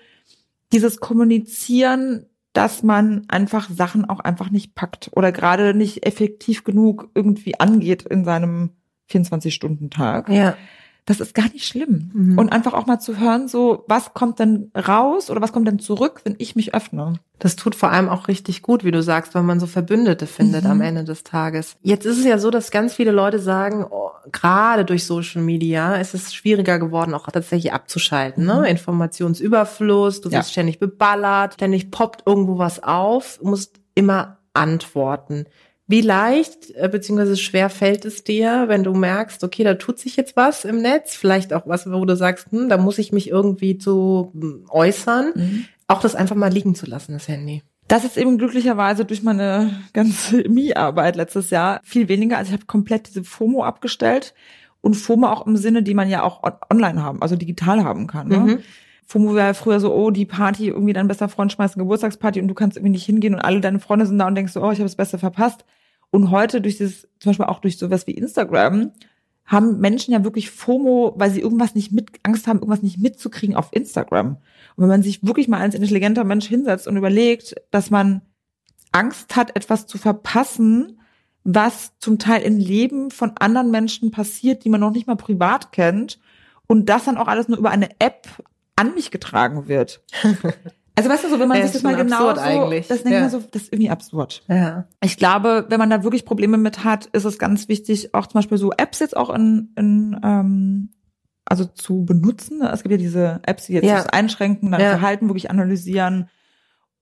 dieses 0.72 0.98
Kommunizieren, 0.98 2.26
dass 2.52 2.82
man 2.82 3.24
einfach 3.28 3.70
Sachen 3.70 4.04
auch 4.04 4.20
einfach 4.20 4.50
nicht 4.50 4.74
packt 4.74 5.10
oder 5.14 5.32
gerade 5.32 5.74
nicht 5.74 6.06
effektiv 6.06 6.64
genug 6.64 7.10
irgendwie 7.14 7.58
angeht 7.58 8.02
in 8.02 8.24
seinem 8.24 8.70
24-Stunden-Tag. 9.10 10.28
Ja. 10.28 10.56
Das 11.06 11.20
ist 11.20 11.34
gar 11.34 11.48
nicht 11.52 11.66
schlimm. 11.66 12.10
Mhm. 12.14 12.38
Und 12.38 12.50
einfach 12.50 12.72
auch 12.72 12.86
mal 12.86 12.98
zu 12.98 13.18
hören, 13.18 13.46
so, 13.46 13.84
was 13.88 14.14
kommt 14.14 14.38
denn 14.38 14.70
raus 14.74 15.28
oder 15.30 15.42
was 15.42 15.52
kommt 15.52 15.68
denn 15.68 15.78
zurück, 15.78 16.22
wenn 16.24 16.34
ich 16.38 16.56
mich 16.56 16.74
öffne? 16.74 17.14
Das 17.38 17.56
tut 17.56 17.74
vor 17.74 17.90
allem 17.90 18.08
auch 18.08 18.26
richtig 18.28 18.62
gut, 18.62 18.84
wie 18.84 18.90
du 18.90 19.02
sagst, 19.02 19.34
weil 19.34 19.42
man 19.42 19.60
so 19.60 19.66
Verbündete 19.66 20.26
findet 20.26 20.64
Mhm. 20.64 20.70
am 20.70 20.80
Ende 20.80 21.04
des 21.04 21.22
Tages. 21.22 21.76
Jetzt 21.82 22.06
ist 22.06 22.18
es 22.18 22.24
ja 22.24 22.38
so, 22.38 22.50
dass 22.50 22.70
ganz 22.70 22.94
viele 22.94 23.10
Leute 23.10 23.38
sagen, 23.38 23.84
oh, 23.90 24.08
gerade 24.32 24.86
durch 24.86 25.04
Social 25.04 25.42
Media 25.42 25.96
ist 25.96 26.14
es 26.14 26.32
schwieriger 26.32 26.78
geworden, 26.78 27.12
auch 27.12 27.26
tatsächlich 27.30 27.74
abzuschalten. 27.74 28.46
Ne? 28.46 28.60
Mhm. 28.60 28.64
Informationsüberfluss, 28.64 30.20
du 30.20 30.30
Ja. 30.30 30.38
wirst 30.38 30.52
ständig 30.52 30.78
beballert, 30.78 31.54
ständig 31.54 31.90
poppt 31.90 32.22
irgendwo 32.26 32.58
was 32.58 32.82
auf, 32.82 33.38
du 33.42 33.48
musst 33.48 33.80
immer 33.94 34.38
antworten. 34.54 35.44
Wie 35.86 36.00
leicht 36.00 36.70
äh, 36.74 36.88
beziehungsweise 36.88 37.36
schwer 37.36 37.68
fällt 37.68 38.04
es 38.04 38.24
dir, 38.24 38.64
wenn 38.68 38.84
du 38.84 38.94
merkst, 38.94 39.44
okay, 39.44 39.64
da 39.64 39.74
tut 39.74 39.98
sich 39.98 40.16
jetzt 40.16 40.34
was 40.34 40.64
im 40.64 40.80
Netz, 40.80 41.14
vielleicht 41.14 41.52
auch 41.52 41.66
was, 41.66 41.90
wo 41.90 42.04
du 42.04 42.16
sagst, 42.16 42.50
hm, 42.50 42.68
da 42.68 42.78
muss 42.78 42.98
ich 42.98 43.12
mich 43.12 43.28
irgendwie 43.28 43.76
zu 43.76 44.30
hm, 44.32 44.66
äußern, 44.70 45.66
auch 45.86 46.00
das 46.00 46.14
einfach 46.14 46.36
mal 46.36 46.52
liegen 46.52 46.74
zu 46.74 46.86
lassen, 46.86 47.12
das 47.12 47.28
Handy. 47.28 47.62
Das 47.86 48.04
ist 48.04 48.16
eben 48.16 48.38
glücklicherweise 48.38 49.04
durch 49.04 49.22
meine 49.22 49.70
ganze 49.92 50.38
MI-Arbeit 50.48 51.16
letztes 51.16 51.50
Jahr 51.50 51.80
viel 51.84 52.08
weniger. 52.08 52.38
Also 52.38 52.48
ich 52.48 52.54
habe 52.54 52.66
komplett 52.66 53.08
diese 53.08 53.24
FOMO 53.24 53.62
abgestellt 53.62 54.34
und 54.80 54.94
FOMO 54.94 55.26
auch 55.28 55.46
im 55.46 55.58
Sinne, 55.58 55.82
die 55.82 55.94
man 55.94 56.08
ja 56.08 56.22
auch 56.22 56.42
on- 56.42 56.56
online 56.70 57.02
haben, 57.02 57.20
also 57.20 57.36
digital 57.36 57.84
haben 57.84 58.06
kann. 58.06 58.28
Ne? 58.28 58.38
Mhm. 58.38 58.58
FOMO 59.06 59.34
wäre 59.34 59.54
früher 59.54 59.80
so, 59.80 59.94
oh, 59.94 60.10
die 60.10 60.26
Party, 60.26 60.68
irgendwie 60.68 60.92
dein 60.92 61.08
bester 61.08 61.28
Freund 61.28 61.52
schmeißt 61.52 61.74
eine 61.74 61.84
Geburtstagsparty 61.84 62.40
und 62.40 62.48
du 62.48 62.54
kannst 62.54 62.76
irgendwie 62.76 62.92
nicht 62.92 63.04
hingehen 63.04 63.34
und 63.34 63.40
alle 63.40 63.60
deine 63.60 63.80
Freunde 63.80 64.06
sind 64.06 64.18
da 64.18 64.26
und 64.26 64.34
denkst 64.34 64.52
so, 64.52 64.62
oh, 64.62 64.70
ich 64.70 64.78
habe 64.78 64.84
das 64.84 64.96
Beste 64.96 65.18
verpasst. 65.18 65.64
Und 66.10 66.30
heute 66.30 66.60
durch 66.60 66.78
dieses, 66.78 67.02
zum 67.18 67.30
Beispiel 67.30 67.46
auch 67.46 67.60
durch 67.60 67.76
sowas 67.76 68.06
wie 68.06 68.12
Instagram, 68.12 68.92
haben 69.44 69.78
Menschen 69.78 70.12
ja 70.12 70.24
wirklich 70.24 70.50
FOMO, 70.50 71.14
weil 71.16 71.30
sie 71.30 71.40
irgendwas 71.40 71.74
nicht 71.74 71.92
mit, 71.92 72.10
Angst 72.22 72.46
haben, 72.46 72.60
irgendwas 72.60 72.82
nicht 72.82 72.98
mitzukriegen 72.98 73.56
auf 73.56 73.68
Instagram. 73.72 74.36
Und 74.76 74.82
wenn 74.82 74.88
man 74.88 75.02
sich 75.02 75.24
wirklich 75.24 75.48
mal 75.48 75.60
als 75.60 75.74
intelligenter 75.74 76.24
Mensch 76.24 76.46
hinsetzt 76.46 76.88
und 76.88 76.96
überlegt, 76.96 77.54
dass 77.70 77.90
man 77.90 78.22
Angst 78.92 79.36
hat, 79.36 79.54
etwas 79.54 79.86
zu 79.86 79.98
verpassen, 79.98 81.00
was 81.42 81.92
zum 81.98 82.18
Teil 82.18 82.42
im 82.42 82.56
Leben 82.56 83.10
von 83.10 83.32
anderen 83.38 83.70
Menschen 83.70 84.10
passiert, 84.10 84.64
die 84.64 84.70
man 84.70 84.80
noch 84.80 84.92
nicht 84.92 85.06
mal 85.06 85.16
privat 85.16 85.72
kennt, 85.72 86.18
und 86.66 86.88
das 86.88 87.04
dann 87.04 87.18
auch 87.18 87.28
alles 87.28 87.48
nur 87.48 87.58
über 87.58 87.70
eine 87.70 87.90
App 87.98 88.26
an 88.76 88.94
mich 88.94 89.10
getragen 89.10 89.68
wird. 89.68 90.02
Also 90.96 91.10
weißt 91.10 91.24
du 91.24 91.28
so, 91.28 91.40
wenn 91.40 91.48
man 91.48 91.56
Ja, 91.58 91.64
sich 91.64 91.72
das 91.72 91.82
mal 91.82 91.96
genau 91.96 92.32
so, 92.36 92.40
eigentlich. 92.40 92.86
das 92.86 92.98
denkt 93.02 93.14
Ja. 93.16 93.20
man 93.22 93.30
so, 93.30 93.42
das 93.50 93.62
ist 93.62 93.72
irgendwie 93.72 93.90
absurd. 93.90 94.44
Ja. 94.46 94.86
Ich 95.02 95.16
glaube, 95.16 95.66
wenn 95.68 95.80
man 95.80 95.90
da 95.90 96.04
wirklich 96.04 96.24
Probleme 96.24 96.56
mit 96.56 96.84
hat, 96.84 97.06
ist 97.06 97.24
es 97.24 97.40
ganz 97.40 97.66
wichtig, 97.66 98.14
auch 98.14 98.28
zum 98.28 98.38
Beispiel 98.38 98.58
so 98.58 98.70
Apps 98.70 99.00
jetzt 99.00 99.16
auch 99.16 99.30
in, 99.34 99.72
in 99.76 100.16
ähm, 100.22 100.90
also 101.46 101.64
zu 101.64 102.04
benutzen. 102.04 102.62
Es 102.62 102.84
gibt 102.84 102.92
ja 102.92 102.96
diese 102.96 103.40
Apps, 103.44 103.66
die 103.66 103.72
jetzt 103.72 103.86
Ja. 103.86 103.96
das 103.96 104.06
einschränken, 104.06 104.70
dein 104.70 104.80
Ja. 104.82 104.90
Verhalten 104.90 105.26
wirklich 105.28 105.50
analysieren. 105.50 106.28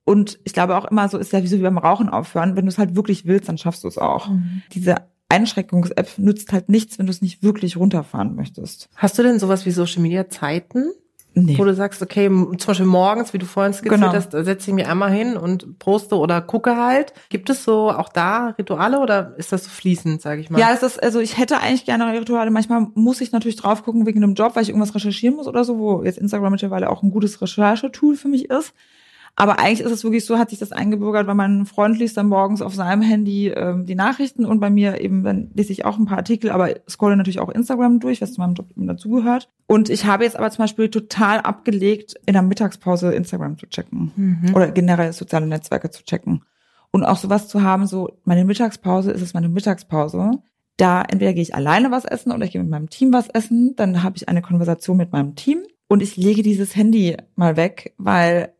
Und 0.05 0.39
ich 0.43 0.53
glaube 0.53 0.75
auch 0.75 0.85
immer 0.85 1.07
so, 1.07 1.19
ist 1.19 1.31
ja 1.31 1.43
wie 1.43 1.47
so 1.47 1.59
wie 1.59 1.61
beim 1.61 1.77
Rauchen 1.77 2.09
aufhören. 2.09 2.55
Wenn 2.55 2.65
du 2.65 2.69
es 2.71 2.79
halt 2.79 2.95
wirklich 2.95 3.27
willst, 3.27 3.47
dann 3.47 3.59
schaffst 3.59 3.83
du 3.83 3.87
es 3.87 3.99
auch. 3.99 4.27
Diese 4.73 4.95
Einschränkungs-App 5.29 6.17
nützt 6.17 6.51
halt 6.51 6.67
nichts, 6.67 6.97
wenn 6.97 7.05
du 7.05 7.11
es 7.11 7.21
nicht 7.21 7.43
wirklich 7.43 7.77
runterfahren 7.77 8.33
möchtest. 8.33 8.89
Hast 8.95 9.19
du 9.19 9.21
denn 9.23 9.37
sowas 9.37 9.67
wie 9.67 9.71
Social 9.71 10.01
Media 10.01 10.29
Zeiten, 10.29 10.91
Nee. 11.35 11.57
wo 11.57 11.63
du 11.63 11.73
sagst, 11.73 12.01
okay, 12.01 12.27
zum 12.27 12.57
Beispiel 12.57 12.85
morgens, 12.85 13.33
wie 13.33 13.39
du 13.39 13.45
vorhin 13.45 13.73
skizziert 13.73 13.99
Genau. 13.99 14.13
hast, 14.13 14.33
da 14.33 14.43
setze 14.43 14.69
ich 14.69 14.75
mich 14.75 14.87
einmal 14.87 15.11
hin 15.11 15.35
und 15.35 15.79
poste 15.79 16.15
oder 16.15 16.41
gucke 16.41 16.77
halt. 16.77 17.13
Gibt 17.29 17.49
es 17.49 17.63
so 17.63 17.89
auch 17.89 18.09
da 18.09 18.49
Rituale 18.59 18.99
oder 18.99 19.33
ist 19.37 19.51
das 19.51 19.63
so 19.63 19.69
fließend, 19.71 20.21
sage 20.21 20.41
ich 20.41 20.49
mal? 20.51 20.59
Ja, 20.59 20.71
es 20.73 20.83
ist, 20.83 21.01
also 21.01 21.19
ich 21.19 21.37
hätte 21.39 21.59
eigentlich 21.59 21.85
gerne 21.85 22.11
Rituale. 22.13 22.51
Manchmal 22.51 22.87
muss 22.93 23.19
ich 23.21 23.31
natürlich 23.31 23.55
drauf 23.55 23.83
gucken 23.83 24.05
wegen 24.05 24.23
einem 24.23 24.35
Job, 24.35 24.55
weil 24.55 24.63
ich 24.63 24.69
irgendwas 24.69 24.93
recherchieren 24.93 25.35
muss 25.35 25.47
oder 25.47 25.63
so, 25.63 25.79
wo 25.79 26.03
jetzt 26.03 26.19
Instagram 26.19 26.51
mittlerweile 26.51 26.89
auch 26.89 27.01
ein 27.01 27.09
gutes 27.09 27.41
Recherchetool 27.41 28.15
für 28.15 28.27
mich 28.27 28.49
ist. 28.51 28.73
Aber 29.35 29.57
eigentlich 29.59 29.81
ist 29.81 29.91
es 29.91 30.03
wirklich 30.03 30.25
so, 30.25 30.37
hat 30.37 30.51
sich 30.51 30.59
das 30.59 30.71
eingebürgert, 30.71 31.25
weil 31.25 31.33
mein 31.33 31.65
Freund 31.65 31.97
liest 31.97 32.17
dann 32.17 32.27
morgens 32.27 32.61
auf 32.61 32.75
seinem 32.75 33.01
Handy 33.01 33.47
ähm, 33.47 33.87
die 33.87 33.95
Nachrichten 33.95 34.45
und 34.45 34.59
bei 34.59 34.69
mir 34.69 35.01
eben, 35.01 35.23
dann 35.23 35.49
lese 35.55 35.71
ich 35.71 35.85
auch 35.85 35.97
ein 35.97 36.05
paar 36.05 36.19
Artikel, 36.19 36.51
aber 36.51 36.69
scrolle 36.87 37.17
natürlich 37.17 37.39
auch 37.39 37.49
Instagram 37.49 37.99
durch, 37.99 38.21
was 38.21 38.33
zu 38.33 38.41
meinem 38.41 38.53
Job 38.53 38.67
eben 38.71 38.85
dazugehört. 38.85 39.49
Und 39.65 39.89
ich 39.89 40.05
habe 40.05 40.23
jetzt 40.23 40.35
aber 40.37 40.51
zum 40.51 40.63
Beispiel 40.63 40.89
total 40.89 41.39
abgelegt, 41.39 42.13
in 42.27 42.33
der 42.33 42.43
Mittagspause 42.43 43.11
Instagram 43.13 43.57
zu 43.57 43.65
checken 43.67 44.11
Mhm. 44.15 44.53
oder 44.55 44.69
generell 44.71 45.11
soziale 45.13 45.47
Netzwerke 45.47 45.89
zu 45.89 46.03
checken. 46.03 46.43
Und 46.91 47.03
auch 47.03 47.17
sowas 47.17 47.47
zu 47.47 47.63
haben, 47.63 47.87
so 47.87 48.19
meine 48.25 48.45
Mittagspause 48.45 49.11
ist 49.11 49.21
es 49.23 49.33
meine 49.33 49.49
Mittagspause. 49.49 50.29
Da 50.77 51.01
entweder 51.01 51.33
gehe 51.33 51.41
ich 51.41 51.55
alleine 51.55 51.89
was 51.89 52.05
essen 52.05 52.31
oder 52.31 52.45
ich 52.45 52.51
gehe 52.51 52.61
mit 52.61 52.69
meinem 52.69 52.89
Team 52.91 53.11
was 53.13 53.29
essen. 53.29 53.75
Dann 53.75 54.03
habe 54.03 54.15
ich 54.17 54.29
eine 54.29 54.43
Konversation 54.43 54.97
mit 54.97 55.11
meinem 55.11 55.33
Team 55.35 55.63
und 55.87 56.03
ich 56.03 56.17
lege 56.17 56.43
dieses 56.43 56.75
Handy 56.75 57.17
mal 57.35 57.57
weg, 57.57 57.95
weil 57.97 58.53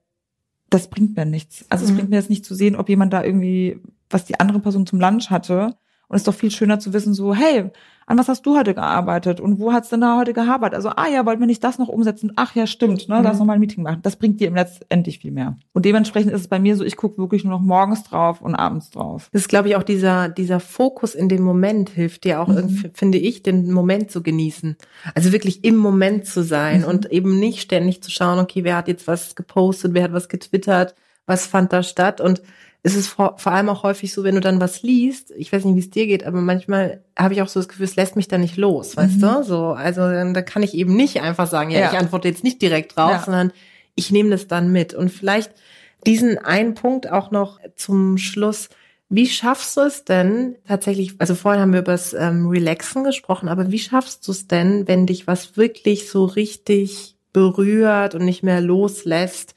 das 0.73 0.89
bringt 0.89 1.15
mir 1.15 1.25
nichts. 1.25 1.65
Also 1.69 1.85
es 1.85 1.91
Mhm. 1.91 1.95
bringt 1.95 2.09
mir 2.09 2.15
jetzt 2.17 2.29
nicht 2.29 2.45
zu 2.45 2.55
sehen, 2.55 2.75
ob 2.75 2.89
jemand 2.89 3.13
da 3.13 3.23
irgendwie, 3.23 3.79
was 4.09 4.25
die 4.25 4.39
andere 4.39 4.59
Person 4.59 4.85
zum 4.85 4.99
Lunch 4.99 5.29
hatte 5.29 5.75
Und 6.07 6.15
es 6.17 6.21
ist 6.21 6.27
doch 6.27 6.33
viel 6.35 6.51
schöner 6.51 6.79
zu 6.79 6.93
wissen, 6.93 7.13
so, 7.13 7.33
hey, 7.33 7.71
an 8.05 8.17
was 8.17 8.27
hast 8.27 8.45
du 8.45 8.57
heute 8.57 8.73
gearbeitet 8.73 9.39
und 9.39 9.59
wo 9.59 9.71
hat's 9.71 9.89
denn 9.89 10.01
da 10.01 10.17
heute 10.17 10.33
gehabert? 10.33 10.73
Also, 10.73 10.89
ah 10.89 11.07
ja, 11.07 11.25
wollten 11.25 11.41
wir 11.41 11.47
nicht 11.47 11.63
das 11.63 11.79
noch 11.79 11.87
umsetzen? 11.87 12.33
Ach 12.35 12.55
ja, 12.55 12.67
stimmt, 12.67 13.07
ne, 13.07 13.17
mhm. 13.17 13.23
lass 13.23 13.39
noch 13.39 13.45
mal 13.45 13.53
ein 13.53 13.59
Meeting 13.59 13.83
machen. 13.83 13.99
Das 14.01 14.15
bringt 14.15 14.39
dir 14.39 14.47
im 14.47 14.55
letztendlich 14.55 15.19
viel 15.19 15.31
mehr. 15.31 15.57
Und 15.73 15.85
dementsprechend 15.85 16.31
ist 16.31 16.41
es 16.41 16.47
bei 16.47 16.59
mir 16.59 16.75
so, 16.75 16.83
ich 16.83 16.97
gucke 16.97 17.17
wirklich 17.17 17.43
nur 17.43 17.53
noch 17.53 17.61
morgens 17.61 18.03
drauf 18.03 18.41
und 18.41 18.55
abends 18.55 18.89
drauf. 18.89 19.29
Das 19.31 19.43
ist, 19.43 19.47
glaube 19.47 19.69
ich, 19.69 19.75
auch 19.75 19.83
dieser, 19.83 20.29
dieser 20.29 20.59
Fokus 20.59 21.15
in 21.15 21.29
dem 21.29 21.43
Moment 21.43 21.89
hilft 21.89 22.23
dir 22.23 22.41
auch, 22.41 22.47
mhm. 22.47 22.91
finde 22.93 23.17
ich, 23.17 23.43
den 23.43 23.71
Moment 23.71 24.11
zu 24.11 24.23
genießen. 24.23 24.77
Also 25.15 25.31
wirklich 25.31 25.63
im 25.63 25.75
Moment 25.75 26.25
zu 26.25 26.43
sein 26.43 26.81
mhm. 26.81 26.87
und 26.87 27.11
eben 27.11 27.39
nicht 27.39 27.61
ständig 27.61 28.01
zu 28.01 28.11
schauen, 28.11 28.39
okay, 28.39 28.63
wer 28.63 28.77
hat 28.77 28.87
jetzt 28.87 29.07
was 29.07 29.35
gepostet, 29.35 29.93
wer 29.93 30.03
hat 30.03 30.13
was 30.13 30.29
getwittert, 30.29 30.95
was 31.25 31.47
fand 31.47 31.73
da 31.73 31.83
statt 31.83 32.21
und 32.21 32.41
es 32.85 32.95
ist 32.95 33.07
vor, 33.07 33.35
vor 33.37 33.53
allem 33.53 33.69
auch 33.69 33.83
häufig 33.83 34.13
so, 34.13 34.25
wenn 34.25 34.35
du 34.35 34.41
dann 34.41 34.59
was 34.59 34.83
liest, 34.83 35.31
ich 35.37 35.53
weiß 35.53 35.63
nicht, 35.63 35.75
wie 35.75 35.79
es 35.79 35.89
dir 35.89 36.05
geht, 36.05 36.25
aber 36.25 36.41
manchmal 36.41 37.01
habe 37.17 37.33
ich 37.33 37.41
auch 37.41 37.47
so 37.47 37.61
das 37.61 37.69
Gefühl, 37.69 37.85
es 37.85 37.95
lässt 37.95 38.17
mich 38.17 38.27
da 38.27 38.37
nicht 38.37 38.57
los, 38.57 38.97
weißt 38.97 39.15
mhm. 39.15 39.21
du? 39.21 39.43
So, 39.43 39.67
also 39.67 40.01
da 40.01 40.41
kann 40.41 40.63
ich 40.63 40.73
eben 40.73 40.93
nicht 40.95 41.21
einfach 41.21 41.47
sagen, 41.47 41.71
ja, 41.71 41.79
ja. 41.79 41.91
ich 41.91 41.97
antworte 41.97 42.27
jetzt 42.27 42.43
nicht 42.43 42.61
direkt 42.61 42.97
drauf, 42.97 43.11
ja. 43.11 43.23
sondern 43.23 43.53
ich 43.95 44.11
nehme 44.11 44.31
das 44.31 44.47
dann 44.47 44.73
mit. 44.73 44.93
Und 44.93 45.09
vielleicht 45.09 45.51
diesen 46.05 46.37
einen 46.37 46.73
Punkt 46.73 47.09
auch 47.09 47.31
noch 47.31 47.59
zum 47.77 48.17
Schluss. 48.17 48.67
Wie 49.07 49.27
schaffst 49.27 49.77
du 49.77 49.81
es 49.81 50.03
denn 50.03 50.57
tatsächlich, 50.67 51.15
also 51.19 51.35
vorhin 51.35 51.61
haben 51.61 51.71
wir 51.71 51.81
über 51.81 51.93
das 51.93 52.13
ähm, 52.13 52.47
Relaxen 52.47 53.05
gesprochen, 53.05 53.47
aber 53.47 53.71
wie 53.71 53.79
schaffst 53.79 54.27
du 54.27 54.33
es 54.33 54.47
denn, 54.47 54.89
wenn 54.89 55.05
dich 55.05 55.25
was 55.25 55.55
wirklich 55.55 56.09
so 56.09 56.25
richtig 56.25 57.15
berührt 57.31 58.13
und 58.13 58.25
nicht 58.25 58.43
mehr 58.43 58.59
loslässt, 58.59 59.55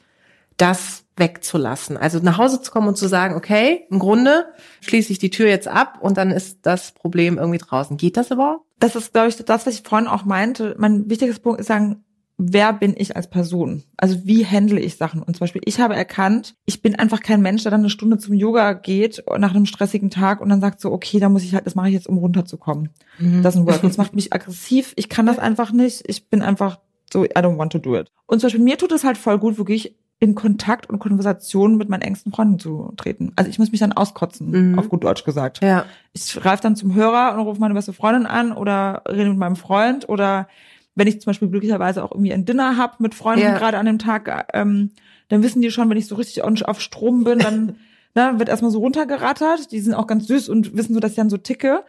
das 0.56 1.05
wegzulassen. 1.16 1.96
Also 1.96 2.18
nach 2.20 2.38
Hause 2.38 2.60
zu 2.60 2.70
kommen 2.70 2.88
und 2.88 2.96
zu 2.96 3.08
sagen, 3.08 3.34
okay, 3.34 3.86
im 3.90 3.98
Grunde 3.98 4.46
schließe 4.82 5.12
ich 5.12 5.18
die 5.18 5.30
Tür 5.30 5.48
jetzt 5.48 5.68
ab 5.68 5.98
und 6.00 6.16
dann 6.16 6.30
ist 6.30 6.58
das 6.62 6.92
Problem 6.92 7.38
irgendwie 7.38 7.58
draußen. 7.58 7.96
Geht 7.96 8.16
das 8.16 8.30
überhaupt? 8.30 8.64
Das 8.78 8.96
ist, 8.96 9.12
glaube 9.12 9.28
ich, 9.28 9.36
das, 9.36 9.66
was 9.66 9.74
ich 9.74 9.82
vorhin 9.82 10.08
auch 10.08 10.24
meinte. 10.24 10.74
Mein 10.78 11.08
wichtiges 11.08 11.40
Punkt 11.40 11.60
ist 11.60 11.66
sagen, 11.66 12.04
wer 12.38 12.72
bin 12.74 12.94
ich 12.96 13.16
als 13.16 13.30
Person? 13.30 13.82
Also 13.96 14.26
wie 14.26 14.44
handle 14.44 14.78
ich 14.78 14.96
Sachen? 14.96 15.22
Und 15.22 15.34
zum 15.34 15.40
Beispiel, 15.40 15.62
ich 15.64 15.80
habe 15.80 15.96
erkannt, 15.96 16.54
ich 16.66 16.82
bin 16.82 16.94
einfach 16.94 17.20
kein 17.20 17.40
Mensch, 17.40 17.62
der 17.62 17.70
dann 17.70 17.80
eine 17.80 17.90
Stunde 17.90 18.18
zum 18.18 18.34
Yoga 18.34 18.74
geht 18.74 19.24
nach 19.38 19.54
einem 19.54 19.66
stressigen 19.66 20.10
Tag 20.10 20.40
und 20.40 20.50
dann 20.50 20.60
sagt 20.60 20.80
so, 20.80 20.92
okay, 20.92 21.18
da 21.18 21.28
muss 21.30 21.44
ich 21.44 21.54
halt, 21.54 21.66
das 21.66 21.74
mache 21.74 21.88
ich 21.88 21.94
jetzt, 21.94 22.08
um 22.08 22.18
runterzukommen. 22.18 22.90
Mhm. 23.18 23.42
Das 23.42 23.54
ist 23.54 23.60
ein 23.60 23.66
Work. 23.66 23.82
Das 23.82 23.96
macht 23.96 24.14
mich 24.14 24.32
aggressiv. 24.32 24.92
Ich 24.96 25.08
kann 25.08 25.24
das 25.24 25.38
einfach 25.38 25.72
nicht. 25.72 26.02
Ich 26.06 26.28
bin 26.28 26.42
einfach 26.42 26.78
so, 27.10 27.24
I 27.24 27.28
don't 27.28 27.56
want 27.56 27.72
to 27.72 27.78
do 27.78 27.96
it. 27.96 28.10
Und 28.26 28.40
zum 28.40 28.48
Beispiel, 28.48 28.64
mir 28.64 28.76
tut 28.76 28.92
es 28.92 29.04
halt 29.04 29.16
voll 29.16 29.38
gut, 29.38 29.56
wirklich 29.56 29.96
in 30.18 30.34
Kontakt 30.34 30.88
und 30.88 30.98
Konversation 30.98 31.76
mit 31.76 31.88
meinen 31.88 32.02
engsten 32.02 32.32
Freunden 32.32 32.58
zu 32.58 32.92
treten. 32.96 33.32
Also 33.36 33.50
ich 33.50 33.58
muss 33.58 33.70
mich 33.70 33.80
dann 33.80 33.92
auskotzen, 33.92 34.70
mhm. 34.70 34.78
auf 34.78 34.88
gut 34.88 35.04
Deutsch 35.04 35.24
gesagt. 35.24 35.62
Ja. 35.62 35.84
Ich 36.14 36.34
greife 36.34 36.62
dann 36.62 36.74
zum 36.74 36.94
Hörer 36.94 37.34
und 37.34 37.40
rufe 37.40 37.60
meine 37.60 37.74
beste 37.74 37.92
Freundin 37.92 38.24
an 38.24 38.52
oder 38.52 39.02
rede 39.06 39.28
mit 39.28 39.38
meinem 39.38 39.56
Freund 39.56 40.08
oder 40.08 40.48
wenn 40.94 41.06
ich 41.06 41.20
zum 41.20 41.30
Beispiel 41.30 41.48
glücklicherweise 41.48 42.02
auch 42.02 42.12
irgendwie 42.12 42.32
ein 42.32 42.46
Dinner 42.46 42.78
hab 42.78 43.00
mit 43.00 43.14
Freunden 43.14 43.44
ja. 43.44 43.58
gerade 43.58 43.76
an 43.76 43.84
dem 43.84 43.98
Tag, 43.98 44.48
ähm, 44.54 44.92
dann 45.28 45.42
wissen 45.42 45.60
die 45.60 45.70
schon, 45.70 45.90
wenn 45.90 45.98
ich 45.98 46.06
so 46.06 46.14
richtig 46.14 46.42
auf 46.42 46.80
Strom 46.80 47.24
bin, 47.24 47.38
dann 47.38 47.76
ne, 48.14 48.38
wird 48.38 48.48
erstmal 48.48 48.70
so 48.70 48.78
runtergerattert. 48.78 49.70
Die 49.72 49.80
sind 49.80 49.94
auch 49.94 50.06
ganz 50.06 50.26
süß 50.26 50.48
und 50.48 50.74
wissen 50.76 50.94
so, 50.94 51.00
dass 51.00 51.10
ich 51.10 51.16
dann 51.16 51.28
so 51.28 51.36
ticke. 51.36 51.84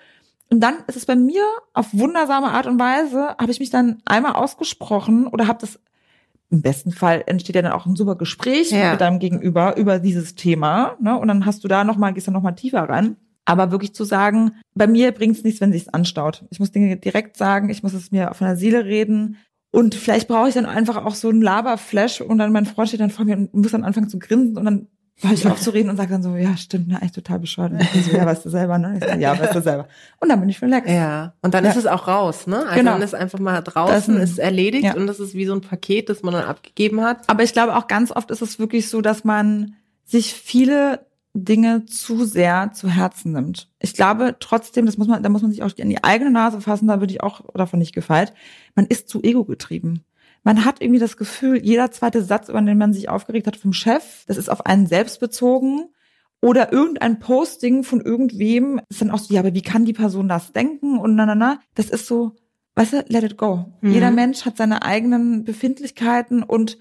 Und 0.49 0.59
dann 0.59 0.75
ist 0.87 0.97
es 0.97 1.05
bei 1.05 1.15
mir 1.15 1.43
auf 1.73 1.93
wundersame 1.93 2.47
Art 2.47 2.67
und 2.67 2.79
Weise, 2.79 3.35
habe 3.37 3.51
ich 3.51 3.59
mich 3.59 3.69
dann 3.69 4.01
einmal 4.05 4.33
ausgesprochen 4.33 5.27
oder 5.27 5.47
habe 5.47 5.59
das 5.59 5.79
im 6.49 6.62
besten 6.62 6.91
Fall 6.91 7.23
entsteht 7.25 7.55
ja 7.55 7.62
dann 7.62 7.73
auch 7.73 7.86
ein 7.86 7.95
super 7.95 8.15
Gespräch 8.15 8.71
ja. 8.71 8.91
mit 8.91 9.01
deinem 9.01 9.19
Gegenüber 9.19 9.75
über 9.77 9.99
dieses 9.99 10.36
Thema. 10.36 10.95
Ne? 11.01 11.17
Und 11.17 11.27
dann 11.27 11.45
hast 11.45 11.63
du 11.63 11.67
da 11.67 11.83
nochmal, 11.83 12.13
gehst 12.13 12.27
du 12.27 12.31
nochmal 12.31 12.55
tiefer 12.55 12.88
ran. 12.88 13.17
Aber 13.45 13.71
wirklich 13.71 13.93
zu 13.93 14.03
sagen, 14.03 14.51
bei 14.73 14.88
mir 14.88 15.12
bringt 15.13 15.38
es 15.38 15.43
nichts, 15.43 15.62
wenn 15.62 15.71
sich's 15.71 15.88
anstaut. 15.88 16.45
Ich 16.49 16.60
muss 16.60 16.71
Dinge 16.71 16.97
direkt 16.97 17.38
sagen, 17.38 17.69
ich 17.69 17.81
muss 17.81 17.93
es 17.93 18.12
mir 18.12 18.33
von 18.33 18.47
der 18.47 18.57
Seele 18.57 18.86
reden. 18.86 19.38
Und 19.71 19.95
vielleicht 19.95 20.27
brauche 20.27 20.49
ich 20.49 20.53
dann 20.53 20.65
einfach 20.65 21.05
auch 21.05 21.15
so 21.15 21.29
einen 21.29 21.41
Laberflash 21.41 22.21
und 22.21 22.38
dann 22.38 22.51
mein 22.51 22.65
Freund 22.65 22.89
steht 22.89 22.99
dann 22.99 23.10
vor 23.10 23.25
mir 23.25 23.38
und 23.38 23.53
muss 23.53 23.71
dann 23.71 23.83
anfangen 23.83 24.10
zu 24.10 24.19
grinsen 24.19 24.57
und 24.57 24.65
dann 24.65 24.88
höre 25.19 25.32
ich 25.32 25.47
auf 25.47 25.60
zu 25.60 25.71
reden 25.71 25.89
und 25.89 25.97
sage 25.97 26.12
dann 26.12 26.21
so, 26.21 26.36
ja, 26.36 26.56
stimmt, 26.58 26.88
ne, 26.88 26.97
eigentlich 27.01 27.13
total 27.13 27.39
bescheuert. 27.39 27.71
Und 27.71 27.82
ich 27.82 28.06
so, 28.06 28.15
ja, 28.15 28.25
weißt 28.25 28.45
du 28.45 28.49
selber, 28.49 28.77
ne? 28.77 28.99
Ich 29.01 29.10
so, 29.10 29.17
ja, 29.17 29.38
weißt 29.38 29.56
du 29.56 29.62
selber. 29.62 29.88
Und 30.19 30.30
dann 30.30 30.39
bin 30.39 30.49
ich 30.49 30.62
relaxed. 30.62 30.93
Ja. 30.93 31.34
Und 31.41 31.53
dann 31.53 31.63
ja. 31.63 31.71
ist 31.71 31.77
es 31.77 31.88
auch 31.88 32.08
raus, 32.08 32.45
ne? 32.45 32.60
Also 32.60 32.75
genau. 32.75 32.91
dann 32.93 33.01
ist 33.01 33.15
einfach 33.15 33.39
mal 33.39 33.62
draußen, 33.62 34.15
das, 34.15 34.32
ist 34.32 34.39
erledigt 34.39 34.84
ja. 34.84 34.95
und 34.95 35.08
das 35.08 35.19
ist 35.19 35.34
wie 35.34 35.45
so 35.45 35.53
ein 35.53 35.62
Paket, 35.62 36.10
das 36.10 36.21
man 36.21 36.34
dann 36.34 36.45
abgegeben 36.45 37.01
hat. 37.01 37.27
Aber 37.27 37.43
ich 37.43 37.53
glaube 37.53 37.75
auch 37.75 37.88
ganz 37.88 38.12
oft 38.12 38.30
ist 38.30 38.41
es 38.41 38.60
wirklich 38.60 38.89
so, 38.89 39.01
dass 39.01 39.23
man 39.23 39.75
sich 40.06 40.34
viele 40.34 41.08
Dinge 41.34 41.86
zu 41.86 42.25
sehr 42.25 42.71
zu 42.73 42.88
Herzen 42.89 43.32
nimmt. 43.32 43.69
Ich 43.80 43.93
glaube 43.93 44.36
trotzdem, 44.39 44.86
das 44.86 44.97
muss 44.97 45.08
man, 45.08 45.21
da 45.21 45.30
muss 45.30 45.41
man 45.41 45.51
sich 45.51 45.63
auch 45.63 45.71
in 45.77 45.89
die 45.89 46.03
eigene 46.03 46.32
Nase 46.32 46.62
fassen, 46.62 46.88
da 46.88 46.99
würde 46.99 47.13
ich 47.13 47.21
auch 47.21 47.41
davon 47.53 47.80
nicht 47.80 47.93
gefeit. 47.93 48.34
Man 48.75 48.86
ist 48.86 49.10
zu 49.10 49.21
ego 49.23 49.45
getrieben 49.45 50.03
man 50.47 50.63
hat 50.63 50.81
irgendwie 50.81 51.01
das 51.01 51.17
Gefühl, 51.17 51.57
jeder 51.57 51.91
zweite 51.91 52.23
Satz, 52.23 52.47
über 52.47 52.62
den 52.62 52.77
man 52.77 52.93
sich 52.93 53.10
aufgeregt 53.10 53.47
hat 53.47 53.57
vom 53.57 53.73
Chef, 53.73 54.23
das 54.27 54.38
ist 54.38 54.47
auf 54.47 54.65
einen 54.65 54.88
selbst 54.88 55.19
bezogen. 55.19 55.89
Oder 56.41 56.71
irgendein 56.71 57.19
Posting 57.19 57.83
von 57.83 57.99
irgendwem 57.99 58.79
ist 58.88 59.01
dann 59.01 59.12
auch 59.12 59.19
so, 59.19 59.33
ja, 59.33 59.41
aber 59.41 59.53
wie 59.53 59.62
kann 59.62 59.83
die 59.83 59.91
Person 59.91 60.29
das 60.29 60.53
denken? 60.53 60.99
Und 60.99 61.15
na, 61.15 61.25
na, 61.25 61.36
na. 61.36 61.60
Das 61.73 61.89
ist 61.89 62.07
so, 62.07 62.38
weißt 62.75 62.93
du, 62.93 63.05
let 63.10 63.23
it 63.23 63.36
go. 63.36 63.73
Mhm. 63.81 63.91
Jeder 63.91 64.10
Mensch 64.10 64.45
hat 64.45 64.55
seine 64.55 64.83
eigenen 64.83 65.43
Befindlichkeiten 65.43 66.43
und 66.43 66.77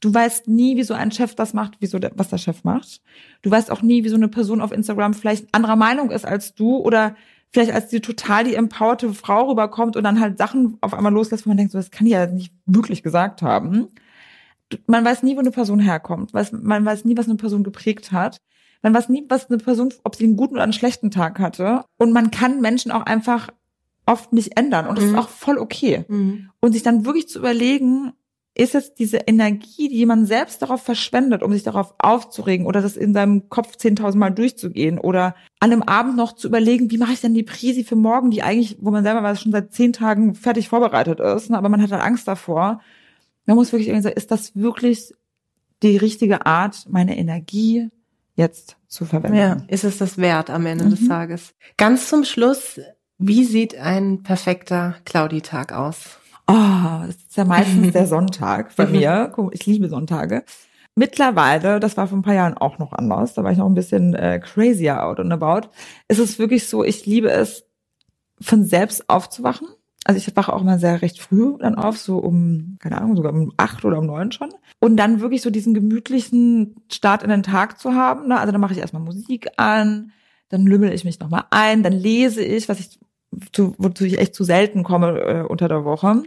du 0.00 0.12
weißt 0.12 0.48
nie, 0.48 0.76
wie 0.76 0.82
so 0.82 0.94
ein 0.94 1.12
Chef 1.12 1.36
das 1.36 1.54
macht, 1.54 1.74
wieso 1.78 2.00
der, 2.00 2.10
was 2.16 2.30
der 2.30 2.38
Chef 2.38 2.64
macht. 2.64 3.02
Du 3.42 3.52
weißt 3.52 3.70
auch 3.70 3.82
nie, 3.82 4.02
wie 4.02 4.08
so 4.08 4.16
eine 4.16 4.26
Person 4.26 4.60
auf 4.60 4.72
Instagram 4.72 5.14
vielleicht 5.14 5.54
anderer 5.54 5.76
Meinung 5.76 6.10
ist 6.10 6.26
als 6.26 6.56
du 6.56 6.78
oder 6.78 7.14
vielleicht 7.52 7.72
als 7.72 7.88
die 7.88 8.00
total 8.00 8.44
die 8.44 8.54
empowerte 8.54 9.12
Frau 9.12 9.48
rüberkommt 9.48 9.96
und 9.96 10.04
dann 10.04 10.20
halt 10.20 10.38
Sachen 10.38 10.76
auf 10.80 10.94
einmal 10.94 11.12
loslässt, 11.12 11.46
wo 11.46 11.50
man 11.50 11.56
denkt, 11.56 11.72
so, 11.72 11.78
das 11.78 11.90
kann 11.90 12.04
die 12.04 12.12
ja 12.12 12.26
nicht 12.26 12.52
wirklich 12.66 13.02
gesagt 13.02 13.42
haben. 13.42 13.88
Man 14.86 15.04
weiß 15.04 15.22
nie, 15.22 15.36
wo 15.36 15.40
eine 15.40 15.52
Person 15.52 15.78
herkommt. 15.78 16.32
Man 16.34 16.84
weiß 16.84 17.04
nie, 17.04 17.16
was 17.16 17.26
eine 17.26 17.36
Person 17.36 17.62
geprägt 17.62 18.12
hat. 18.12 18.38
Man 18.82 18.92
weiß 18.94 19.08
nie, 19.08 19.24
was 19.28 19.48
eine 19.48 19.58
Person, 19.58 19.92
ob 20.04 20.16
sie 20.16 20.24
einen 20.24 20.36
guten 20.36 20.54
oder 20.54 20.64
einen 20.64 20.72
schlechten 20.72 21.10
Tag 21.10 21.38
hatte. 21.38 21.84
Und 21.96 22.12
man 22.12 22.30
kann 22.30 22.60
Menschen 22.60 22.90
auch 22.92 23.02
einfach 23.02 23.50
oft 24.06 24.32
nicht 24.32 24.56
ändern. 24.56 24.86
Und 24.86 24.98
das 24.98 25.04
mhm. 25.04 25.10
ist 25.10 25.18
auch 25.18 25.28
voll 25.28 25.58
okay. 25.58 26.04
Mhm. 26.08 26.50
Und 26.60 26.72
sich 26.72 26.82
dann 26.82 27.04
wirklich 27.04 27.28
zu 27.28 27.38
überlegen, 27.38 28.12
ist 28.56 28.74
es 28.74 28.94
diese 28.94 29.18
Energie, 29.18 29.88
die 29.88 30.06
man 30.06 30.24
selbst 30.24 30.62
darauf 30.62 30.82
verschwendet, 30.82 31.42
um 31.42 31.52
sich 31.52 31.62
darauf 31.62 31.94
aufzuregen 31.98 32.64
oder 32.64 32.80
das 32.80 32.96
in 32.96 33.12
seinem 33.12 33.50
Kopf 33.50 33.76
10.000 33.76 34.16
Mal 34.16 34.30
durchzugehen 34.30 34.98
oder 34.98 35.34
an 35.60 35.72
einem 35.72 35.82
Abend 35.82 36.16
noch 36.16 36.32
zu 36.32 36.48
überlegen, 36.48 36.90
wie 36.90 36.96
mache 36.96 37.12
ich 37.12 37.20
denn 37.20 37.34
die 37.34 37.42
Präsi 37.42 37.84
für 37.84 37.96
morgen, 37.96 38.30
die 38.30 38.42
eigentlich, 38.42 38.78
wo 38.80 38.90
man 38.90 39.04
selber 39.04 39.22
weiß, 39.22 39.42
schon 39.42 39.52
seit 39.52 39.74
zehn 39.74 39.92
Tagen 39.92 40.34
fertig 40.34 40.70
vorbereitet 40.70 41.20
ist, 41.20 41.50
ne, 41.50 41.58
aber 41.58 41.68
man 41.68 41.82
hat 41.82 41.92
halt 41.92 42.02
Angst 42.02 42.26
davor. 42.26 42.80
Man 43.44 43.56
muss 43.56 43.72
wirklich 43.72 43.88
irgendwie 43.88 44.04
sagen, 44.04 44.16
ist 44.16 44.30
das 44.30 44.56
wirklich 44.56 45.12
die 45.82 45.98
richtige 45.98 46.46
Art, 46.46 46.86
meine 46.88 47.18
Energie 47.18 47.90
jetzt 48.36 48.78
zu 48.88 49.04
verwenden? 49.04 49.36
Ja, 49.36 49.58
ist 49.68 49.84
es 49.84 49.98
das 49.98 50.16
wert 50.16 50.48
am 50.48 50.64
Ende 50.64 50.86
mhm. 50.86 50.90
des 50.90 51.06
Tages? 51.06 51.54
Ganz 51.76 52.08
zum 52.08 52.24
Schluss, 52.24 52.80
wie 53.18 53.44
sieht 53.44 53.76
ein 53.76 54.22
perfekter 54.22 54.96
Claudi-Tag 55.04 55.72
aus? 55.72 56.20
Oh, 56.48 57.02
das 57.06 57.16
ist 57.16 57.36
ja 57.36 57.44
meistens 57.44 57.92
der 57.92 58.06
Sonntag 58.08 58.74
bei 58.76 58.86
mir. 58.86 59.32
Ich 59.52 59.66
liebe 59.66 59.88
Sonntage. 59.88 60.44
Mittlerweile, 60.94 61.78
das 61.78 61.96
war 61.96 62.06
vor 62.06 62.16
ein 62.16 62.22
paar 62.22 62.34
Jahren 62.34 62.56
auch 62.56 62.78
noch 62.78 62.92
anders, 62.92 63.34
da 63.34 63.44
war 63.44 63.52
ich 63.52 63.58
noch 63.58 63.66
ein 63.66 63.74
bisschen 63.74 64.14
äh, 64.14 64.40
crazier 64.42 65.04
out 65.04 65.20
and 65.20 65.32
about. 65.32 65.68
Es 66.08 66.18
ist 66.18 66.38
wirklich 66.38 66.68
so, 66.68 66.84
ich 66.84 67.04
liebe 67.04 67.30
es, 67.30 67.64
von 68.40 68.64
selbst 68.64 69.08
aufzuwachen. 69.08 69.68
Also 70.04 70.18
ich 70.18 70.36
wache 70.36 70.52
auch 70.52 70.62
mal 70.62 70.78
sehr 70.78 71.02
recht 71.02 71.20
früh 71.20 71.54
dann 71.58 71.74
auf, 71.74 71.98
so 71.98 72.18
um, 72.18 72.76
keine 72.80 72.98
Ahnung, 72.98 73.16
sogar 73.16 73.32
um 73.32 73.52
acht 73.56 73.84
oder 73.84 73.98
um 73.98 74.06
neun 74.06 74.30
schon. 74.30 74.50
Und 74.78 74.96
dann 74.96 75.20
wirklich 75.20 75.42
so 75.42 75.50
diesen 75.50 75.74
gemütlichen 75.74 76.76
Start 76.90 77.22
in 77.22 77.30
den 77.30 77.42
Tag 77.42 77.80
zu 77.80 77.94
haben. 77.94 78.28
Ne? 78.28 78.38
Also 78.38 78.52
dann 78.52 78.60
mache 78.60 78.72
ich 78.72 78.78
erstmal 78.78 79.02
Musik 79.02 79.48
an, 79.56 80.12
dann 80.48 80.62
lümmel 80.62 80.92
ich 80.92 81.04
mich 81.04 81.18
nochmal 81.18 81.44
ein, 81.50 81.82
dann 81.82 81.92
lese 81.92 82.42
ich, 82.42 82.68
was 82.68 82.78
ich 82.78 83.00
zu, 83.52 83.74
wozu 83.78 84.04
ich 84.04 84.18
echt 84.18 84.34
zu 84.34 84.44
selten 84.44 84.82
komme 84.82 85.20
äh, 85.20 85.42
unter 85.42 85.68
der 85.68 85.84
Woche. 85.84 86.22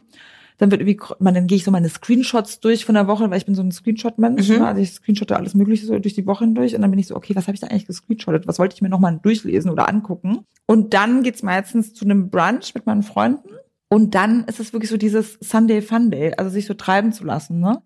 Dann 0.58 0.72
wird 0.72 0.82
irgendwie, 0.82 1.00
man, 1.20 1.34
dann 1.34 1.48
gehe 1.48 1.56
ich 1.56 1.64
so 1.64 1.72
meine 1.72 1.88
Screenshots 1.88 2.60
durch 2.60 2.84
von 2.84 2.96
der 2.96 3.08
Woche, 3.08 3.30
weil 3.30 3.38
ich 3.38 3.46
bin 3.46 3.56
so 3.56 3.62
ein 3.62 3.72
Screenshot-Mensch. 3.72 4.50
Mhm. 4.50 4.56
Ne? 4.58 4.68
Also 4.68 4.82
ich 4.82 4.92
screenshotte 4.92 5.38
alles 5.38 5.56
Mögliche 5.56 5.86
so 5.86 5.98
durch 5.98 6.16
die 6.16 6.28
Woche 6.28 6.44
hindurch 6.44 6.76
und 6.76 6.82
dann 6.82 6.92
bin 6.92 7.00
ich 7.00 7.08
so, 7.08 7.16
okay, 7.16 7.34
was 7.36 7.48
habe 7.48 7.56
ich 7.56 7.62
da 7.62 7.68
eigentlich 7.68 7.88
gescreenshottet? 7.88 8.46
Was 8.46 8.60
wollte 8.60 8.76
ich 8.76 8.82
mir 8.82 8.90
nochmal 8.90 9.18
durchlesen 9.22 9.72
oder 9.72 9.88
angucken? 9.88 10.40
Und 10.66 10.94
dann 10.94 11.24
geht's 11.24 11.44
meistens 11.44 11.94
zu 11.94 12.04
einem 12.04 12.30
Brunch 12.30 12.74
mit 12.76 12.86
meinen 12.86 13.04
Freunden. 13.04 13.50
Und 13.88 14.16
dann 14.16 14.44
ist 14.44 14.60
es 14.60 14.74
wirklich 14.74 14.92
so 14.92 14.98
dieses 14.98 15.38
Sunday 15.42 15.82
Fun 15.82 16.12
Day, 16.12 16.34
also 16.38 16.52
sich 16.52 16.66
so 16.66 16.74
treiben 16.74 17.12
zu 17.14 17.24
lassen, 17.24 17.60
ne? 17.60 17.82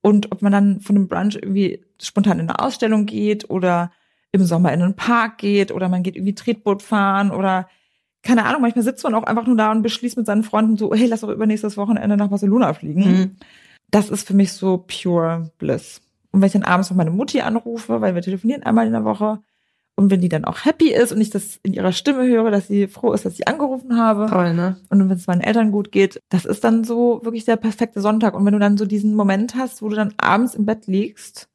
Und 0.00 0.32
ob 0.32 0.42
man 0.42 0.50
dann 0.50 0.80
von 0.80 0.96
einem 0.96 1.08
Brunch 1.08 1.36
irgendwie 1.36 1.84
spontan 2.00 2.40
in 2.40 2.48
eine 2.48 2.58
Ausstellung 2.58 3.06
geht 3.06 3.50
oder 3.50 3.92
im 4.32 4.44
Sommer 4.44 4.72
in 4.72 4.82
einen 4.82 4.96
Park 4.96 5.38
geht 5.38 5.70
oder 5.70 5.88
man 5.88 6.02
geht 6.02 6.16
irgendwie 6.16 6.34
Tretboot 6.34 6.82
fahren 6.82 7.30
oder 7.30 7.68
keine 8.22 8.44
Ahnung, 8.44 8.62
manchmal 8.62 8.84
sitzt 8.84 9.04
man 9.04 9.14
auch 9.14 9.24
einfach 9.24 9.46
nur 9.46 9.56
da 9.56 9.70
und 9.70 9.82
beschließt 9.82 10.16
mit 10.16 10.26
seinen 10.26 10.44
Freunden 10.44 10.76
so, 10.76 10.94
hey, 10.94 11.06
lass 11.06 11.20
doch 11.20 11.28
übernächstes 11.28 11.76
Wochenende 11.76 12.16
nach 12.16 12.28
Barcelona 12.28 12.72
fliegen. 12.72 13.00
Mhm. 13.00 13.36
Das 13.90 14.10
ist 14.10 14.26
für 14.26 14.34
mich 14.34 14.52
so 14.52 14.84
pure 14.86 15.50
Bliss. 15.58 16.00
Und 16.30 16.40
wenn 16.40 16.46
ich 16.46 16.52
dann 16.52 16.62
abends 16.62 16.88
noch 16.90 16.96
meine 16.96 17.10
Mutti 17.10 17.40
anrufe, 17.40 18.00
weil 18.00 18.14
wir 18.14 18.22
telefonieren 18.22 18.62
einmal 18.62 18.86
in 18.86 18.92
der 18.92 19.04
Woche, 19.04 19.40
und 19.94 20.10
wenn 20.10 20.22
die 20.22 20.28
dann 20.28 20.46
auch 20.46 20.64
happy 20.64 20.92
ist 20.92 21.12
und 21.12 21.20
ich 21.20 21.30
das 21.30 21.60
in 21.62 21.74
ihrer 21.74 21.92
Stimme 21.92 22.26
höre, 22.26 22.50
dass 22.50 22.66
sie 22.66 22.88
froh 22.88 23.12
ist, 23.12 23.26
dass 23.26 23.38
ich 23.38 23.46
angerufen 23.46 23.98
habe. 23.98 24.26
Toll, 24.26 24.54
ne? 24.54 24.76
Und 24.88 25.00
wenn 25.00 25.16
es 25.16 25.26
meinen 25.26 25.42
Eltern 25.42 25.70
gut 25.70 25.92
geht, 25.92 26.18
das 26.30 26.46
ist 26.46 26.64
dann 26.64 26.82
so 26.82 27.20
wirklich 27.24 27.44
der 27.44 27.56
perfekte 27.56 28.00
Sonntag. 28.00 28.34
Und 28.34 28.46
wenn 28.46 28.54
du 28.54 28.58
dann 28.58 28.78
so 28.78 28.86
diesen 28.86 29.14
Moment 29.14 29.54
hast, 29.54 29.82
wo 29.82 29.90
du 29.90 29.96
dann 29.96 30.14
abends 30.16 30.54
im 30.54 30.64
Bett 30.64 30.86
liegst, 30.86 31.48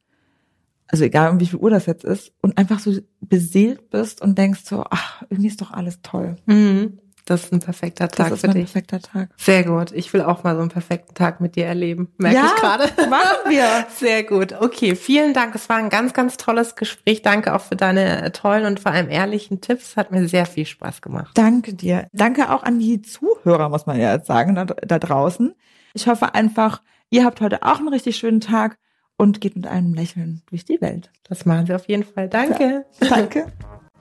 also 0.88 1.04
egal 1.04 1.30
um 1.30 1.40
wie 1.40 1.46
viel 1.46 1.58
Uhr 1.58 1.70
das 1.70 1.86
jetzt 1.86 2.04
ist, 2.04 2.32
und 2.42 2.58
einfach 2.58 2.80
so 2.80 2.92
beseelt 3.20 3.90
bist 3.90 4.20
und 4.22 4.36
denkst 4.38 4.60
so, 4.64 4.84
ach, 4.90 5.22
irgendwie 5.30 5.48
ist 5.48 5.60
doch 5.60 5.70
alles 5.70 6.00
toll. 6.02 6.36
Mhm. 6.46 6.98
Das 7.26 7.44
ist 7.44 7.52
ein 7.52 7.60
perfekter 7.60 8.08
Tag 8.08 8.30
das 8.30 8.38
ist 8.38 8.40
für 8.40 8.54
dich. 8.54 8.64
perfekter 8.72 9.00
Tag. 9.00 9.28
Sehr 9.36 9.62
gut. 9.62 9.92
Ich 9.92 10.10
will 10.14 10.22
auch 10.22 10.44
mal 10.44 10.54
so 10.54 10.62
einen 10.62 10.70
perfekten 10.70 11.12
Tag 11.14 11.42
mit 11.42 11.56
dir 11.56 11.66
erleben. 11.66 12.08
Merke 12.16 12.36
Ja, 12.38 12.46
ich 12.46 12.58
gerade. 12.58 12.84
machen 13.10 13.50
wir. 13.50 13.86
Sehr 13.94 14.22
gut. 14.24 14.54
Okay, 14.58 14.96
vielen 14.96 15.34
Dank. 15.34 15.54
Es 15.54 15.68
war 15.68 15.76
ein 15.76 15.90
ganz, 15.90 16.14
ganz 16.14 16.38
tolles 16.38 16.74
Gespräch. 16.74 17.20
Danke 17.20 17.54
auch 17.54 17.60
für 17.60 17.76
deine 17.76 18.32
tollen 18.32 18.64
und 18.64 18.80
vor 18.80 18.92
allem 18.92 19.10
ehrlichen 19.10 19.60
Tipps. 19.60 19.98
Hat 19.98 20.10
mir 20.10 20.26
sehr 20.26 20.46
viel 20.46 20.64
Spaß 20.64 21.02
gemacht. 21.02 21.32
Danke 21.36 21.74
dir. 21.74 22.08
Danke 22.14 22.50
auch 22.50 22.62
an 22.62 22.78
die 22.78 23.02
Zuhörer, 23.02 23.68
muss 23.68 23.84
man 23.84 24.00
ja 24.00 24.14
jetzt 24.14 24.26
sagen, 24.26 24.54
da, 24.54 24.64
da 24.64 24.98
draußen. 24.98 25.54
Ich 25.92 26.06
hoffe 26.08 26.34
einfach, 26.34 26.80
ihr 27.10 27.26
habt 27.26 27.42
heute 27.42 27.62
auch 27.62 27.78
einen 27.78 27.88
richtig 27.88 28.16
schönen 28.16 28.40
Tag 28.40 28.78
und 29.18 29.42
geht 29.42 29.56
mit 29.56 29.66
einem 29.66 29.92
Lächeln 29.92 30.40
durch 30.48 30.64
die 30.64 30.80
Welt. 30.80 31.10
Das 31.28 31.44
machen 31.44 31.66
sie 31.66 31.74
auf 31.74 31.86
jeden 31.88 32.04
Fall. 32.04 32.28
Danke. 32.28 32.86
Ja, 33.02 33.08
danke. 33.08 33.46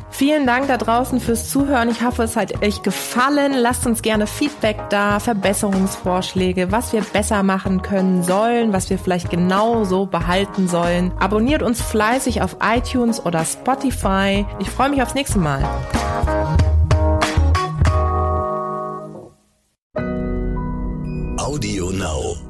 Vielen 0.09 0.45
Dank 0.45 0.67
da 0.67 0.77
draußen 0.77 1.19
fürs 1.19 1.49
Zuhören. 1.49 1.89
Ich 1.89 2.03
hoffe, 2.03 2.23
es 2.23 2.35
hat 2.35 2.63
euch 2.63 2.81
gefallen. 2.81 3.53
Lasst 3.53 3.85
uns 3.85 4.01
gerne 4.01 4.25
Feedback 4.25 4.77
da, 4.89 5.19
Verbesserungsvorschläge, 5.19 6.71
was 6.71 6.93
wir 6.93 7.01
besser 7.01 7.43
machen 7.43 7.81
können 7.81 8.23
sollen, 8.23 8.71
was 8.73 8.89
wir 8.89 8.99
vielleicht 8.99 9.29
genau 9.29 9.83
so 9.83 10.05
behalten 10.05 10.67
sollen. 10.67 11.11
Abonniert 11.19 11.61
uns 11.61 11.81
fleißig 11.81 12.41
auf 12.41 12.57
iTunes 12.61 13.25
oder 13.25 13.43
Spotify. 13.43 14.45
Ich 14.59 14.69
freue 14.69 14.89
mich 14.89 15.01
aufs 15.01 15.15
nächste 15.15 15.39
Mal. 15.39 15.63
Audio 21.37 21.91
Now. 21.91 22.46